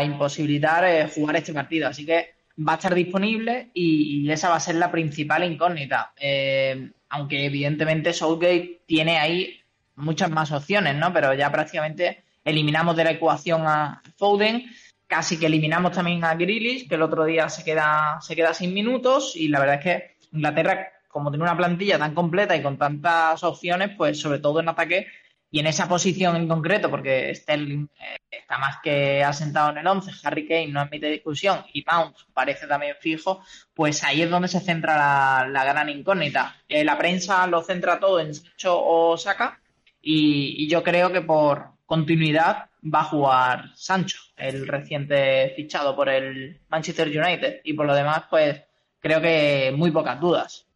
imposibilitar 0.03 0.87
eh, 0.87 1.07
jugar 1.15 1.37
este 1.37 1.53
partido. 1.53 1.87
Así 1.89 2.07
que 2.07 2.31
va 2.67 2.73
a 2.73 2.77
estar 2.77 2.95
disponible 2.95 3.69
y, 3.75 4.31
esa 4.31 4.49
va 4.49 4.57
a 4.57 4.61
ser 4.61 4.77
la 4.77 4.91
principal 4.91 5.45
incógnita. 5.45 6.15
Eh, 6.19 6.93
aunque 7.11 7.45
evidentemente 7.45 8.15
Southgate 8.15 8.81
tiene 8.87 9.19
ahí 9.19 9.61
muchas 9.97 10.31
más 10.31 10.53
opciones, 10.53 10.95
¿no? 10.97 11.13
Pero 11.13 11.35
ya 11.35 11.51
prácticamente 11.51 12.25
eliminamos 12.45 12.97
de 12.97 13.05
la 13.05 13.11
ecuación 13.13 13.67
a 13.67 14.03
Foden, 14.17 14.65
casi 15.07 15.39
que 15.39 15.47
eliminamos 15.47 15.93
también 15.93 16.25
a 16.25 16.35
Grealish, 16.35 16.89
que 16.89 16.95
el 16.95 17.03
otro 17.03 17.25
día 17.25 17.49
se 17.49 17.65
queda, 17.65 18.19
se 18.21 18.37
queda 18.37 18.55
sin 18.55 18.75
minutos, 18.75 19.35
y 19.37 19.49
la 19.49 19.61
verdad 19.61 19.77
es 19.77 19.83
que 19.83 20.17
Inglaterra, 20.33 20.93
como 21.09 21.31
tiene 21.31 21.45
una 21.45 21.57
plantilla 21.57 21.99
tan 21.99 22.15
completa 22.15 22.57
y 22.57 22.63
con 22.63 22.77
tantas 22.77 23.43
opciones, 23.45 23.91
pues 23.97 24.21
sobre 24.21 24.41
todo 24.41 24.61
en 24.61 24.69
ataque 24.69 25.07
y 25.55 25.61
en 25.61 25.69
esa 25.69 25.89
posición 25.89 26.35
en 26.35 26.49
concreto, 26.49 26.91
porque 26.91 27.33
Sterling 27.33 27.87
eh, 28.01 28.17
está 28.29 28.59
más 28.59 28.79
que 28.83 29.23
asentado 29.23 29.71
en 29.71 29.79
el 29.79 29.87
11, 29.87 30.11
Harry 30.25 30.49
Kane 30.49 30.67
no 30.67 30.81
admite 30.81 31.07
discusión 31.09 31.65
y 31.73 31.85
Mount 31.89 32.17
parece 32.33 32.67
también 32.67 32.97
fijo, 32.99 33.41
pues 33.73 34.03
ahí 34.03 34.23
es 34.23 34.31
donde 34.31 34.49
se 34.49 34.59
centra 34.59 35.47
la, 35.47 35.65
gran 35.65 35.89
incógnita. 35.89 36.57
Eh, 36.69 36.83
la 36.83 36.99
prensa 36.99 37.47
lo 37.47 37.63
centra 37.63 38.01
todo 38.01 38.19
en 38.19 38.35
Sancho 38.35 38.85
o 38.85 39.17
Saka, 39.17 39.61
y, 40.05 40.69
yo 40.69 40.83
creo 40.83 41.11
que 41.11 41.23
por 41.23 41.71
continuidad 41.87 42.69
va 42.83 43.01
a 43.01 43.05
jugar 43.05 43.71
Sancho, 43.75 44.19
el 44.37 44.67
reciente 44.67 45.53
fichado 45.57 45.97
por 45.97 46.09
el 46.09 46.61
Manchester 46.69 47.09
United. 47.09 47.61
Y 47.65 47.73
por 47.73 47.87
lo 47.87 47.95
demás, 47.95 48.25
pues 48.29 48.61
creo 49.01 49.21
que 49.21 49.73
muy 49.75 49.91
pocas 49.91 50.21
dudas. 50.21 50.67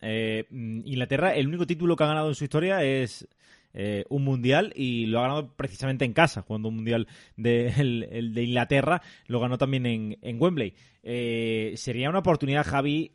Eh, 0.00 0.44
Inglaterra, 0.50 1.34
el 1.34 1.48
único 1.48 1.66
título 1.66 1.96
que 1.96 2.04
ha 2.04 2.08
ganado 2.08 2.28
en 2.28 2.34
su 2.34 2.44
historia 2.44 2.84
es 2.84 3.26
eh, 3.74 4.04
un 4.10 4.22
mundial 4.22 4.72
y 4.76 5.06
lo 5.06 5.18
ha 5.18 5.22
ganado 5.22 5.56
precisamente 5.56 6.04
en 6.04 6.12
casa, 6.12 6.42
jugando 6.42 6.68
un 6.68 6.76
mundial 6.76 7.08
de, 7.36 7.68
el, 7.78 8.32
de 8.34 8.42
Inglaterra, 8.42 9.02
lo 9.26 9.40
ganó 9.40 9.58
también 9.58 9.86
en, 9.86 10.18
en 10.22 10.40
Wembley. 10.40 10.74
Eh, 11.02 11.72
sería 11.76 12.10
una 12.10 12.20
oportunidad, 12.20 12.64
Javi, 12.64 13.12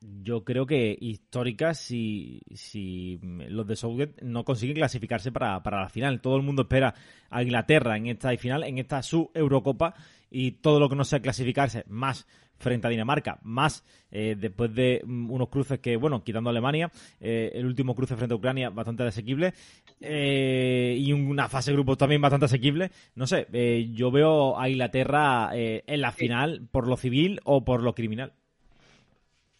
yo 0.00 0.44
creo 0.44 0.66
que 0.66 0.96
histórica 1.00 1.74
si, 1.74 2.40
si 2.54 3.20
los 3.22 3.66
de 3.66 3.76
Southgate 3.76 4.24
no 4.24 4.44
consiguen 4.44 4.76
clasificarse 4.76 5.30
para, 5.30 5.62
para 5.62 5.82
la 5.82 5.88
final. 5.88 6.20
Todo 6.20 6.36
el 6.36 6.42
mundo 6.42 6.62
espera 6.62 6.94
a 7.28 7.42
Inglaterra 7.42 7.96
en 7.96 8.06
esta 8.06 8.36
final, 8.36 8.64
en 8.64 8.78
esta 8.78 9.02
su 9.02 9.30
Eurocopa 9.34 9.94
y 10.30 10.52
todo 10.52 10.80
lo 10.80 10.88
que 10.88 10.96
no 10.96 11.04
sea 11.04 11.20
clasificarse 11.20 11.84
más 11.88 12.26
frente 12.60 12.86
a 12.86 12.90
Dinamarca, 12.90 13.38
más 13.42 13.84
eh, 14.10 14.36
después 14.38 14.72
de 14.74 15.02
mm, 15.04 15.30
unos 15.30 15.48
cruces 15.48 15.80
que, 15.80 15.96
bueno, 15.96 16.22
quitando 16.22 16.50
Alemania, 16.50 16.90
eh, 17.18 17.50
el 17.54 17.64
último 17.66 17.94
cruce 17.94 18.16
frente 18.16 18.34
a 18.34 18.36
Ucrania 18.36 18.68
bastante 18.70 19.02
asequible 19.02 19.54
eh, 20.00 20.94
y 20.98 21.12
una 21.12 21.48
fase 21.48 21.70
de 21.70 21.76
grupos 21.76 21.96
también 21.96 22.20
bastante 22.20 22.46
asequible. 22.46 22.90
No 23.14 23.26
sé, 23.26 23.46
yo 23.92 24.10
veo 24.10 24.58
a 24.58 24.68
Inglaterra 24.68 25.50
en 25.52 26.00
la 26.00 26.12
final 26.12 26.68
por 26.70 26.86
lo 26.86 26.96
civil 26.96 27.40
o 27.44 27.64
por 27.64 27.82
lo 27.82 27.94
criminal. 27.94 28.34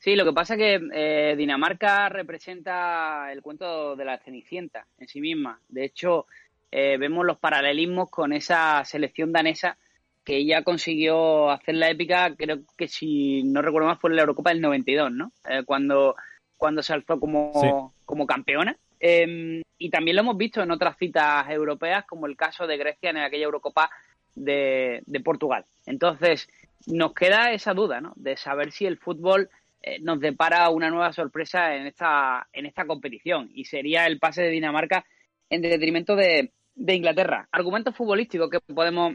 Sí, 0.01 0.17
lo 0.17 0.25
que 0.25 0.33
pasa 0.33 0.55
es 0.55 0.59
que 0.59 0.81
eh, 0.95 1.37
Dinamarca 1.37 2.09
representa 2.09 3.31
el 3.31 3.43
cuento 3.43 3.97
de 3.97 4.07
la 4.07 4.19
Cenicienta 4.19 4.87
en 4.97 5.07
sí 5.07 5.21
misma. 5.21 5.61
De 5.69 5.85
hecho, 5.85 6.27
eh, 6.71 6.97
vemos 6.97 7.27
los 7.27 7.39
paralelismos 7.39 8.09
con 8.09 8.33
esa 8.33 8.83
selección 8.87 9.31
danesa 9.31 9.77
que 10.25 10.39
ella 10.39 10.65
consiguió 10.65 11.51
hacer 11.51 11.75
la 11.75 11.91
épica, 11.91 12.35
creo 12.35 12.61
que 12.79 12.89
si 12.89 13.43
no 13.43 13.61
recuerdo 13.61 13.89
más, 13.89 14.01
fue 14.01 14.09
en 14.09 14.17
la 14.17 14.23
Eurocopa 14.23 14.51
del 14.51 14.63
92, 14.63 15.13
¿no? 15.13 15.33
Eh, 15.47 15.65
cuando, 15.67 16.17
cuando 16.57 16.83
se 16.83 16.95
alzó 16.95 17.21
como, 17.21 17.93
como 18.07 18.27
campeona. 18.27 18.79
Em, 18.99 19.61
y 19.77 19.91
también 19.91 20.17
lo 20.17 20.23
hemos 20.23 20.39
visto 20.39 20.63
en 20.63 20.71
otras 20.71 20.97
citas 20.97 21.47
europeas, 21.51 22.07
como 22.07 22.27
el 22.27 22.39
caso 22.39 22.67
de 22.67 22.79
Grecia 22.79 23.11
en 23.11 23.19
aquella 23.19 23.45
Eurocopa 23.45 23.91
de, 24.35 25.03
de 25.05 25.21
Portugal. 25.21 25.67
Entonces, 25.85 26.49
nos 26.87 27.13
queda 27.13 27.53
esa 27.53 27.75
duda, 27.75 28.01
¿no? 28.01 28.15
De 28.17 28.39
saber 28.39 28.73
si 28.73 28.87
el 28.87 28.97
fútbol 28.97 29.51
eh, 29.83 29.99
nos 30.01 30.21
depara 30.21 30.69
una 30.71 30.91
nueva 30.91 31.13
sorpresa 31.13 31.75
en 31.75 31.87
esta, 31.87 32.47
en 32.53 32.67
esta 32.67 32.87
competición 32.87 33.51
y 33.55 33.65
sería 33.65 34.07
el 34.07 34.19
pase 34.19 34.43
de 34.43 34.51
Dinamarca 34.51 35.05
en 35.49 35.63
detrimento 35.63 36.17
de, 36.17 36.53
de 36.75 36.95
Inglaterra. 36.95 37.49
Argumentos 37.51 37.97
futbolísticos 37.97 38.51
que 38.51 38.61
podemos, 38.61 39.15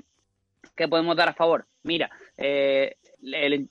que 0.75 0.87
podemos 0.87 1.15
dar 1.15 1.29
a 1.29 1.33
favor. 1.33 1.67
Mira, 1.83 2.09
eh, 2.37 2.95
el, 3.21 3.69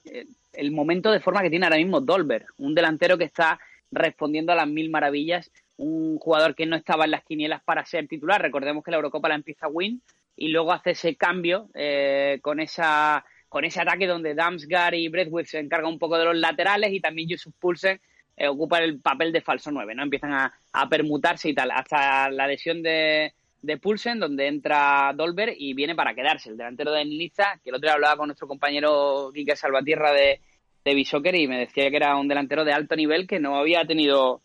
el, 0.52 0.70
momento 0.70 1.10
de 1.10 1.20
forma 1.20 1.42
que 1.42 1.50
tiene 1.50 1.66
ahora 1.66 1.78
mismo 1.78 2.00
Dolber, 2.00 2.46
un 2.58 2.74
delantero 2.74 3.18
que 3.18 3.24
está 3.24 3.58
respondiendo 3.90 4.52
a 4.52 4.56
las 4.56 4.68
mil 4.68 4.90
maravillas, 4.90 5.50
un 5.76 6.18
jugador 6.18 6.54
que 6.54 6.66
no 6.66 6.76
estaba 6.76 7.04
en 7.04 7.10
las 7.10 7.24
quinielas 7.24 7.62
para 7.64 7.84
ser 7.84 8.06
titular. 8.06 8.40
Recordemos 8.40 8.84
que 8.84 8.90
la 8.90 8.98
Eurocopa 8.98 9.28
la 9.28 9.34
empieza 9.34 9.68
Win 9.68 10.02
y 10.36 10.48
luego 10.48 10.72
hace 10.72 10.92
ese 10.92 11.16
cambio 11.16 11.68
eh, 11.74 12.38
con 12.42 12.60
esa 12.60 13.24
con 13.54 13.64
ese 13.64 13.80
ataque 13.80 14.08
donde 14.08 14.34
Damsgaard 14.34 14.94
y 14.94 15.06
Breathwaite 15.06 15.48
se 15.48 15.60
encargan 15.60 15.92
un 15.92 15.98
poco 16.00 16.18
de 16.18 16.24
los 16.24 16.36
laterales 16.36 16.92
y 16.92 16.98
también 16.98 17.28
Yusuf 17.28 17.54
Pulsen 17.56 18.00
eh, 18.36 18.48
ocupa 18.48 18.78
el 18.78 18.98
papel 18.98 19.32
de 19.32 19.42
falso 19.42 19.70
9, 19.70 19.94
¿no? 19.94 20.02
Empiezan 20.02 20.32
a, 20.32 20.88
permutarse 20.90 21.50
y 21.50 21.54
tal, 21.54 21.70
hasta 21.70 22.28
la 22.30 22.48
lesión 22.48 22.82
de, 22.82 23.32
de 23.62 23.76
Pulsen, 23.76 24.18
donde 24.18 24.48
entra 24.48 25.12
Dolber 25.14 25.54
y 25.56 25.72
viene 25.72 25.94
para 25.94 26.16
quedarse. 26.16 26.50
El 26.50 26.56
delantero 26.56 26.90
de 26.90 27.04
Niza, 27.04 27.60
que 27.62 27.70
el 27.70 27.76
otro 27.76 27.86
día 27.86 27.94
hablaba 27.94 28.16
con 28.16 28.26
nuestro 28.26 28.48
compañero 28.48 29.30
Quique 29.32 29.54
Salvatierra 29.54 30.12
de, 30.12 30.40
de 30.84 30.94
Bishoker 30.96 31.36
y 31.36 31.46
me 31.46 31.60
decía 31.60 31.88
que 31.90 31.96
era 31.96 32.16
un 32.16 32.26
delantero 32.26 32.64
de 32.64 32.72
alto 32.72 32.96
nivel 32.96 33.28
que 33.28 33.38
no 33.38 33.56
había 33.56 33.84
tenido 33.84 34.42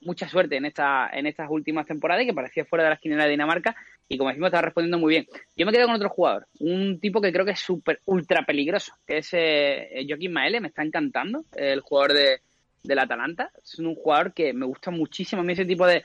mucha 0.00 0.28
suerte 0.28 0.56
en 0.56 0.64
esta 0.64 1.10
en 1.12 1.26
estas 1.26 1.48
últimas 1.50 1.86
temporadas 1.86 2.22
y 2.22 2.26
que 2.26 2.34
parecía 2.34 2.64
fuera 2.64 2.84
de 2.84 2.90
la 2.90 2.94
esquina 2.96 3.24
de 3.24 3.30
Dinamarca 3.30 3.76
y 4.08 4.18
como 4.18 4.28
decimos 4.28 4.48
estaba 4.48 4.62
respondiendo 4.62 4.98
muy 4.98 5.10
bien. 5.10 5.26
Yo 5.56 5.64
me 5.64 5.72
quedo 5.72 5.86
con 5.86 5.94
otro 5.94 6.10
jugador, 6.10 6.46
un 6.60 7.00
tipo 7.00 7.20
que 7.20 7.32
creo 7.32 7.44
que 7.44 7.52
es 7.52 7.60
súper 7.60 8.00
ultra 8.04 8.44
peligroso, 8.44 8.92
que 9.06 9.18
es 9.18 9.30
eh, 9.32 10.04
Joaquín 10.06 10.32
Maele, 10.32 10.60
me 10.60 10.68
está 10.68 10.82
encantando, 10.82 11.44
el 11.56 11.80
jugador 11.80 12.12
de, 12.12 12.40
del 12.82 12.98
Atalanta, 12.98 13.50
es 13.62 13.78
un 13.78 13.94
jugador 13.94 14.34
que 14.34 14.52
me 14.52 14.66
gusta 14.66 14.90
muchísimo, 14.90 15.40
a 15.40 15.44
mí 15.44 15.54
ese 15.54 15.64
tipo 15.64 15.86
de, 15.86 16.02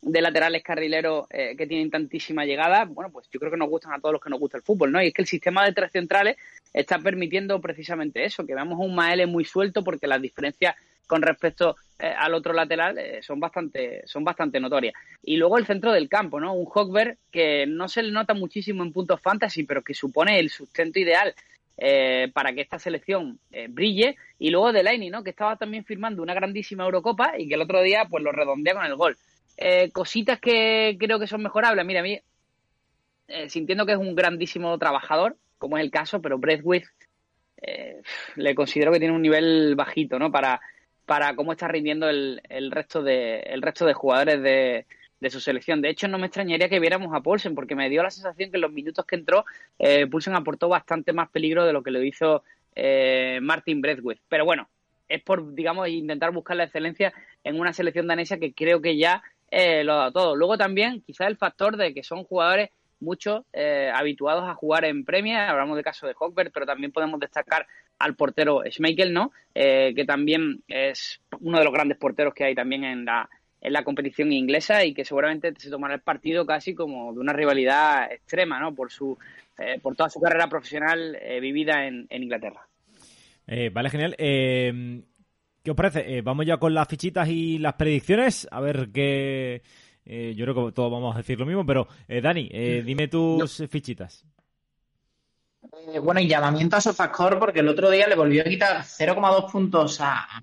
de 0.00 0.22
laterales 0.22 0.62
carrileros 0.62 1.26
eh, 1.30 1.54
que 1.56 1.66
tienen 1.66 1.90
tantísima 1.90 2.44
llegada, 2.44 2.84
bueno, 2.86 3.10
pues 3.12 3.28
yo 3.30 3.38
creo 3.38 3.52
que 3.52 3.58
nos 3.58 3.68
gustan 3.68 3.92
a 3.92 4.00
todos 4.00 4.14
los 4.14 4.22
que 4.22 4.30
nos 4.30 4.40
gusta 4.40 4.56
el 4.56 4.62
fútbol, 4.62 4.90
¿no? 4.90 5.02
Y 5.02 5.08
es 5.08 5.12
que 5.12 5.22
el 5.22 5.28
sistema 5.28 5.64
de 5.64 5.72
tres 5.72 5.92
centrales 5.92 6.36
está 6.72 6.98
permitiendo 6.98 7.60
precisamente 7.60 8.24
eso, 8.24 8.46
que 8.46 8.54
veamos 8.54 8.78
un 8.78 8.94
Maele 8.94 9.26
muy 9.26 9.44
suelto 9.44 9.84
porque 9.84 10.06
las 10.06 10.22
diferencias 10.22 10.76
con 11.06 11.20
respecto 11.20 11.76
eh, 12.02 12.14
al 12.16 12.32
otro 12.32 12.54
lateral 12.54 12.96
eh, 12.98 13.20
son 13.22 13.38
bastante 13.38 14.02
son 14.06 14.24
bastante 14.24 14.58
notorias. 14.58 14.94
Y 15.22 15.36
luego 15.36 15.58
el 15.58 15.66
centro 15.66 15.92
del 15.92 16.08
campo, 16.08 16.40
¿no? 16.40 16.54
Un 16.54 16.66
Hogberg 16.72 17.18
que 17.30 17.66
no 17.66 17.88
se 17.88 18.02
le 18.02 18.10
nota 18.10 18.32
muchísimo 18.32 18.82
en 18.82 18.92
puntos 18.92 19.20
fantasy, 19.20 19.64
pero 19.64 19.82
que 19.82 19.92
supone 19.92 20.38
el 20.38 20.48
sustento 20.48 20.98
ideal 20.98 21.34
eh, 21.76 22.30
para 22.32 22.54
que 22.54 22.62
esta 22.62 22.78
selección 22.78 23.38
brille. 23.68 24.16
Y 24.38 24.50
luego 24.50 24.72
Delaney, 24.72 25.10
¿no? 25.10 25.22
Que 25.22 25.30
estaba 25.30 25.56
también 25.56 25.84
firmando 25.84 26.22
una 26.22 26.32
grandísima 26.32 26.84
Eurocopa 26.84 27.38
y 27.38 27.48
que 27.48 27.54
el 27.54 27.62
otro 27.62 27.82
día 27.82 28.06
pues 28.08 28.24
lo 28.24 28.32
redondea 28.32 28.74
con 28.74 28.86
el 28.86 28.96
gol. 28.96 29.16
cositas 29.92 30.40
que 30.40 30.96
creo 30.98 31.18
que 31.18 31.26
son 31.26 31.42
mejorables. 31.42 31.84
Mira, 31.84 32.00
a 32.00 32.02
mí, 32.02 32.18
sintiendo 33.48 33.84
que 33.84 33.92
es 33.92 33.98
un 33.98 34.14
grandísimo 34.14 34.78
trabajador, 34.78 35.36
como 35.58 35.76
es 35.76 35.84
el 35.84 35.90
caso, 35.90 36.22
pero 36.22 36.38
Breathwith 36.38 36.86
le 38.36 38.54
considero 38.54 38.90
que 38.90 38.98
tiene 38.98 39.14
un 39.14 39.20
nivel 39.20 39.74
bajito, 39.76 40.18
¿no? 40.18 40.30
Para 40.30 40.62
para 41.10 41.34
cómo 41.34 41.50
está 41.50 41.66
rindiendo 41.66 42.08
el, 42.08 42.40
el 42.48 42.70
resto 42.70 43.02
de 43.02 43.40
el 43.40 43.62
resto 43.62 43.84
de 43.84 43.94
jugadores 43.94 44.40
de, 44.44 44.86
de, 45.18 45.30
su 45.30 45.40
selección. 45.40 45.82
De 45.82 45.90
hecho, 45.90 46.06
no 46.06 46.18
me 46.18 46.26
extrañaría 46.26 46.68
que 46.68 46.78
viéramos 46.78 47.12
a 47.12 47.20
Paulsen, 47.20 47.56
porque 47.56 47.74
me 47.74 47.90
dio 47.90 48.04
la 48.04 48.12
sensación 48.12 48.52
que 48.52 48.58
en 48.58 48.60
los 48.60 48.70
minutos 48.70 49.04
que 49.04 49.16
entró, 49.16 49.44
eh, 49.80 50.08
aportó 50.32 50.68
bastante 50.68 51.12
más 51.12 51.28
peligro 51.30 51.64
de 51.66 51.72
lo 51.72 51.82
que 51.82 51.90
lo 51.90 52.00
hizo 52.00 52.44
eh, 52.76 53.40
Martin 53.42 53.80
Breathwaite. 53.80 54.22
Pero 54.28 54.44
bueno, 54.44 54.68
es 55.08 55.20
por, 55.20 55.52
digamos, 55.52 55.88
intentar 55.88 56.30
buscar 56.30 56.56
la 56.56 56.62
excelencia 56.62 57.12
en 57.42 57.58
una 57.58 57.72
selección 57.72 58.06
danesa 58.06 58.38
que 58.38 58.54
creo 58.54 58.80
que 58.80 58.96
ya 58.96 59.20
eh, 59.50 59.82
lo 59.82 59.94
ha 59.94 59.96
dado 59.96 60.12
todo. 60.12 60.36
Luego 60.36 60.56
también, 60.58 61.02
quizás 61.04 61.26
el 61.26 61.36
factor 61.36 61.76
de 61.76 61.92
que 61.92 62.04
son 62.04 62.22
jugadores 62.22 62.70
muchos 63.00 63.44
eh, 63.52 63.90
habituados 63.92 64.48
a 64.48 64.54
jugar 64.54 64.84
en 64.84 65.04
Premier. 65.04 65.38
Hablamos 65.38 65.76
del 65.76 65.84
caso 65.84 66.06
de 66.06 66.14
Hockberg, 66.14 66.52
pero 66.52 66.66
también 66.66 66.92
podemos 66.92 67.18
destacar 67.20 67.66
al 67.98 68.14
portero 68.14 68.62
Schmeichel, 68.70 69.12
¿no? 69.12 69.32
Eh, 69.54 69.92
que 69.94 70.04
también 70.04 70.62
es 70.68 71.20
uno 71.40 71.58
de 71.58 71.64
los 71.64 71.72
grandes 71.72 71.98
porteros 71.98 72.34
que 72.34 72.44
hay 72.44 72.54
también 72.54 72.84
en 72.84 73.04
la, 73.04 73.28
en 73.60 73.72
la 73.72 73.84
competición 73.84 74.32
inglesa 74.32 74.84
y 74.84 74.94
que 74.94 75.04
seguramente 75.04 75.52
se 75.58 75.70
tomará 75.70 75.94
el 75.94 76.00
partido 76.00 76.46
casi 76.46 76.74
como 76.74 77.12
de 77.12 77.20
una 77.20 77.32
rivalidad 77.32 78.10
extrema, 78.12 78.58
¿no? 78.58 78.74
Por 78.74 78.90
su 78.90 79.18
eh, 79.58 79.78
por 79.82 79.94
toda 79.94 80.08
su 80.08 80.20
carrera 80.20 80.48
profesional 80.48 81.18
vivida 81.40 81.86
en, 81.86 82.06
en 82.08 82.22
Inglaterra. 82.22 82.66
vale, 83.72 83.90
genial. 83.90 84.16
¿Qué 84.16 85.70
os 85.70 85.76
parece? 85.76 86.22
vamos 86.22 86.46
ya 86.46 86.56
con 86.56 86.72
las 86.72 86.88
fichitas 86.88 87.28
y 87.28 87.58
las 87.58 87.74
predicciones. 87.74 88.48
A 88.50 88.60
ver 88.60 88.88
qué 88.94 89.62
eh, 90.04 90.34
yo 90.36 90.44
creo 90.44 90.66
que 90.66 90.72
todos 90.72 90.90
vamos 90.90 91.14
a 91.14 91.18
decir 91.18 91.38
lo 91.38 91.46
mismo, 91.46 91.64
pero 91.64 91.88
eh, 92.08 92.20
Dani, 92.20 92.48
eh, 92.52 92.82
dime 92.84 93.08
tus 93.08 93.64
fichitas. 93.68 94.24
bueno, 96.02 96.20
y 96.20 96.28
llamamiento 96.28 96.76
a 96.76 96.80
Sofascore 96.80 97.36
porque 97.36 97.60
el 97.60 97.68
otro 97.68 97.90
día 97.90 98.08
le 98.08 98.14
volvió 98.14 98.42
a 98.42 98.44
quitar 98.44 98.82
0,2 98.82 99.50
puntos 99.50 100.00
a, 100.00 100.22
a 100.22 100.40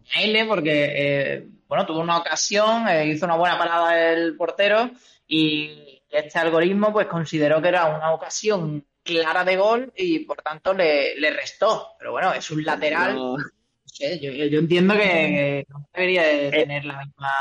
porque, 0.48 1.48
bueno, 1.68 1.86
tuvo 1.86 2.00
una 2.00 2.18
ocasión, 2.18 2.86
hizo 3.06 3.26
una 3.26 3.36
buena 3.36 3.58
parada 3.58 4.12
el 4.14 4.36
portero 4.36 4.92
y 5.28 6.02
este 6.10 6.40
algoritmo 6.40 6.94
pues 6.94 7.08
consideró 7.08 7.62
que 7.62 7.68
era 7.68 7.86
una 7.86 8.14
ocasión 8.14 8.86
clara 9.04 9.44
de 9.44 9.58
gol 9.58 9.94
y 9.96 10.20
por 10.20 10.42
tanto 10.42 10.74
le, 10.74 11.16
restó. 11.32 11.90
Pero 11.98 12.12
bueno, 12.12 12.34
es 12.34 12.52
un 12.52 12.64
lateral 12.64 13.38
yo, 14.00 14.60
entiendo 14.60 14.94
que 14.96 15.66
no 15.70 15.88
debería 15.94 16.32
eh, 16.32 16.52
tener 16.52 16.86
la 16.86 17.04
misma, 17.04 17.32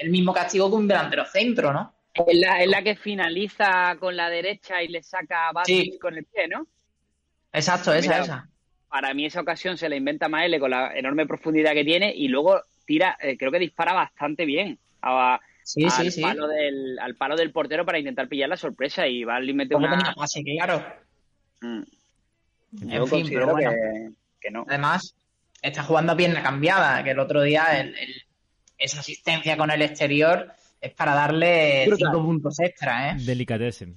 el 0.00 0.10
mismo 0.10 0.32
castigo 0.32 0.70
que 0.70 0.76
un 0.76 0.88
delantero 0.88 1.24
centro, 1.26 1.72
¿no? 1.72 1.94
Es 2.14 2.36
la, 2.36 2.64
la 2.66 2.82
que 2.82 2.96
finaliza 2.96 3.96
con 4.00 4.16
la 4.16 4.28
derecha 4.28 4.82
y 4.82 4.88
le 4.88 5.02
saca 5.02 5.48
a 5.50 5.52
con 6.00 6.16
el 6.16 6.24
pie, 6.24 6.48
¿no? 6.48 6.66
Exacto, 7.52 7.92
esa, 7.92 8.20
esa. 8.20 8.48
Para 8.88 9.14
mí 9.14 9.26
esa 9.26 9.40
ocasión 9.40 9.76
se 9.76 9.88
la 9.88 9.96
inventa 9.96 10.28
Maele 10.28 10.58
con 10.58 10.70
la 10.70 10.96
enorme 10.96 11.26
profundidad 11.26 11.72
que 11.72 11.84
tiene 11.84 12.12
y 12.14 12.28
luego 12.28 12.62
tira, 12.86 13.16
eh, 13.20 13.36
creo 13.36 13.52
que 13.52 13.58
dispara 13.58 13.92
bastante 13.92 14.44
bien 14.46 14.78
al, 15.00 15.40
Palo 16.22 16.48
del, 16.48 16.98
al 16.98 17.14
palo 17.14 17.36
del 17.36 17.52
portero 17.52 17.84
para 17.84 17.98
intentar 17.98 18.26
pillar 18.28 18.48
la 18.48 18.56
sorpresa 18.56 19.06
y 19.06 19.24
va 19.24 19.36
al 19.36 19.46
límite 19.46 19.74
una... 19.74 19.90
tenía 19.90 20.14
pase, 20.14 20.42
claro. 20.42 20.82
Mm. 21.60 21.82
Yo 22.70 23.06
considero 23.06 23.54
que, 24.40 24.50
no. 24.50 24.64
Además, 24.68 25.14
está 25.62 25.82
jugando 25.82 26.14
bien 26.14 26.34
la 26.34 26.42
cambiada, 26.42 27.02
que 27.02 27.10
el 27.10 27.18
otro 27.18 27.42
día 27.42 27.66
esa 28.76 29.00
asistencia 29.00 29.56
con 29.56 29.70
el 29.70 29.82
exterior 29.82 30.52
es 30.80 30.92
para 30.92 31.14
darle 31.14 31.88
cinco 31.96 32.22
puntos 32.22 32.60
extra, 32.60 33.10
¿eh? 33.10 33.16
Delicatessen. 33.18 33.94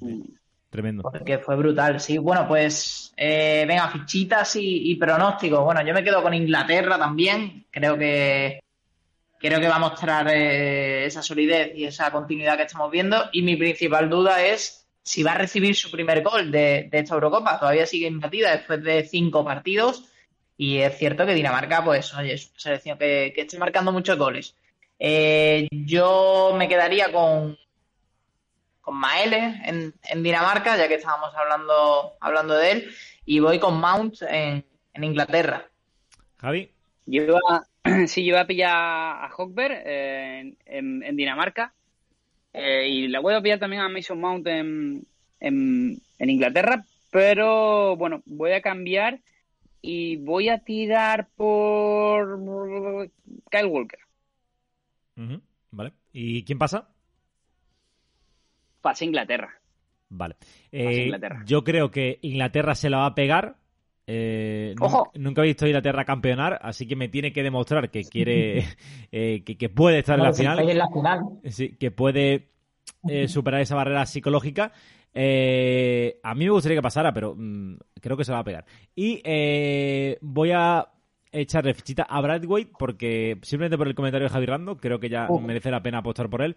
Tremendo. 0.69 1.03
Porque 1.03 1.37
fue 1.37 1.55
brutal, 1.57 1.99
sí. 1.99 2.17
Bueno, 2.17 2.47
pues 2.47 3.13
eh, 3.17 3.65
venga, 3.67 3.89
fichitas 3.89 4.55
y, 4.55 4.95
pronósticos. 4.95 5.63
Bueno, 5.63 5.85
yo 5.85 5.93
me 5.93 6.03
quedo 6.03 6.23
con 6.23 6.33
Inglaterra 6.33 6.97
también. 6.97 7.65
Creo 7.69 7.97
que 7.97 8.63
creo 9.37 9.59
que 9.59 9.67
va 9.67 9.75
a 9.75 9.79
mostrar 9.79 10.27
eh, 10.31 11.05
esa 11.05 11.21
solidez 11.21 11.71
y 11.75 11.85
esa 11.85 12.09
continuidad 12.11 12.55
que 12.55 12.63
estamos 12.63 12.89
viendo. 12.89 13.29
Y 13.33 13.41
mi 13.41 13.57
principal 13.57 14.09
duda 14.09 14.43
es 14.43 14.87
si 15.03 15.23
va 15.23 15.33
a 15.33 15.37
recibir 15.37 15.75
su 15.75 15.91
primer 15.91 16.23
gol 16.23 16.51
de, 16.51 16.87
de 16.89 16.99
esta 16.99 17.15
Eurocopa. 17.15 17.59
Todavía 17.59 17.85
sigue 17.85 18.07
imbatida 18.07 18.51
después 18.51 18.81
de 18.81 19.03
cinco 19.03 19.43
partidos. 19.43 20.10
Y 20.61 20.77
es 20.77 20.95
cierto 20.95 21.25
que 21.25 21.33
Dinamarca, 21.33 21.83
pues, 21.83 22.13
oye, 22.13 22.33
es 22.33 22.51
una 22.51 22.59
selección 22.59 22.99
que, 22.99 23.33
que 23.33 23.41
está 23.41 23.57
marcando 23.57 23.91
muchos 23.91 24.15
goles. 24.15 24.55
Eh, 24.99 25.67
yo 25.71 26.53
me 26.55 26.69
quedaría 26.69 27.11
con, 27.11 27.57
con 28.79 28.95
Maele 28.95 29.59
en, 29.65 30.21
Dinamarca, 30.21 30.77
ya 30.77 30.87
que 30.87 30.93
estábamos 30.93 31.33
hablando, 31.33 32.13
hablando 32.19 32.53
de 32.53 32.71
él, 32.73 32.91
y 33.25 33.39
voy 33.39 33.57
con 33.57 33.81
Mount 33.81 34.21
en, 34.21 34.63
Inglaterra. 35.01 35.65
Javi. 36.37 36.69
Yo 37.07 37.23
iba, 37.23 37.65
sí, 38.05 38.23
yo 38.23 38.33
iba 38.33 38.41
a 38.41 38.45
pillar 38.45 38.75
a 38.75 39.29
Hockberg 39.31 39.81
eh, 39.83 40.53
en, 40.67 41.17
Dinamarca 41.17 41.73
eh, 42.53 42.87
y 42.87 43.07
la 43.07 43.19
voy 43.19 43.33
a 43.33 43.41
pillar 43.41 43.57
también 43.57 43.81
a 43.81 43.89
Mason 43.89 44.21
Mount 44.21 44.45
en, 44.45 45.07
en, 45.39 45.99
Inglaterra, 46.19 46.85
pero 47.09 47.95
bueno, 47.95 48.21
voy 48.27 48.51
a 48.51 48.61
cambiar 48.61 49.21
y 49.81 50.17
voy 50.17 50.49
a 50.49 50.59
tirar 50.59 51.29
por 51.35 52.39
Kyle 53.49 53.65
Walker. 53.65 53.99
Vale. 55.71 55.93
¿Y 56.11 56.43
quién 56.43 56.59
pasa? 56.59 56.89
Pasa 58.81 59.05
Inglaterra. 59.05 59.49
Vale. 60.09 60.35
Eh, 60.71 61.03
Inglaterra. 61.05 61.43
Yo 61.45 61.63
creo 61.63 61.91
que 61.91 62.19
Inglaterra 62.21 62.75
se 62.75 62.89
la 62.89 62.97
va 62.97 63.05
a 63.07 63.15
pegar, 63.15 63.55
Eh, 64.07 64.75
Ojo. 64.81 65.11
Nunca 65.15 65.41
he 65.41 65.45
visto 65.45 65.63
a 65.63 65.69
Inglaterra 65.69 66.03
campeonar, 66.03 66.59
así 66.63 66.85
que 66.87 66.95
me 66.97 67.07
tiene 67.07 67.31
que 67.31 67.43
demostrar 67.43 67.89
que 67.91 68.03
quiere, 68.11 68.65
eh, 69.11 69.43
que, 69.45 69.57
que 69.57 69.69
puede 69.69 69.99
estar 69.99 70.17
en 70.17 70.25
la 70.25 70.33
final. 70.33 70.69
en 70.69 70.77
la 70.77 70.89
final. 70.89 71.21
Sí, 71.45 71.77
que 71.77 71.91
puede 71.91 72.49
eh, 73.07 73.27
superar 73.27 73.61
esa 73.61 73.75
barrera 73.75 74.05
psicológica. 74.05 74.73
Eh, 75.13 76.19
a 76.23 76.33
mí 76.35 76.45
me 76.45 76.51
gustaría 76.51 76.77
que 76.77 76.81
pasara, 76.81 77.13
pero 77.13 77.35
mm, 77.37 77.75
creo 78.01 78.17
que 78.17 78.23
se 78.25 78.31
va 78.31 78.39
a 78.39 78.43
pegar. 78.43 78.65
Y 78.95 79.21
eh, 79.23 80.17
voy 80.21 80.51
a 80.53 80.87
echarle 81.33 81.73
fichita 81.73 82.03
a 82.03 82.19
Bradway 82.19 82.65
porque 82.77 83.37
simplemente 83.41 83.77
por 83.77 83.87
el 83.87 83.95
comentario 83.95 84.27
de 84.27 84.33
Javi 84.33 84.45
Rando 84.47 84.75
creo 84.75 84.99
que 84.99 85.07
ya 85.07 85.27
merece 85.41 85.71
la 85.71 85.81
pena 85.81 85.99
apostar 85.99 86.29
por 86.29 86.41
él. 86.41 86.55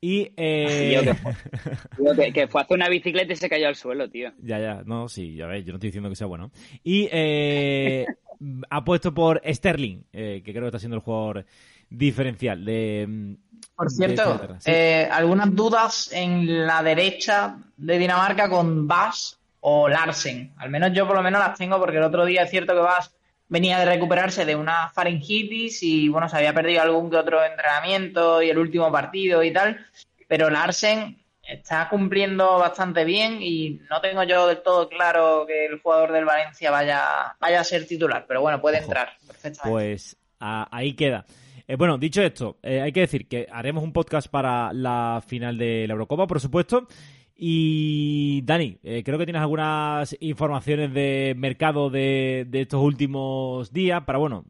Y 0.00 0.32
eh, 0.36 0.92
Yo 0.94 2.14
que- 2.16 2.16
que, 2.26 2.32
que 2.32 2.48
fue 2.48 2.60
a 2.60 2.64
hacer 2.64 2.76
una 2.76 2.88
bicicleta 2.88 3.32
y 3.32 3.36
se 3.36 3.48
cayó 3.48 3.68
al 3.68 3.76
suelo, 3.76 4.08
tío. 4.10 4.32
ya, 4.42 4.58
ya, 4.58 4.82
no, 4.84 5.08
sí, 5.08 5.34
ya 5.36 5.46
ves, 5.46 5.64
yo 5.64 5.72
no 5.72 5.76
estoy 5.76 5.88
diciendo 5.88 6.08
que 6.08 6.16
sea 6.16 6.26
bueno. 6.26 6.50
Y 6.82 7.08
eh, 7.12 8.04
ha 8.70 8.84
puesto 8.84 9.14
por 9.14 9.40
Sterling, 9.46 10.02
eh, 10.12 10.42
que 10.44 10.50
creo 10.52 10.62
que 10.64 10.68
está 10.68 10.78
siendo 10.80 10.96
el 10.96 11.02
jugador 11.02 11.46
diferencial 11.88 12.64
de... 12.64 13.36
Por 13.74 13.90
cierto. 13.90 14.56
Sí. 14.58 14.70
eh, 14.70 15.08
algunas 15.10 15.54
dudas 15.54 16.10
en 16.12 16.66
la 16.66 16.82
derecha 16.82 17.56
de 17.76 17.98
Dinamarca 17.98 18.48
con 18.48 18.86
Bas 18.88 19.38
o 19.60 19.88
Larsen. 19.88 20.52
Al 20.58 20.70
menos 20.70 20.92
yo 20.92 21.06
por 21.06 21.16
lo 21.16 21.22
menos 21.22 21.40
las 21.40 21.58
tengo 21.58 21.78
porque 21.78 21.98
el 21.98 22.02
otro 22.04 22.24
día 22.24 22.42
es 22.44 22.50
cierto 22.50 22.72
que 22.74 22.80
Bas 22.80 23.12
venía 23.48 23.78
de 23.78 23.84
recuperarse 23.84 24.44
de 24.44 24.56
una 24.56 24.88
faringitis 24.90 25.82
y 25.82 26.08
bueno, 26.08 26.28
se 26.28 26.36
había 26.36 26.52
perdido 26.54 26.82
algún 26.82 27.10
que 27.10 27.16
otro 27.16 27.44
entrenamiento 27.44 28.42
y 28.42 28.50
el 28.50 28.58
último 28.58 28.90
partido 28.90 29.42
y 29.42 29.52
tal. 29.52 29.84
Pero 30.28 30.50
Larsen 30.50 31.18
está 31.42 31.88
cumpliendo 31.88 32.58
bastante 32.58 33.04
bien 33.04 33.38
y 33.40 33.80
no 33.90 34.00
tengo 34.00 34.22
yo 34.24 34.48
del 34.48 34.62
todo 34.62 34.88
claro 34.88 35.44
que 35.46 35.66
el 35.66 35.80
jugador 35.80 36.10
del 36.12 36.24
Valencia 36.24 36.70
vaya, 36.72 37.36
vaya 37.38 37.60
a 37.60 37.64
ser 37.64 37.86
titular. 37.86 38.24
Pero 38.26 38.40
bueno, 38.40 38.60
puede 38.60 38.78
Ojo. 38.78 38.86
entrar 38.86 39.10
perfectamente. 39.26 39.70
Pues 39.70 40.16
a- 40.40 40.66
ahí 40.70 40.94
queda. 40.94 41.24
Eh, 41.68 41.74
bueno, 41.76 41.98
dicho 41.98 42.22
esto, 42.22 42.58
eh, 42.62 42.80
hay 42.80 42.92
que 42.92 43.00
decir 43.00 43.26
que 43.26 43.48
haremos 43.50 43.82
un 43.82 43.92
podcast 43.92 44.28
para 44.28 44.72
la 44.72 45.22
final 45.26 45.58
de 45.58 45.86
la 45.86 45.94
Eurocopa, 45.94 46.26
por 46.26 46.40
supuesto. 46.40 46.86
Y 47.38 48.40
Dani, 48.42 48.78
eh, 48.82 49.02
creo 49.04 49.18
que 49.18 49.26
tienes 49.26 49.42
algunas 49.42 50.16
informaciones 50.20 50.94
de 50.94 51.34
mercado 51.36 51.90
de, 51.90 52.48
estos 52.52 52.80
últimos 52.80 53.72
días 53.72 54.04
para, 54.04 54.18
bueno, 54.18 54.44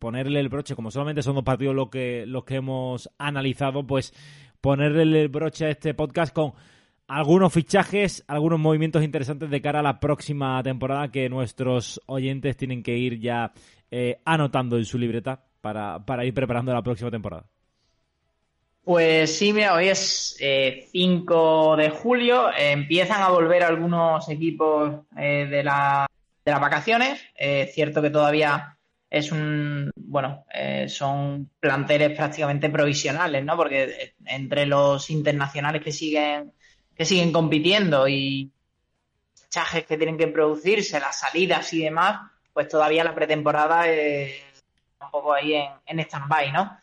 ponerle 0.00 0.40
el 0.40 0.48
broche, 0.48 0.74
como 0.74 0.90
solamente 0.90 1.22
son 1.22 1.36
dos 1.36 1.44
partidos 1.44 1.76
los 1.76 1.90
que, 1.90 2.24
los 2.26 2.44
que 2.44 2.56
hemos 2.56 3.08
analizado, 3.18 3.86
pues 3.86 4.12
ponerle 4.60 5.20
el 5.20 5.28
broche 5.28 5.66
a 5.66 5.70
este 5.70 5.94
podcast 5.94 6.34
con 6.34 6.54
algunos 7.06 7.52
fichajes, 7.52 8.24
algunos 8.26 8.58
movimientos 8.58 9.04
interesantes 9.04 9.50
de 9.50 9.60
cara 9.60 9.78
a 9.80 9.82
la 9.82 10.00
próxima 10.00 10.60
temporada 10.62 11.12
que 11.12 11.28
nuestros 11.28 12.00
oyentes 12.06 12.56
tienen 12.56 12.82
que 12.82 12.96
ir 12.96 13.20
ya 13.20 13.52
anotando 14.24 14.76
en 14.76 14.86
su 14.86 14.98
libreta 14.98 15.44
para, 15.64 16.04
para 16.08 16.24
ir 16.28 16.34
preparando 16.34 16.72
la 16.74 16.82
próxima 16.82 17.10
temporada. 17.10 17.44
Pues 18.82 19.38
sí, 19.38 19.52
mira, 19.54 19.74
hoy 19.74 19.88
es 19.88 20.36
eh, 20.40 20.88
5 20.92 21.76
de 21.76 21.88
julio, 21.88 22.50
eh, 22.50 22.72
empiezan 22.72 23.22
a 23.22 23.30
volver 23.30 23.62
algunos 23.62 24.28
equipos 24.28 25.06
eh, 25.16 25.46
de, 25.50 25.62
la, 25.64 26.06
de 26.44 26.50
las 26.50 26.60
vacaciones. 26.60 27.18
Eh, 27.34 27.62
Es 27.62 27.74
cierto 27.74 28.02
que 28.02 28.10
todavía 28.10 28.76
es 29.08 29.32
un, 29.32 29.90
bueno, 29.96 30.44
eh, 30.52 30.86
son 30.88 31.50
planteles 31.60 32.14
prácticamente 32.14 32.68
provisionales, 32.68 33.42
¿no? 33.44 33.56
Porque 33.56 33.84
eh, 33.84 34.14
entre 34.26 34.66
los 34.66 35.08
internacionales 35.08 35.82
que 35.82 35.92
siguen, 35.92 36.52
que 36.94 37.04
siguen 37.06 37.32
compitiendo 37.32 38.06
y 38.06 38.52
fichajes 39.44 39.86
que 39.86 39.96
tienen 39.96 40.18
que 40.18 40.28
producirse, 40.28 41.00
las 41.00 41.20
salidas 41.20 41.72
y 41.72 41.84
demás, 41.84 42.30
pues 42.52 42.68
todavía 42.68 43.02
la 43.04 43.14
pretemporada 43.14 43.88
es 43.88 44.53
un 45.00 45.10
poco 45.10 45.32
ahí 45.32 45.54
en, 45.54 45.70
en 45.86 46.00
stand-by, 46.00 46.52
¿no? 46.52 46.78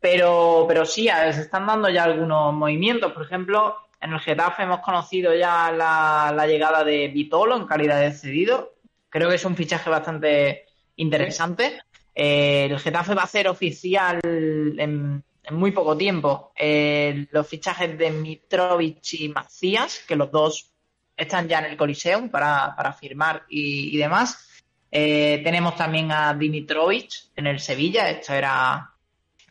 Pero, 0.00 0.64
pero 0.66 0.86
sí, 0.86 1.08
se 1.08 1.42
están 1.42 1.66
dando 1.66 1.88
ya 1.90 2.04
algunos 2.04 2.54
movimientos. 2.54 3.12
Por 3.12 3.22
ejemplo, 3.22 3.76
en 4.00 4.12
el 4.12 4.20
Getafe 4.20 4.62
hemos 4.62 4.80
conocido 4.80 5.34
ya 5.34 5.70
la, 5.70 6.46
llegada 6.46 6.82
de 6.82 7.08
Vitolo 7.08 7.56
en 7.56 7.66
calidad 7.66 8.00
de 8.00 8.12
cedido. 8.12 8.74
Creo 9.10 9.28
que 9.28 9.34
es 9.34 9.44
un 9.44 9.56
fichaje 9.56 9.90
bastante 9.90 10.64
interesante. 10.96 11.82
Eh, 12.14 12.68
el 12.70 12.78
Getafe 12.78 13.14
va 13.14 13.22
a 13.22 13.26
hacer 13.26 13.46
oficial 13.46 14.20
en, 14.24 15.22
en 15.42 15.54
muy 15.54 15.70
poco 15.70 15.96
tiempo 15.96 16.52
eh, 16.56 17.26
los 17.30 17.46
fichajes 17.46 17.96
de 17.98 18.10
Mitrovic 18.10 19.12
y 19.12 19.28
Macías, 19.28 20.02
que 20.08 20.16
los 20.16 20.30
dos 20.30 20.72
están 21.14 21.46
ya 21.46 21.58
en 21.58 21.66
el 21.66 21.76
Coliseum 21.76 22.30
para, 22.30 22.74
para 22.74 22.94
firmar 22.94 23.44
y 23.50 23.96
demás. 23.98 24.49
Eh, 24.90 25.40
tenemos 25.44 25.76
también 25.76 26.10
a 26.10 26.34
Dimitrovic 26.34 27.30
en 27.36 27.46
el 27.46 27.60
Sevilla. 27.60 28.10
Esto 28.10 28.32
era 28.32 28.90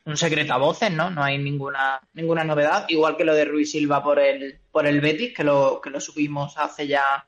un 0.05 0.17
secreto 0.17 0.53
a 0.53 0.57
voces, 0.57 0.91
¿no? 0.91 1.09
No 1.09 1.23
hay 1.23 1.37
ninguna, 1.37 2.01
ninguna 2.13 2.43
novedad. 2.43 2.85
Igual 2.89 3.15
que 3.15 3.23
lo 3.23 3.33
de 3.33 3.45
Ruiz 3.45 3.71
Silva 3.71 4.03
por 4.03 4.19
el, 4.19 4.59
por 4.71 4.85
el 4.85 5.01
Betis, 5.01 5.33
que 5.33 5.43
lo, 5.43 5.79
que 5.81 5.89
lo 5.89 6.01
subimos 6.01 6.57
hace 6.57 6.87
ya 6.87 7.25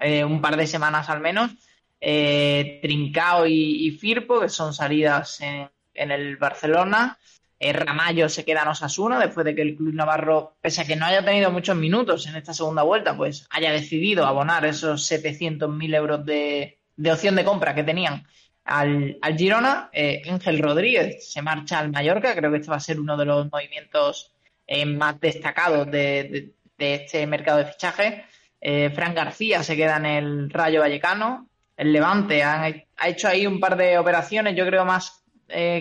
eh, 0.00 0.24
un 0.24 0.40
par 0.40 0.56
de 0.56 0.66
semanas 0.66 1.08
al 1.08 1.20
menos. 1.20 1.52
Eh, 2.00 2.80
Trincao 2.82 3.46
y, 3.46 3.90
Firpo, 3.92 4.40
que 4.40 4.48
son 4.48 4.74
salidas 4.74 5.40
en, 5.40 5.70
en 5.94 6.10
el 6.10 6.36
Barcelona. 6.36 7.18
Eh, 7.60 7.72
Ramallo 7.72 8.28
se 8.28 8.44
queda 8.44 8.62
en 8.62 8.68
Osasuna 8.68 9.20
después 9.20 9.44
de 9.44 9.54
que 9.54 9.62
el 9.62 9.76
club 9.76 9.94
navarro, 9.94 10.56
pese 10.60 10.80
a 10.80 10.84
que 10.84 10.96
no 10.96 11.06
haya 11.06 11.24
tenido 11.24 11.52
muchos 11.52 11.76
minutos 11.76 12.26
en 12.26 12.34
esta 12.34 12.52
segunda 12.52 12.82
vuelta, 12.82 13.16
pues 13.16 13.46
haya 13.50 13.70
decidido 13.70 14.26
abonar 14.26 14.64
esos 14.64 15.08
700.000 15.08 15.94
euros 15.94 16.26
de, 16.26 16.81
de 17.02 17.12
opción 17.12 17.34
de 17.34 17.44
compra 17.44 17.74
que 17.74 17.82
tenían 17.84 18.24
al, 18.64 19.18
al 19.20 19.36
Girona. 19.36 19.90
Eh, 19.92 20.22
Ángel 20.28 20.58
Rodríguez 20.60 21.30
se 21.32 21.42
marcha 21.42 21.78
al 21.80 21.90
Mallorca. 21.90 22.34
Creo 22.34 22.50
que 22.50 22.58
este 22.58 22.70
va 22.70 22.76
a 22.76 22.80
ser 22.80 23.00
uno 23.00 23.16
de 23.16 23.24
los 23.24 23.50
movimientos 23.50 24.32
eh, 24.66 24.86
más 24.86 25.18
destacados 25.20 25.90
de, 25.90 26.52
de- 26.78 26.94
este 26.94 27.26
mercado 27.26 27.58
de 27.58 27.66
fichajes. 27.66 28.24
Eh, 28.60 28.90
Fran 28.94 29.14
García 29.14 29.62
se 29.62 29.76
queda 29.76 29.96
en 29.96 30.06
el 30.06 30.50
Rayo 30.50 30.80
Vallecano. 30.80 31.48
El 31.76 31.92
Levante 31.92 32.42
han- 32.42 32.84
ha 32.96 33.08
hecho 33.08 33.28
ahí 33.28 33.46
un 33.46 33.58
par 33.60 33.76
de 33.76 33.98
operaciones, 33.98 34.54
yo 34.56 34.66
creo 34.66 34.84
más 34.84 35.24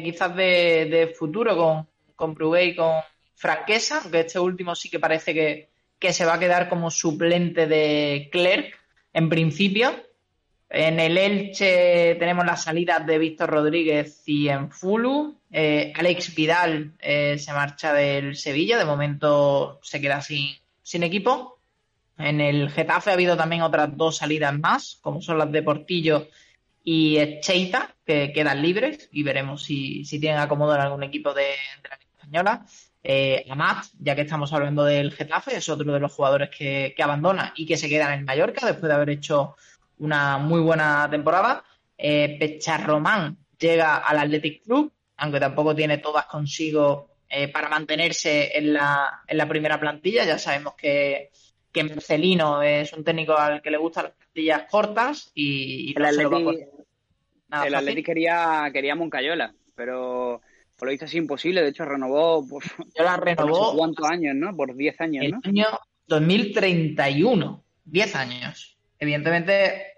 quizás 0.03 0.35
de, 0.35 0.87
de 0.91 1.13
futuro 1.17 1.55
con, 1.55 1.87
con 2.15 2.35
y 2.61 2.75
con 2.75 2.95
Franquesa, 3.35 4.01
aunque 4.03 4.19
este 4.21 4.37
último 4.39 4.75
sí 4.75 4.89
que 4.89 4.99
parece 4.99 5.33
que, 5.33 5.69
que 5.97 6.11
se 6.13 6.25
va 6.25 6.33
a 6.33 6.39
quedar 6.39 6.67
como 6.67 6.91
suplente 6.91 7.67
de 7.67 8.29
Clerc 8.31 8.77
en 9.13 9.29
principio. 9.29 9.93
En 10.73 11.01
el 11.01 11.17
Elche 11.17 12.15
tenemos 12.15 12.45
las 12.45 12.63
salidas 12.63 13.05
de 13.05 13.17
Víctor 13.17 13.49
Rodríguez 13.49 14.23
y 14.25 14.47
Enfulu. 14.47 15.37
Eh, 15.51 15.91
Alex 15.93 16.33
Vidal 16.33 16.93
eh, 16.99 17.37
se 17.37 17.51
marcha 17.51 17.91
del 17.93 18.37
Sevilla, 18.37 18.77
de 18.77 18.85
momento 18.85 19.81
se 19.83 19.99
queda 19.99 20.21
sin, 20.21 20.47
sin 20.81 21.03
equipo. 21.03 21.59
En 22.17 22.39
el 22.39 22.69
Getafe 22.69 23.09
ha 23.09 23.13
habido 23.13 23.35
también 23.35 23.63
otras 23.63 23.97
dos 23.97 24.15
salidas 24.15 24.57
más, 24.57 24.97
como 25.01 25.21
son 25.21 25.39
las 25.39 25.51
de 25.51 25.61
Portillo 25.61 26.29
y 26.85 27.17
Cheita, 27.41 27.93
que 28.05 28.31
quedan 28.31 28.61
libres 28.61 29.09
y 29.11 29.23
veremos 29.23 29.63
si, 29.63 30.05
si 30.05 30.21
tienen 30.21 30.39
acomodo 30.39 30.73
en 30.75 30.81
algún 30.81 31.03
equipo 31.03 31.33
de, 31.33 31.43
de 31.83 31.89
la 31.89 31.97
Liga 31.97 32.11
Española. 32.13 32.65
Eh, 33.03 33.45
Amat, 33.49 33.87
ya 33.99 34.15
que 34.15 34.21
estamos 34.21 34.53
hablando 34.53 34.85
del 34.85 35.11
Getafe, 35.11 35.57
es 35.57 35.67
otro 35.67 35.91
de 35.91 35.99
los 35.99 36.13
jugadores 36.13 36.49
que, 36.49 36.93
que 36.95 37.03
abandona 37.03 37.51
y 37.57 37.65
que 37.65 37.75
se 37.75 37.89
queda 37.89 38.13
en 38.13 38.19
el 38.19 38.25
Mallorca 38.25 38.65
después 38.65 38.87
de 38.87 38.93
haber 38.93 39.09
hecho 39.09 39.57
una 40.01 40.37
muy 40.37 40.59
buena 40.61 41.07
temporada. 41.09 41.63
Eh, 41.97 42.37
Pecharromán 42.39 43.37
llega 43.57 43.97
al 43.97 44.17
Athletic 44.19 44.63
Club, 44.63 44.91
aunque 45.17 45.39
tampoco 45.39 45.75
tiene 45.75 45.99
todas 45.99 46.25
consigo 46.25 47.09
eh, 47.29 47.47
para 47.47 47.69
mantenerse 47.69 48.57
en 48.57 48.73
la, 48.73 49.21
en 49.27 49.37
la 49.37 49.47
primera 49.47 49.79
plantilla. 49.79 50.25
Ya 50.25 50.37
sabemos 50.39 50.73
que, 50.75 51.29
que 51.71 51.83
Marcelino 51.83 52.61
es 52.63 52.91
un 52.93 53.03
técnico 53.03 53.37
al 53.37 53.61
que 53.61 53.71
le 53.71 53.77
gustan 53.77 54.05
las 54.05 54.13
plantillas 54.13 54.63
cortas 54.69 55.31
y, 55.33 55.91
y 55.91 55.93
El 55.95 56.03
no 56.03 56.09
Atleti- 56.09 56.67
nada 57.49 57.67
el. 57.67 57.75
Atleti 57.75 58.03
quería, 58.03 58.69
quería 58.73 58.95
Moncayola, 58.95 59.53
pero 59.75 60.41
por 60.75 60.87
lo 60.87 60.91
visto 60.91 61.05
es 61.05 61.13
imposible. 61.13 61.61
De 61.61 61.69
hecho, 61.69 61.85
renovó 61.85 62.47
por, 62.47 62.63
Yo 62.97 63.03
la 63.03 63.15
por 63.17 63.25
renovó 63.25 63.75
cuántos 63.77 64.09
años, 64.09 64.33
¿no? 64.35 64.55
Por 64.55 64.75
10 64.75 64.99
años, 65.01 65.25
el 65.25 65.31
¿no? 65.31 65.39
año 65.43 65.67
2031, 66.07 67.63
10 67.85 68.15
años. 68.15 68.77
Evidentemente 68.99 69.90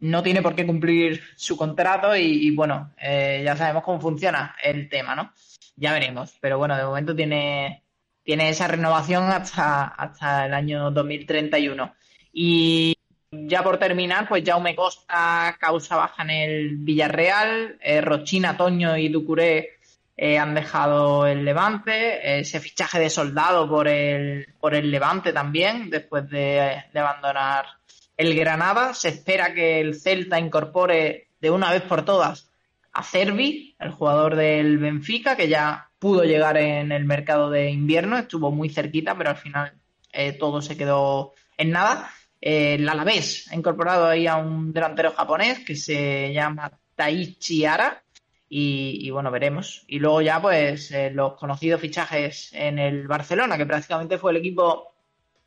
no 0.00 0.22
tiene 0.22 0.42
por 0.42 0.54
qué 0.54 0.66
cumplir 0.66 1.22
su 1.36 1.56
contrato 1.56 2.16
y, 2.16 2.50
bueno, 2.54 2.92
eh, 3.00 3.42
ya 3.44 3.56
sabemos 3.56 3.84
cómo 3.84 4.00
funciona 4.00 4.56
el 4.62 4.88
tema, 4.88 5.14
¿no? 5.14 5.32
Ya 5.76 5.92
veremos, 5.92 6.36
pero 6.40 6.58
bueno, 6.58 6.76
de 6.76 6.84
momento 6.84 7.14
tiene, 7.14 7.84
tiene 8.22 8.48
esa 8.48 8.66
renovación 8.66 9.24
hasta, 9.24 9.84
hasta 9.84 10.46
el 10.46 10.54
año 10.54 10.90
2031. 10.90 11.94
Y 12.32 12.96
ya 13.30 13.62
por 13.62 13.78
terminar, 13.78 14.28
pues 14.28 14.42
Jaume 14.44 14.74
Costa 14.74 15.56
causa 15.58 15.96
baja 15.96 16.22
en 16.22 16.30
el 16.30 16.76
Villarreal, 16.78 17.78
eh, 17.80 18.00
Rochina, 18.00 18.56
Toño 18.56 18.96
y 18.96 19.08
Ducuré 19.08 19.78
eh, 20.16 20.38
han 20.38 20.54
dejado 20.54 21.26
el 21.26 21.44
Levante, 21.44 22.40
ese 22.40 22.60
fichaje 22.60 22.98
de 22.98 23.10
soldado 23.10 23.68
por 23.68 23.88
el, 23.88 24.46
por 24.60 24.74
el 24.74 24.90
Levante 24.90 25.32
también, 25.32 25.90
después 25.90 26.28
de, 26.28 26.84
de 26.92 27.00
abandonar 27.00 27.79
el 28.20 28.34
Granada. 28.34 28.92
Se 28.92 29.08
espera 29.08 29.54
que 29.54 29.80
el 29.80 29.98
Celta 29.98 30.38
incorpore 30.38 31.28
de 31.40 31.50
una 31.50 31.72
vez 31.72 31.82
por 31.82 32.04
todas 32.04 32.50
a 32.92 33.02
Cervi, 33.02 33.76
el 33.78 33.92
jugador 33.92 34.36
del 34.36 34.78
Benfica, 34.78 35.36
que 35.36 35.48
ya 35.48 35.88
pudo 35.98 36.24
llegar 36.24 36.58
en 36.58 36.92
el 36.92 37.04
mercado 37.04 37.48
de 37.50 37.70
invierno, 37.70 38.18
estuvo 38.18 38.50
muy 38.50 38.68
cerquita, 38.68 39.16
pero 39.16 39.30
al 39.30 39.36
final 39.36 39.72
eh, 40.12 40.32
todo 40.32 40.60
se 40.60 40.76
quedó 40.76 41.32
en 41.56 41.70
nada. 41.70 42.10
El 42.40 42.88
Alavés 42.88 43.48
ha 43.50 43.56
incorporado 43.56 44.06
ahí 44.06 44.26
a 44.26 44.36
un 44.36 44.72
delantero 44.72 45.12
japonés 45.12 45.60
que 45.60 45.76
se 45.76 46.32
llama 46.32 46.70
Taichi 46.96 47.64
Ara. 47.64 48.02
Y, 48.48 48.98
y 49.06 49.10
bueno, 49.10 49.30
veremos. 49.30 49.84
Y 49.86 50.00
luego 50.00 50.20
ya, 50.20 50.42
pues, 50.42 50.90
eh, 50.90 51.10
los 51.10 51.34
conocidos 51.34 51.80
fichajes 51.80 52.50
en 52.52 52.80
el 52.80 53.06
Barcelona, 53.06 53.56
que 53.56 53.64
prácticamente 53.64 54.18
fue 54.18 54.32
el 54.32 54.38
equipo 54.38 54.90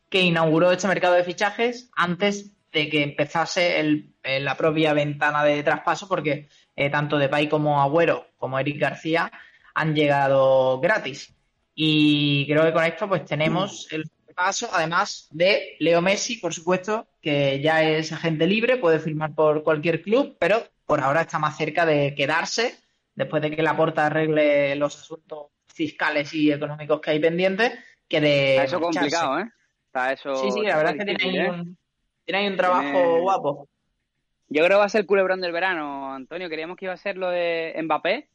que 0.10 0.22
inauguró 0.22 0.72
este 0.72 0.88
mercado 0.88 1.16
de 1.16 1.24
fichajes 1.24 1.90
antes 1.96 2.53
de 2.74 2.90
que 2.90 3.04
empezase 3.04 3.80
el, 3.80 4.16
eh, 4.24 4.40
la 4.40 4.58
propia 4.58 4.94
ventana 4.94 5.44
de 5.44 5.62
traspaso, 5.64 6.08
porque 6.08 6.50
eh, 6.76 6.90
tanto 6.90 7.18
Depay 7.18 7.48
como 7.48 7.82
Agüero 7.82 8.28
como 8.38 8.60
Eric 8.60 8.80
García 8.80 9.32
han 9.76 9.96
llegado 9.96 10.80
gratis. 10.80 11.34
Y 11.76 12.46
creo 12.48 12.64
que 12.64 12.74
con 12.74 12.84
esto 12.84 13.08
pues 13.08 13.26
tenemos 13.26 13.88
el 13.92 14.10
paso, 14.36 14.70
además 14.74 15.28
de 15.32 15.76
Leo 15.80 16.02
Messi, 16.02 16.38
por 16.38 16.54
supuesto, 16.54 17.08
que 17.22 17.62
ya 17.62 17.84
es 17.84 18.12
agente 18.12 18.48
libre, 18.48 18.78
puede 18.78 19.00
firmar 19.00 19.36
por 19.36 19.64
cualquier 19.64 20.02
club, 20.02 20.36
pero 20.40 20.64
por 20.86 21.00
ahora 21.02 21.22
está 21.22 21.38
más 21.40 21.56
cerca 21.56 21.86
de 21.86 22.16
quedarse, 22.16 22.76
después 23.16 23.42
de 23.44 23.52
que 23.52 23.62
la 23.62 23.78
porta 23.78 24.08
arregle 24.08 24.76
los 24.76 25.00
asuntos 25.00 25.48
fiscales 25.68 26.34
y 26.34 26.52
económicos 26.52 27.00
que 27.00 27.12
hay 27.12 27.20
pendientes, 27.20 27.74
que 28.08 28.20
de... 28.20 28.52
Está 28.52 28.64
eso 28.64 28.80
marcharse. 28.80 29.00
complicado, 29.00 29.40
¿eh? 29.40 29.52
Está 29.86 30.14
eso. 30.14 30.36
Sí, 30.36 30.52
sí, 30.52 30.62
la 30.62 30.78
verdad 30.78 30.94
es 30.94 31.00
que 31.00 31.16
tiene 31.16 31.24
ahí 31.24 31.46
¿eh? 31.46 31.50
un, 31.52 31.78
tiene 32.26 32.40
ahí 32.40 32.48
un 32.48 32.58
trabajo 32.58 32.82
Tiene- 32.92 33.20
guapo. 33.22 33.68
Yo 34.50 34.64
creo 34.64 34.78
que 34.78 34.80
va 34.80 34.86
a 34.86 34.90
ser 34.90 35.02
el 35.02 35.08
culebrón 35.08 35.42
del 35.42 35.52
verano, 35.52 36.14
Antonio. 36.14 36.50
Queríamos 36.50 36.78
que 36.78 36.86
iba 36.86 36.94
a 36.94 36.98
ser 36.98 37.18
lo 37.18 37.30
de 37.30 37.74
Mbappé. 37.84 38.28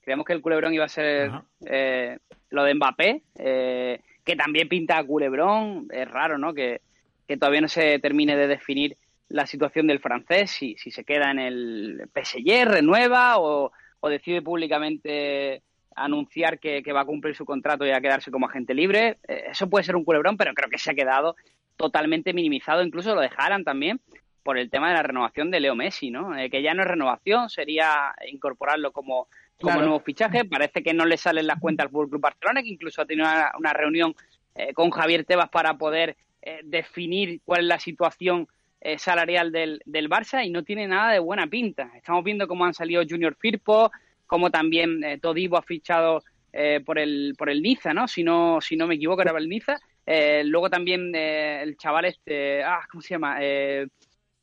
Creíamos 0.00 0.24
que 0.24 0.32
el 0.32 0.40
culebrón 0.40 0.72
iba 0.72 0.84
a 0.84 0.88
ser 0.88 1.32
eh, 1.66 2.18
lo 2.50 2.64
de 2.64 2.74
Mbappé, 2.74 3.22
eh, 3.38 4.00
que 4.24 4.36
también 4.36 4.68
pinta 4.68 4.96
a 4.98 5.04
culebrón. 5.04 5.86
Es 5.92 6.08
raro, 6.10 6.38
¿no? 6.38 6.54
Que, 6.54 6.80
que 7.26 7.36
todavía 7.36 7.60
no 7.60 7.68
se 7.68 7.98
termine 7.98 8.36
de 8.36 8.46
definir 8.46 8.96
la 9.28 9.46
situación 9.46 9.86
del 9.88 9.98
francés, 9.98 10.52
si, 10.52 10.76
si 10.78 10.90
se 10.92 11.04
queda 11.04 11.32
en 11.32 11.40
el 11.40 12.08
PSG, 12.14 12.64
renueva 12.64 13.38
o, 13.38 13.72
o 14.00 14.08
decide 14.08 14.40
públicamente 14.40 15.62
anunciar 15.96 16.58
que, 16.60 16.82
que 16.82 16.92
va 16.92 17.00
a 17.00 17.06
cumplir 17.06 17.34
su 17.34 17.44
contrato 17.44 17.84
y 17.84 17.90
a 17.90 18.00
quedarse 18.00 18.30
como 18.30 18.46
agente 18.46 18.72
libre. 18.72 19.18
Eh, 19.26 19.46
eso 19.50 19.68
puede 19.68 19.84
ser 19.84 19.96
un 19.96 20.04
culebrón, 20.04 20.36
pero 20.36 20.54
creo 20.54 20.70
que 20.70 20.78
se 20.78 20.92
ha 20.92 20.94
quedado 20.94 21.34
totalmente 21.76 22.32
minimizado. 22.32 22.82
Incluso 22.82 23.14
lo 23.14 23.20
de 23.20 23.30
Haaland 23.36 23.64
también 23.64 24.00
por 24.42 24.58
el 24.58 24.70
tema 24.70 24.88
de 24.88 24.94
la 24.94 25.02
renovación 25.02 25.50
de 25.50 25.60
Leo 25.60 25.74
Messi, 25.74 26.10
¿no? 26.10 26.36
Eh, 26.36 26.48
que 26.50 26.62
ya 26.62 26.72
no 26.74 26.82
es 26.82 26.88
renovación, 26.88 27.50
sería 27.50 28.14
incorporarlo 28.30 28.92
como, 28.92 29.26
como 29.58 29.72
Claro. 29.72 29.80
nuevo 29.82 30.00
fichaje. 30.00 30.44
Parece 30.44 30.82
que 30.82 30.94
no 30.94 31.04
le 31.04 31.16
salen 31.16 31.46
las 31.48 31.58
cuentas 31.58 31.86
al 31.86 31.90
Fútbol 31.90 32.10
Club 32.10 32.20
Barcelona, 32.20 32.62
que 32.62 32.68
incluso 32.68 33.02
ha 33.02 33.06
tenido 33.06 33.26
una, 33.26 33.50
una 33.58 33.72
reunión 33.72 34.14
eh, 34.54 34.72
con 34.72 34.90
Javier 34.90 35.24
Tebas 35.24 35.48
para 35.48 35.74
poder 35.76 36.16
eh, 36.42 36.60
definir 36.62 37.40
cuál 37.44 37.62
es 37.62 37.66
la 37.66 37.80
situación 37.80 38.46
eh, 38.80 38.98
salarial 38.98 39.50
del, 39.50 39.80
del 39.84 40.08
Barça 40.08 40.46
y 40.46 40.50
no 40.50 40.62
tiene 40.62 40.86
nada 40.86 41.10
de 41.12 41.18
buena 41.18 41.48
pinta. 41.48 41.90
Estamos 41.96 42.22
viendo 42.22 42.46
cómo 42.46 42.64
han 42.64 42.74
salido 42.74 43.02
Junior 43.08 43.34
Firpo, 43.34 43.90
cómo 44.26 44.50
también 44.50 45.02
eh, 45.02 45.18
Todibo 45.18 45.56
ha 45.56 45.62
fichado 45.62 46.22
eh, 46.52 46.80
por 46.86 46.98
el 47.00 47.34
por 47.36 47.50
el 47.50 47.62
Niza, 47.62 47.92
¿no? 47.94 48.06
Si 48.06 48.22
no 48.22 48.60
si 48.60 48.76
no 48.76 48.86
me 48.86 48.94
equivoco 48.94 49.22
era 49.22 49.36
el 49.36 49.48
Niza. 49.48 49.76
Eh, 50.06 50.44
luego 50.44 50.70
también 50.70 51.12
eh, 51.14 51.62
el 51.62 51.76
chaval 51.76 52.04
este, 52.04 52.62
ah, 52.62 52.86
¿cómo 52.88 53.02
se 53.02 53.14
llama? 53.14 53.38
Eh, 53.40 53.88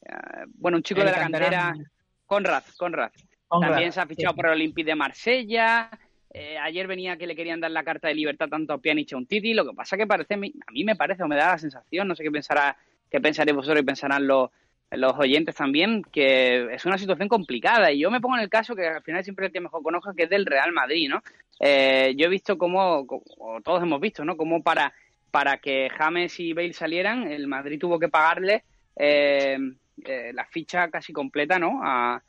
eh, 0.01 0.45
bueno, 0.55 0.77
un 0.77 0.83
chico 0.83 0.99
El 0.99 1.07
de 1.07 1.11
la 1.13 1.19
cantera. 1.19 1.73
Conrad, 2.25 2.63
Conrad. 2.77 3.11
Conrad, 3.47 3.69
También 3.69 3.91
se 3.91 4.01
ha 4.01 4.05
fichado 4.05 4.33
sí. 4.33 4.35
por 4.35 4.47
el 4.47 4.53
Olympique 4.53 4.89
de 4.89 4.95
Marsella. 4.95 5.89
Eh, 6.29 6.57
ayer 6.57 6.87
venía 6.87 7.15
que 7.15 7.27
le 7.27 7.35
querían 7.35 7.59
dar 7.59 7.71
la 7.71 7.83
carta 7.83 8.07
de 8.07 8.15
libertad 8.15 8.49
tanto 8.49 8.73
a 8.73 8.79
Pjanic 8.79 9.13
a 9.13 9.17
un 9.17 9.27
Titi. 9.27 9.53
Lo 9.53 9.65
que 9.65 9.75
pasa 9.75 9.95
que 9.95 10.07
parece, 10.07 10.33
a 10.33 10.37
mí 10.37 10.83
me 10.83 10.95
parece 10.95 11.23
o 11.23 11.27
me 11.27 11.35
da 11.35 11.51
la 11.51 11.57
sensación, 11.57 12.07
no 12.07 12.15
sé 12.15 12.23
qué 12.23 12.31
pensará, 12.31 12.75
qué 13.09 13.21
pensaréis 13.21 13.55
vosotros 13.55 13.81
y 13.81 13.85
pensarán 13.85 14.25
los, 14.25 14.49
los 14.89 15.13
oyentes 15.13 15.55
también, 15.55 16.01
que 16.11 16.73
es 16.73 16.85
una 16.85 16.97
situación 16.97 17.29
complicada. 17.29 17.91
Y 17.91 17.99
yo 17.99 18.09
me 18.09 18.19
pongo 18.19 18.35
en 18.35 18.41
el 18.41 18.49
caso 18.49 18.75
que 18.75 18.87
al 18.87 19.03
final 19.03 19.23
siempre 19.23 19.45
el 19.45 19.51
que 19.51 19.61
mejor 19.61 19.83
conozco, 19.83 20.13
que 20.15 20.23
es 20.23 20.29
del 20.29 20.47
Real 20.47 20.71
Madrid, 20.73 21.07
¿no? 21.07 21.21
Yo 21.59 22.25
he 22.25 22.29
visto 22.29 22.57
cómo, 22.57 23.05
o 23.07 23.61
todos 23.63 23.83
hemos 23.83 24.01
visto, 24.01 24.25
¿no? 24.25 24.35
Cómo 24.35 24.63
para, 24.63 24.91
para 25.33 25.57
que 25.57 25.89
James 25.89 26.39
y 26.39 26.53
Bale 26.53 26.73
salieran, 26.73 27.23
el 27.23 27.47
Madrid 27.47 27.79
tuvo 27.79 27.97
que 27.97 28.07
pagarle 28.07 28.61
eh, 28.95 29.57
eh, 30.05 30.31
la 30.31 30.45
ficha 30.45 30.91
casi 30.91 31.11
completa, 31.11 31.57
¿no? 31.57 31.79
A, 31.81 32.21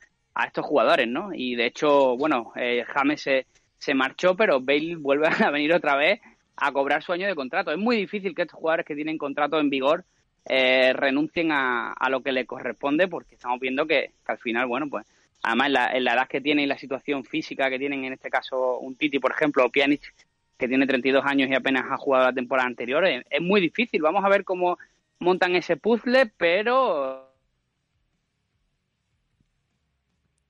estos 0.43 0.65
jugadores, 0.65 1.07
¿no? 1.07 1.29
Y 1.31 1.53
de 1.55 1.67
hecho, 1.67 2.17
bueno, 2.17 2.51
eh, 2.55 2.83
James 2.87 3.21
se, 3.21 3.45
se 3.77 3.93
marchó, 3.93 4.35
pero 4.35 4.59
Bale 4.59 4.95
vuelve 4.95 5.27
a 5.27 5.51
venir 5.51 5.71
otra 5.75 5.95
vez 5.95 6.19
a 6.55 6.71
cobrar 6.71 7.03
su 7.03 7.13
año 7.13 7.27
de 7.27 7.35
contrato. 7.35 7.71
Es 7.71 7.77
muy 7.77 7.95
difícil 7.95 8.33
que 8.33 8.41
estos 8.41 8.59
jugadores 8.59 8.87
que 8.87 8.95
tienen 8.95 9.19
contrato 9.19 9.59
en 9.59 9.69
vigor 9.69 10.03
eh, 10.43 10.91
renuncien 10.93 11.51
a, 11.51 11.93
a 11.93 12.09
lo 12.09 12.23
que 12.23 12.31
les 12.31 12.47
corresponde, 12.47 13.07
porque 13.07 13.35
estamos 13.35 13.59
viendo 13.59 13.85
que, 13.85 14.13
que 14.25 14.31
al 14.31 14.39
final, 14.39 14.65
bueno, 14.65 14.89
pues 14.89 15.05
además 15.43 15.67
en 15.67 15.73
la, 15.73 15.85
en 15.95 16.03
la 16.05 16.13
edad 16.15 16.27
que 16.27 16.41
tienen 16.41 16.65
y 16.65 16.67
la 16.67 16.77
situación 16.79 17.23
física 17.23 17.69
que 17.69 17.77
tienen, 17.77 18.03
en 18.03 18.13
este 18.13 18.31
caso 18.31 18.79
un 18.79 18.95
Titi, 18.95 19.19
por 19.19 19.31
ejemplo, 19.31 19.63
o 19.63 19.69
Pjanic, 19.69 20.11
que 20.57 20.67
tiene 20.67 20.87
32 20.87 21.23
años 21.25 21.49
y 21.49 21.55
apenas 21.55 21.83
ha 21.89 21.97
jugado 21.97 22.25
la 22.25 22.33
temporada 22.33 22.67
anterior, 22.67 23.05
es, 23.05 23.23
es 23.29 23.41
muy 23.41 23.61
difícil. 23.61 24.01
Vamos 24.01 24.23
a 24.23 24.29
ver 24.29 24.43
cómo 24.43 24.77
montan 25.19 25.55
ese 25.55 25.77
puzzle, 25.77 26.31
pero 26.37 27.33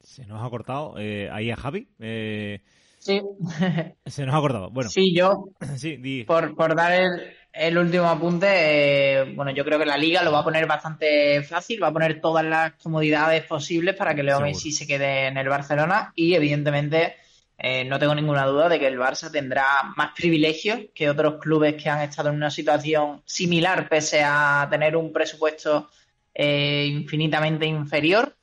Se 0.02 0.26
nos 0.28 0.44
ha 0.46 0.50
cortado 0.50 0.96
eh, 0.98 1.30
ahí 1.32 1.52
a 1.52 1.56
Javi. 1.56 1.88
Eh, 2.00 2.62
Sí. 3.06 3.22
se 4.08 4.26
nos 4.26 4.34
ha 4.34 4.40
cortado. 4.40 4.72
Bueno, 4.72 4.90
sí, 4.90 5.14
yo, 5.16 5.50
sí, 5.76 5.98
di. 5.98 6.24
por, 6.24 6.56
por 6.56 6.76
dar 6.76 6.92
el, 6.94 7.34
el 7.54 7.78
último 7.78 8.06
apunte, 8.06 8.48
eh, 8.50 9.34
bueno, 9.36 9.52
yo 9.52 9.64
creo 9.64 9.78
que 9.78 9.86
la 9.86 9.96
liga 9.96 10.24
lo 10.24 10.32
va 10.32 10.40
a 10.40 10.44
poner 10.44 10.66
bastante 10.66 11.44
fácil, 11.44 11.84
va 11.84 11.90
a 11.90 11.94
poner 11.94 12.20
todas 12.20 12.44
las 12.44 12.74
comodidades 12.82 13.44
posibles 13.44 13.96
para 13.96 14.16
que 14.16 14.24
Leo 14.24 14.38
Seguro. 14.38 14.48
Messi 14.48 14.72
se 14.72 14.88
quede 14.88 15.28
en 15.28 15.38
el 15.38 15.48
Barcelona 15.48 16.14
y 16.16 16.34
evidentemente 16.34 17.16
eh, 17.58 17.86
no 17.86 17.98
tengo 18.00 18.14
ninguna 18.16 18.46
duda 18.46 18.68
de 18.70 18.80
que 18.80 18.88
el 18.88 19.00
Barça 19.00 19.32
tendrá 19.32 19.66
más 19.96 20.12
privilegios 20.16 20.82
que 20.94 21.10
otros 21.10 21.36
clubes 21.40 21.82
que 21.82 21.90
han 21.90 22.02
estado 22.02 22.30
en 22.30 22.36
una 22.36 22.50
situación 22.50 23.22
similar 23.26 23.88
pese 23.90 24.22
a 24.24 24.68
tener 24.70 24.96
un 24.98 25.14
presupuesto 25.14 25.90
eh, 26.34 26.86
infinitamente 26.90 27.66
inferior. 27.66 28.36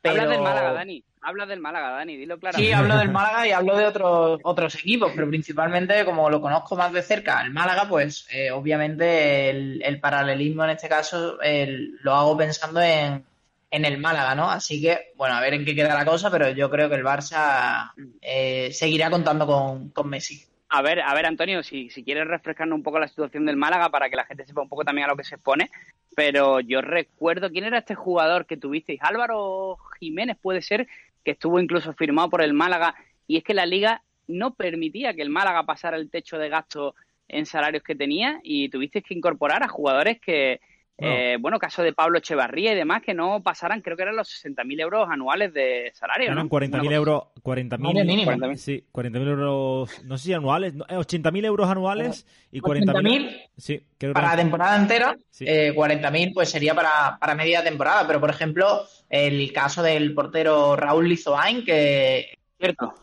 Pero... 0.00 0.22
habla 0.22 0.32
del 0.34 0.42
Málaga, 0.42 0.72
Dani. 0.72 1.04
Habla 1.24 1.46
del 1.46 1.60
Málaga, 1.60 1.90
Dani, 1.90 2.16
dilo 2.16 2.36
claro. 2.38 2.58
Sí, 2.58 2.72
hablo 2.72 2.96
del 2.98 3.10
Málaga 3.10 3.46
y 3.46 3.52
hablo 3.52 3.76
de 3.76 3.86
otros 3.86 4.40
otros 4.42 4.74
equipos, 4.74 5.12
pero 5.14 5.28
principalmente 5.28 6.04
como 6.04 6.28
lo 6.28 6.40
conozco 6.40 6.74
más 6.74 6.92
de 6.92 7.00
cerca, 7.02 7.40
el 7.42 7.52
Málaga, 7.52 7.88
pues 7.88 8.26
eh, 8.32 8.50
obviamente 8.50 9.50
el, 9.50 9.80
el 9.84 10.00
paralelismo 10.00 10.64
en 10.64 10.70
este 10.70 10.88
caso 10.88 11.40
el- 11.40 11.96
lo 12.02 12.12
hago 12.14 12.36
pensando 12.36 12.80
en, 12.80 13.24
en 13.72 13.86
el 13.86 13.98
Málaga, 13.98 14.34
¿no? 14.34 14.50
Así 14.50 14.80
que, 14.80 15.12
bueno, 15.16 15.34
a 15.34 15.40
ver 15.40 15.54
en 15.54 15.64
qué 15.64 15.74
queda 15.74 15.94
la 15.94 16.04
cosa, 16.04 16.30
pero 16.30 16.50
yo 16.50 16.70
creo 16.70 16.90
que 16.90 16.96
el 16.96 17.04
Barça 17.04 17.90
eh, 18.20 18.70
seguirá 18.70 19.10
contando 19.10 19.46
con, 19.46 19.88
con 19.88 20.10
Messi. 20.10 20.44
A 20.68 20.82
ver, 20.82 21.00
a 21.00 21.14
ver, 21.14 21.24
Antonio, 21.24 21.62
si, 21.62 21.88
si 21.88 22.04
quieres 22.04 22.28
refrescarnos 22.28 22.76
un 22.76 22.82
poco 22.82 23.00
la 23.00 23.08
situación 23.08 23.46
del 23.46 23.56
Málaga 23.56 23.90
para 23.90 24.10
que 24.10 24.16
la 24.16 24.26
gente 24.26 24.46
sepa 24.46 24.60
un 24.60 24.68
poco 24.68 24.84
también 24.84 25.06
a 25.06 25.10
lo 25.10 25.16
que 25.16 25.24
se 25.24 25.36
expone, 25.36 25.70
pero 26.14 26.60
yo 26.60 26.82
recuerdo 26.82 27.50
quién 27.50 27.64
era 27.64 27.78
este 27.78 27.94
jugador 27.94 28.44
que 28.44 28.58
tuvisteis, 28.58 29.00
Álvaro 29.02 29.78
Jiménez 29.98 30.36
puede 30.40 30.60
ser, 30.60 30.86
que 31.24 31.32
estuvo 31.32 31.58
incluso 31.58 31.94
firmado 31.94 32.28
por 32.28 32.42
el 32.42 32.52
Málaga, 32.52 32.94
y 33.26 33.38
es 33.38 33.44
que 33.44 33.54
la 33.54 33.64
liga 33.64 34.02
no 34.28 34.52
permitía 34.52 35.14
que 35.14 35.22
el 35.22 35.30
Málaga 35.30 35.64
pasara 35.64 35.96
el 35.96 36.10
techo 36.10 36.36
de 36.36 36.50
gasto 36.50 36.94
en 37.26 37.46
salarios 37.46 37.82
que 37.82 37.94
tenía 37.94 38.38
y 38.42 38.68
tuvisteis 38.68 39.04
que 39.04 39.14
incorporar 39.14 39.62
a 39.62 39.68
jugadores 39.68 40.20
que, 40.20 40.60
Bueno. 40.98 41.14
eh, 41.16 41.36
bueno, 41.40 41.58
caso 41.58 41.82
de 41.82 41.92
Pablo 41.92 42.18
Echevarría 42.18 42.72
y 42.72 42.76
demás, 42.76 43.02
que 43.02 43.14
no 43.14 43.42
pasaran, 43.42 43.80
creo 43.80 43.96
que 43.96 44.02
eran 44.04 44.14
los 44.14 44.28
60.000 44.28 44.80
euros 44.80 45.08
anuales 45.10 45.52
de 45.52 45.90
salario. 45.94 46.26
Eran 46.30 46.36
¿no? 46.44 46.48
40.000 46.48 46.68
Una 46.74 46.78
cosa- 46.82 46.94
euros, 46.94 47.22
40.000 47.42 47.80
Vale, 47.94 48.04
mínimo. 48.04 48.30
40.000. 48.30 48.56
Sí, 48.56 48.84
40.000 48.92 49.28
euros, 49.28 50.04
no 50.04 50.18
sé 50.18 50.24
si 50.24 50.32
anuales, 50.34 50.74
no, 50.74 50.84
eh, 50.88 50.96
80.000 50.96 51.44
euros 51.44 51.68
anuales 51.68 52.26
y 52.52 52.60
40.000. 52.60 52.92
80.000 52.92 53.50
Sí, 53.56 53.84
creo 53.98 54.12
para 54.12 54.28
la 54.28 54.36
temporada 54.36 54.76
entera, 54.76 55.16
Sí. 55.30 55.44
eh, 55.48 55.72
40.000 55.74 56.32
pues 56.34 56.50
sería 56.50 56.74
para, 56.74 57.16
para 57.18 57.34
media 57.34 57.64
temporada, 57.64 58.06
pero 58.06 58.20
por 58.20 58.30
ejemplo, 58.30 58.82
el 59.08 59.52
caso 59.52 59.82
del 59.82 60.14
portero 60.14 60.76
Raúl 60.76 61.08
Lizoain, 61.08 61.64
que 61.64 62.38
Cierto. 62.58 62.94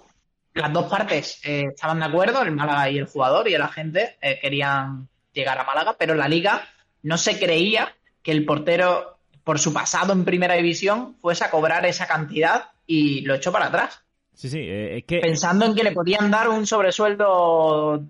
las 0.53 0.71
dos 0.71 0.85
partes 0.89 1.41
eh, 1.45 1.65
estaban 1.73 1.99
de 1.99 2.05
acuerdo, 2.05 2.41
el 2.43 2.51
Málaga 2.51 2.89
y 2.89 2.97
el 2.99 3.05
jugador 3.07 3.49
y 3.49 3.55
el 3.55 3.61
agente 3.61 4.15
eh, 4.21 4.39
querían 4.41 5.07
llegar 5.33 5.57
a 5.57 5.63
Málaga, 5.65 5.95
pero 5.97 6.13
la 6.15 6.27
liga 6.29 6.61
no 7.03 7.17
se 7.17 7.39
creía 7.39 7.95
que 8.23 8.31
el 8.31 8.45
portero, 8.45 9.17
por 9.43 9.59
su 9.59 9.73
pasado 9.73 10.13
en 10.13 10.25
primera 10.25 10.55
división, 10.55 11.15
fuese 11.21 11.43
a 11.45 11.49
cobrar 11.51 11.85
esa 11.85 12.07
cantidad 12.07 12.65
y 12.85 13.21
lo 13.21 13.35
echó 13.35 13.51
para 13.51 13.67
atrás, 13.67 14.03
Sí, 14.33 14.47
sí, 14.47 14.59
eh, 14.59 14.99
es 14.99 15.03
que 15.03 15.19
pensando 15.19 15.65
en 15.65 15.75
que 15.75 15.83
le 15.83 15.91
podían 15.91 16.31
dar 16.31 16.47
un 16.47 16.65
sobresueldo 16.65 18.05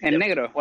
En 0.00 0.18
negro. 0.18 0.52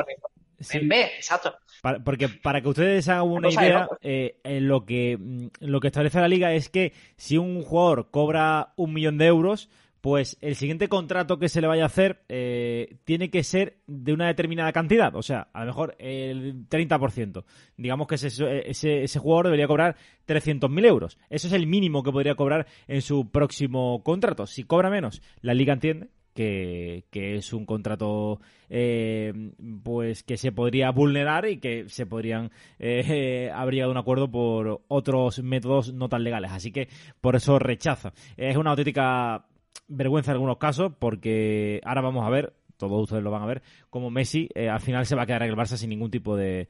Sí. 0.59 0.78
En 0.78 0.89
B, 0.89 1.01
exacto. 1.16 1.55
Para- 1.82 1.99
porque 2.03 2.30
para 2.30 2.62
que 2.62 2.68
ustedes 2.70 3.09
hagan 3.09 3.24
una 3.28 3.49
idea, 3.49 3.88
eh, 4.01 4.36
eh, 4.43 4.62
lo 4.62 4.86
que 4.86 5.18
mm, 5.20 5.47
lo 5.62 5.80
que 5.80 5.88
establece 5.88 6.20
la 6.20 6.28
liga 6.28 6.53
es 6.53 6.70
que 6.70 6.93
si 7.18 7.39
un 7.39 7.64
jugador 7.64 8.12
cobra 8.12 8.74
un 8.76 8.93
millón 8.93 9.18
de 9.18 9.26
euros, 9.26 9.70
pues 10.02 10.38
el 10.41 10.56
siguiente 10.56 10.89
contrato 10.89 11.38
que 11.38 11.47
se 11.47 11.62
le 11.62 11.68
vaya 11.68 11.84
a 11.84 11.88
hacer 11.88 12.24
eh, 12.28 12.97
tiene 13.04 13.30
que 13.30 13.43
ser 13.43 13.78
de 13.86 14.14
una 14.14 14.28
determinada 14.28 14.74
cantidad, 14.74 15.16
o 15.16 15.22
sea, 15.22 15.49
a 15.54 15.62
lo 15.62 15.68
mejor 15.68 15.95
el 15.99 16.68
30%. 16.68 17.43
Digamos 17.78 18.08
que 18.08 18.16
ese, 18.16 18.70
ese, 19.04 19.20
jugador 19.20 19.45
debería 19.45 19.68
cobrar 19.68 19.95
300.000 20.28 20.86
euros. 20.86 21.20
Eso 21.30 21.47
es 21.47 21.54
el 21.54 21.68
mínimo 21.68 22.02
que 22.02 22.12
podría 22.12 22.36
cobrar 22.36 22.66
en 22.88 23.04
su 23.04 23.30
próximo 23.30 24.02
contrato. 24.04 24.47
Si 24.47 24.64
cobra 24.64 24.89
menos, 24.89 25.22
la 25.41 25.54
liga 25.54 25.74
entiende 25.74 26.08
que, 26.34 27.06
que 27.12 27.36
es 27.36 27.54
un 27.54 27.66
contrato 27.66 28.39
eh, 28.70 29.52
pues 29.84 30.24
que 30.24 30.38
se 30.38 30.52
podría 30.52 30.89
vulnerar 30.91 31.47
y 31.47 31.58
que 31.58 31.89
se 31.89 32.06
podrían 32.06 32.52
eh, 32.80 33.52
haber 33.54 33.76
llegado 33.76 33.91
a 33.91 33.93
un 33.93 33.99
acuerdo 33.99 34.32
por 34.32 34.82
otros 34.88 35.43
métodos 35.43 35.93
no 35.93 36.10
tan 36.10 36.24
legales. 36.24 36.52
Así 36.52 36.72
que 36.72 36.88
por 37.20 37.36
eso 37.36 37.60
rechaza. 37.60 38.14
Es 38.36 38.58
una 38.58 38.72
auténtica 38.72 39.45
vergüenza 39.88 40.32
en 40.32 40.36
algunos 40.36 40.57
casos 40.57 40.93
porque 40.99 41.82
ahora 41.84 42.01
vamos 42.01 42.26
a 42.26 42.30
ver, 42.30 42.53
todos 42.78 43.03
ustedes 43.03 43.24
lo 43.24 43.32
van 43.32 43.43
a 43.43 43.47
ver, 43.47 43.61
como 43.89 44.09
Messi 44.09 44.49
eh, 44.55 44.69
al 44.69 44.80
final 44.82 45.05
se 45.05 45.15
va 45.15 45.24
a 45.24 45.26
quedar 45.26 45.43
en 45.43 45.49
el 45.49 45.55
Barça 45.55 45.76
sin 45.78 45.89
ningún 45.89 46.09
tipo 46.11 46.36
de, 46.36 46.67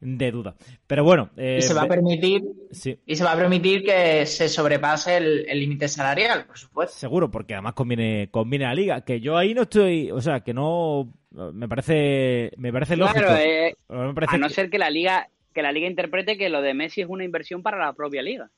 de 0.00 0.30
duda. 0.30 0.54
Pero 0.86 1.04
bueno, 1.04 1.30
eh, 1.36 1.56
Y 1.58 1.62
se 1.62 1.74
va 1.74 1.82
a 1.82 1.86
permitir, 1.88 2.42
sí, 2.70 2.98
y 3.06 3.16
se 3.16 3.24
va 3.24 3.32
a 3.32 3.36
permitir 3.36 3.82
que 3.84 4.26
se 4.26 4.48
sobrepase 4.48 5.16
el 5.16 5.46
el 5.48 5.60
límite 5.60 5.88
salarial, 5.88 6.44
por 6.46 6.58
supuesto. 6.58 6.94
Seguro, 6.96 7.30
porque 7.30 7.54
además 7.54 7.74
conviene, 7.74 8.28
conviene 8.30 8.66
a 8.66 8.68
la 8.68 8.74
liga. 8.74 9.00
Que 9.02 9.20
yo 9.20 9.36
ahí 9.36 9.54
no 9.54 9.62
estoy, 9.62 10.10
o 10.10 10.20
sea, 10.20 10.40
que 10.40 10.52
no 10.52 11.12
me 11.30 11.68
parece, 11.68 12.52
me 12.58 12.72
parece 12.72 12.96
lógico. 12.96 13.20
Claro, 13.20 13.36
eh, 13.36 13.74
Me 13.88 14.14
parece 14.14 14.36
a 14.36 14.38
no 14.38 14.48
que- 14.48 14.54
ser 14.54 14.70
que 14.70 14.78
la 14.78 14.90
liga 14.90 15.28
que 15.54 15.62
la 15.62 15.72
liga 15.72 15.86
interprete 15.86 16.36
que 16.36 16.50
lo 16.50 16.60
de 16.60 16.74
Messi 16.74 17.00
es 17.00 17.08
una 17.08 17.24
inversión 17.24 17.62
para 17.62 17.78
la 17.78 17.94
propia 17.94 18.20
liga. 18.22 18.50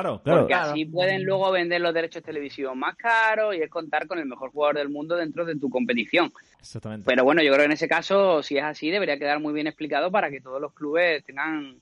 Claro, 0.00 0.20
claro. 0.22 0.40
Porque 0.40 0.54
Claro. 0.54 0.70
así 0.72 0.84
pueden 0.84 1.24
luego 1.24 1.50
vender 1.52 1.80
los 1.80 1.94
derechos 1.94 2.22
televisivos 2.22 2.76
más 2.76 2.96
caros 2.96 3.54
y 3.56 3.62
es 3.62 3.70
contar 3.70 4.06
con 4.06 4.18
el 4.18 4.26
mejor 4.26 4.50
jugador 4.50 4.76
del 4.78 4.88
mundo 4.88 5.16
dentro 5.16 5.44
de 5.44 5.56
tu 5.56 5.70
competición. 5.70 6.32
Exactamente. 6.60 7.04
Pero 7.06 7.24
bueno, 7.24 7.42
yo 7.42 7.48
creo 7.52 7.60
que 7.60 7.66
en 7.66 7.72
ese 7.72 7.88
caso, 7.88 8.42
si 8.42 8.56
es 8.58 8.64
así, 8.64 8.90
debería 8.90 9.18
quedar 9.18 9.40
muy 9.40 9.52
bien 9.52 9.66
explicado 9.66 10.10
para 10.10 10.30
que 10.30 10.40
todos 10.40 10.60
los 10.60 10.72
clubes 10.72 11.24
tengan, 11.24 11.76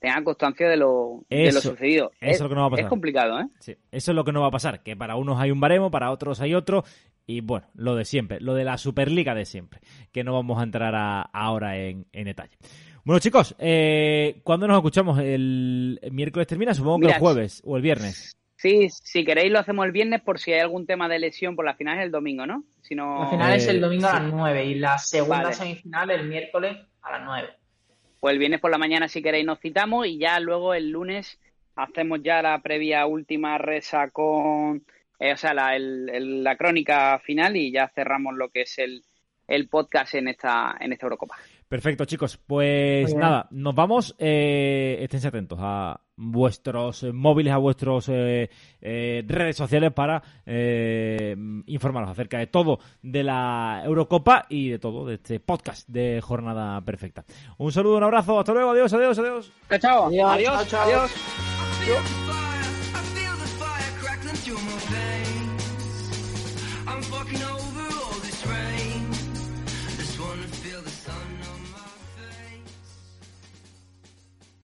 tengan 0.00 0.24
constancia 0.24 0.68
de 0.68 0.76
lo, 0.76 1.22
de 1.30 1.52
lo 1.52 1.60
sucedido. 1.60 2.10
eso 2.20 2.30
es 2.30 2.34
es, 2.36 2.40
lo 2.40 2.48
que 2.48 2.54
no 2.54 2.60
va 2.62 2.66
a 2.66 2.70
pasar. 2.70 2.84
es 2.84 2.88
complicado, 2.90 3.40
¿eh? 3.40 3.46
Sí, 3.60 3.76
eso 3.90 4.10
es 4.12 4.14
lo 4.14 4.24
que 4.24 4.32
no 4.32 4.40
va 4.40 4.48
a 4.48 4.52
pasar, 4.52 4.82
que 4.82 4.96
para 4.96 5.16
unos 5.16 5.38
hay 5.40 5.50
un 5.50 5.60
baremo, 5.60 5.90
para 5.90 6.10
otros 6.10 6.40
hay 6.40 6.54
otro, 6.54 6.84
y 7.26 7.40
bueno, 7.40 7.66
lo 7.74 7.94
de 7.94 8.04
siempre, 8.04 8.40
lo 8.40 8.54
de 8.54 8.64
la 8.64 8.78
Superliga 8.78 9.34
de 9.34 9.44
siempre, 9.44 9.80
que 10.10 10.24
no 10.24 10.32
vamos 10.32 10.58
a 10.58 10.64
entrar 10.64 10.94
a- 10.96 11.22
ahora 11.22 11.76
en, 11.78 12.06
en 12.12 12.24
detalle. 12.24 12.56
Bueno 13.04 13.18
chicos, 13.18 13.54
eh, 13.58 14.40
¿cuándo 14.44 14.68
nos 14.68 14.76
escuchamos? 14.76 15.18
¿El 15.18 15.98
miércoles 16.12 16.46
termina? 16.46 16.72
Supongo 16.72 16.98
que 17.00 17.06
Mira, 17.06 17.16
el 17.16 17.20
jueves 17.20 17.60
o 17.64 17.76
el 17.76 17.82
viernes. 17.82 18.36
Sí, 18.56 18.88
si 18.90 19.24
queréis 19.24 19.50
lo 19.50 19.58
hacemos 19.58 19.84
el 19.86 19.90
viernes 19.92 20.20
por 20.22 20.38
si 20.38 20.52
hay 20.52 20.60
algún 20.60 20.86
tema 20.86 21.08
de 21.08 21.18
lesión 21.18 21.56
por 21.56 21.64
la 21.64 21.74
final 21.74 21.98
es 21.98 22.04
el 22.04 22.12
domingo, 22.12 22.46
¿no? 22.46 22.62
Si 22.80 22.94
no, 22.94 23.24
La 23.24 23.30
final 23.30 23.52
es 23.54 23.66
eh, 23.66 23.70
el 23.72 23.80
domingo 23.80 24.06
a 24.06 24.20
las 24.20 24.32
9 24.32 24.64
y 24.66 24.74
la 24.76 24.98
segunda 24.98 25.42
Vale. 25.42 25.54
semifinal 25.54 26.10
el 26.12 26.28
miércoles 26.28 26.76
a 27.02 27.10
las 27.12 27.24
9. 27.24 27.48
pues 28.20 28.32
el 28.34 28.38
viernes 28.38 28.60
por 28.60 28.70
la 28.70 28.78
mañana 28.78 29.08
si 29.08 29.20
queréis 29.20 29.44
nos 29.44 29.58
citamos 29.58 30.06
y 30.06 30.16
ya 30.18 30.38
luego 30.38 30.72
el 30.74 30.90
lunes 30.90 31.40
hacemos 31.74 32.20
ya 32.22 32.40
la 32.40 32.60
previa 32.62 33.04
última 33.06 33.58
resa 33.58 34.10
con, 34.10 34.84
eh, 35.18 35.32
o 35.32 35.36
sea, 35.36 35.54
la, 35.54 35.74
el- 35.74 36.08
el- 36.12 36.44
la 36.44 36.56
crónica 36.56 37.18
final 37.18 37.56
y 37.56 37.72
ya 37.72 37.88
cerramos 37.92 38.34
lo 38.36 38.50
que 38.50 38.62
es 38.62 38.78
el, 38.78 39.02
el 39.48 39.66
podcast 39.68 40.14
en 40.14 40.28
esta, 40.28 40.76
en 40.78 40.92
esta 40.92 41.06
Eurocopa. 41.06 41.34
Perfecto, 41.72 42.04
chicos. 42.04 42.36
Pues 42.36 43.14
nada, 43.14 43.48
nos 43.50 43.74
vamos. 43.74 44.14
Eh, 44.18 44.98
esténse 45.00 45.28
atentos 45.28 45.58
a 45.58 45.98
vuestros 46.16 47.02
móviles, 47.14 47.50
a 47.50 47.56
vuestros 47.56 48.10
eh, 48.10 48.50
eh, 48.82 49.24
redes 49.26 49.56
sociales 49.56 49.90
para 49.90 50.22
eh, 50.44 51.34
informaros 51.64 52.10
acerca 52.10 52.36
de 52.36 52.48
todo 52.48 52.78
de 53.00 53.22
la 53.22 53.80
Eurocopa 53.86 54.44
y 54.50 54.68
de 54.68 54.78
todo 54.78 55.06
de 55.06 55.14
este 55.14 55.40
podcast 55.40 55.88
de 55.88 56.20
Jornada 56.20 56.78
Perfecta. 56.82 57.24
Un 57.56 57.72
saludo, 57.72 57.96
un 57.96 58.04
abrazo, 58.04 58.38
hasta 58.38 58.52
luego, 58.52 58.72
adiós, 58.72 58.92
adiós, 58.92 59.18
adiós. 59.18 59.50
Chao. 59.80 60.08
Adiós, 60.08 60.30
Adiós. 60.30 60.68
chao, 60.68 60.84
chao. 60.86 61.08
Adiós. 67.22 67.61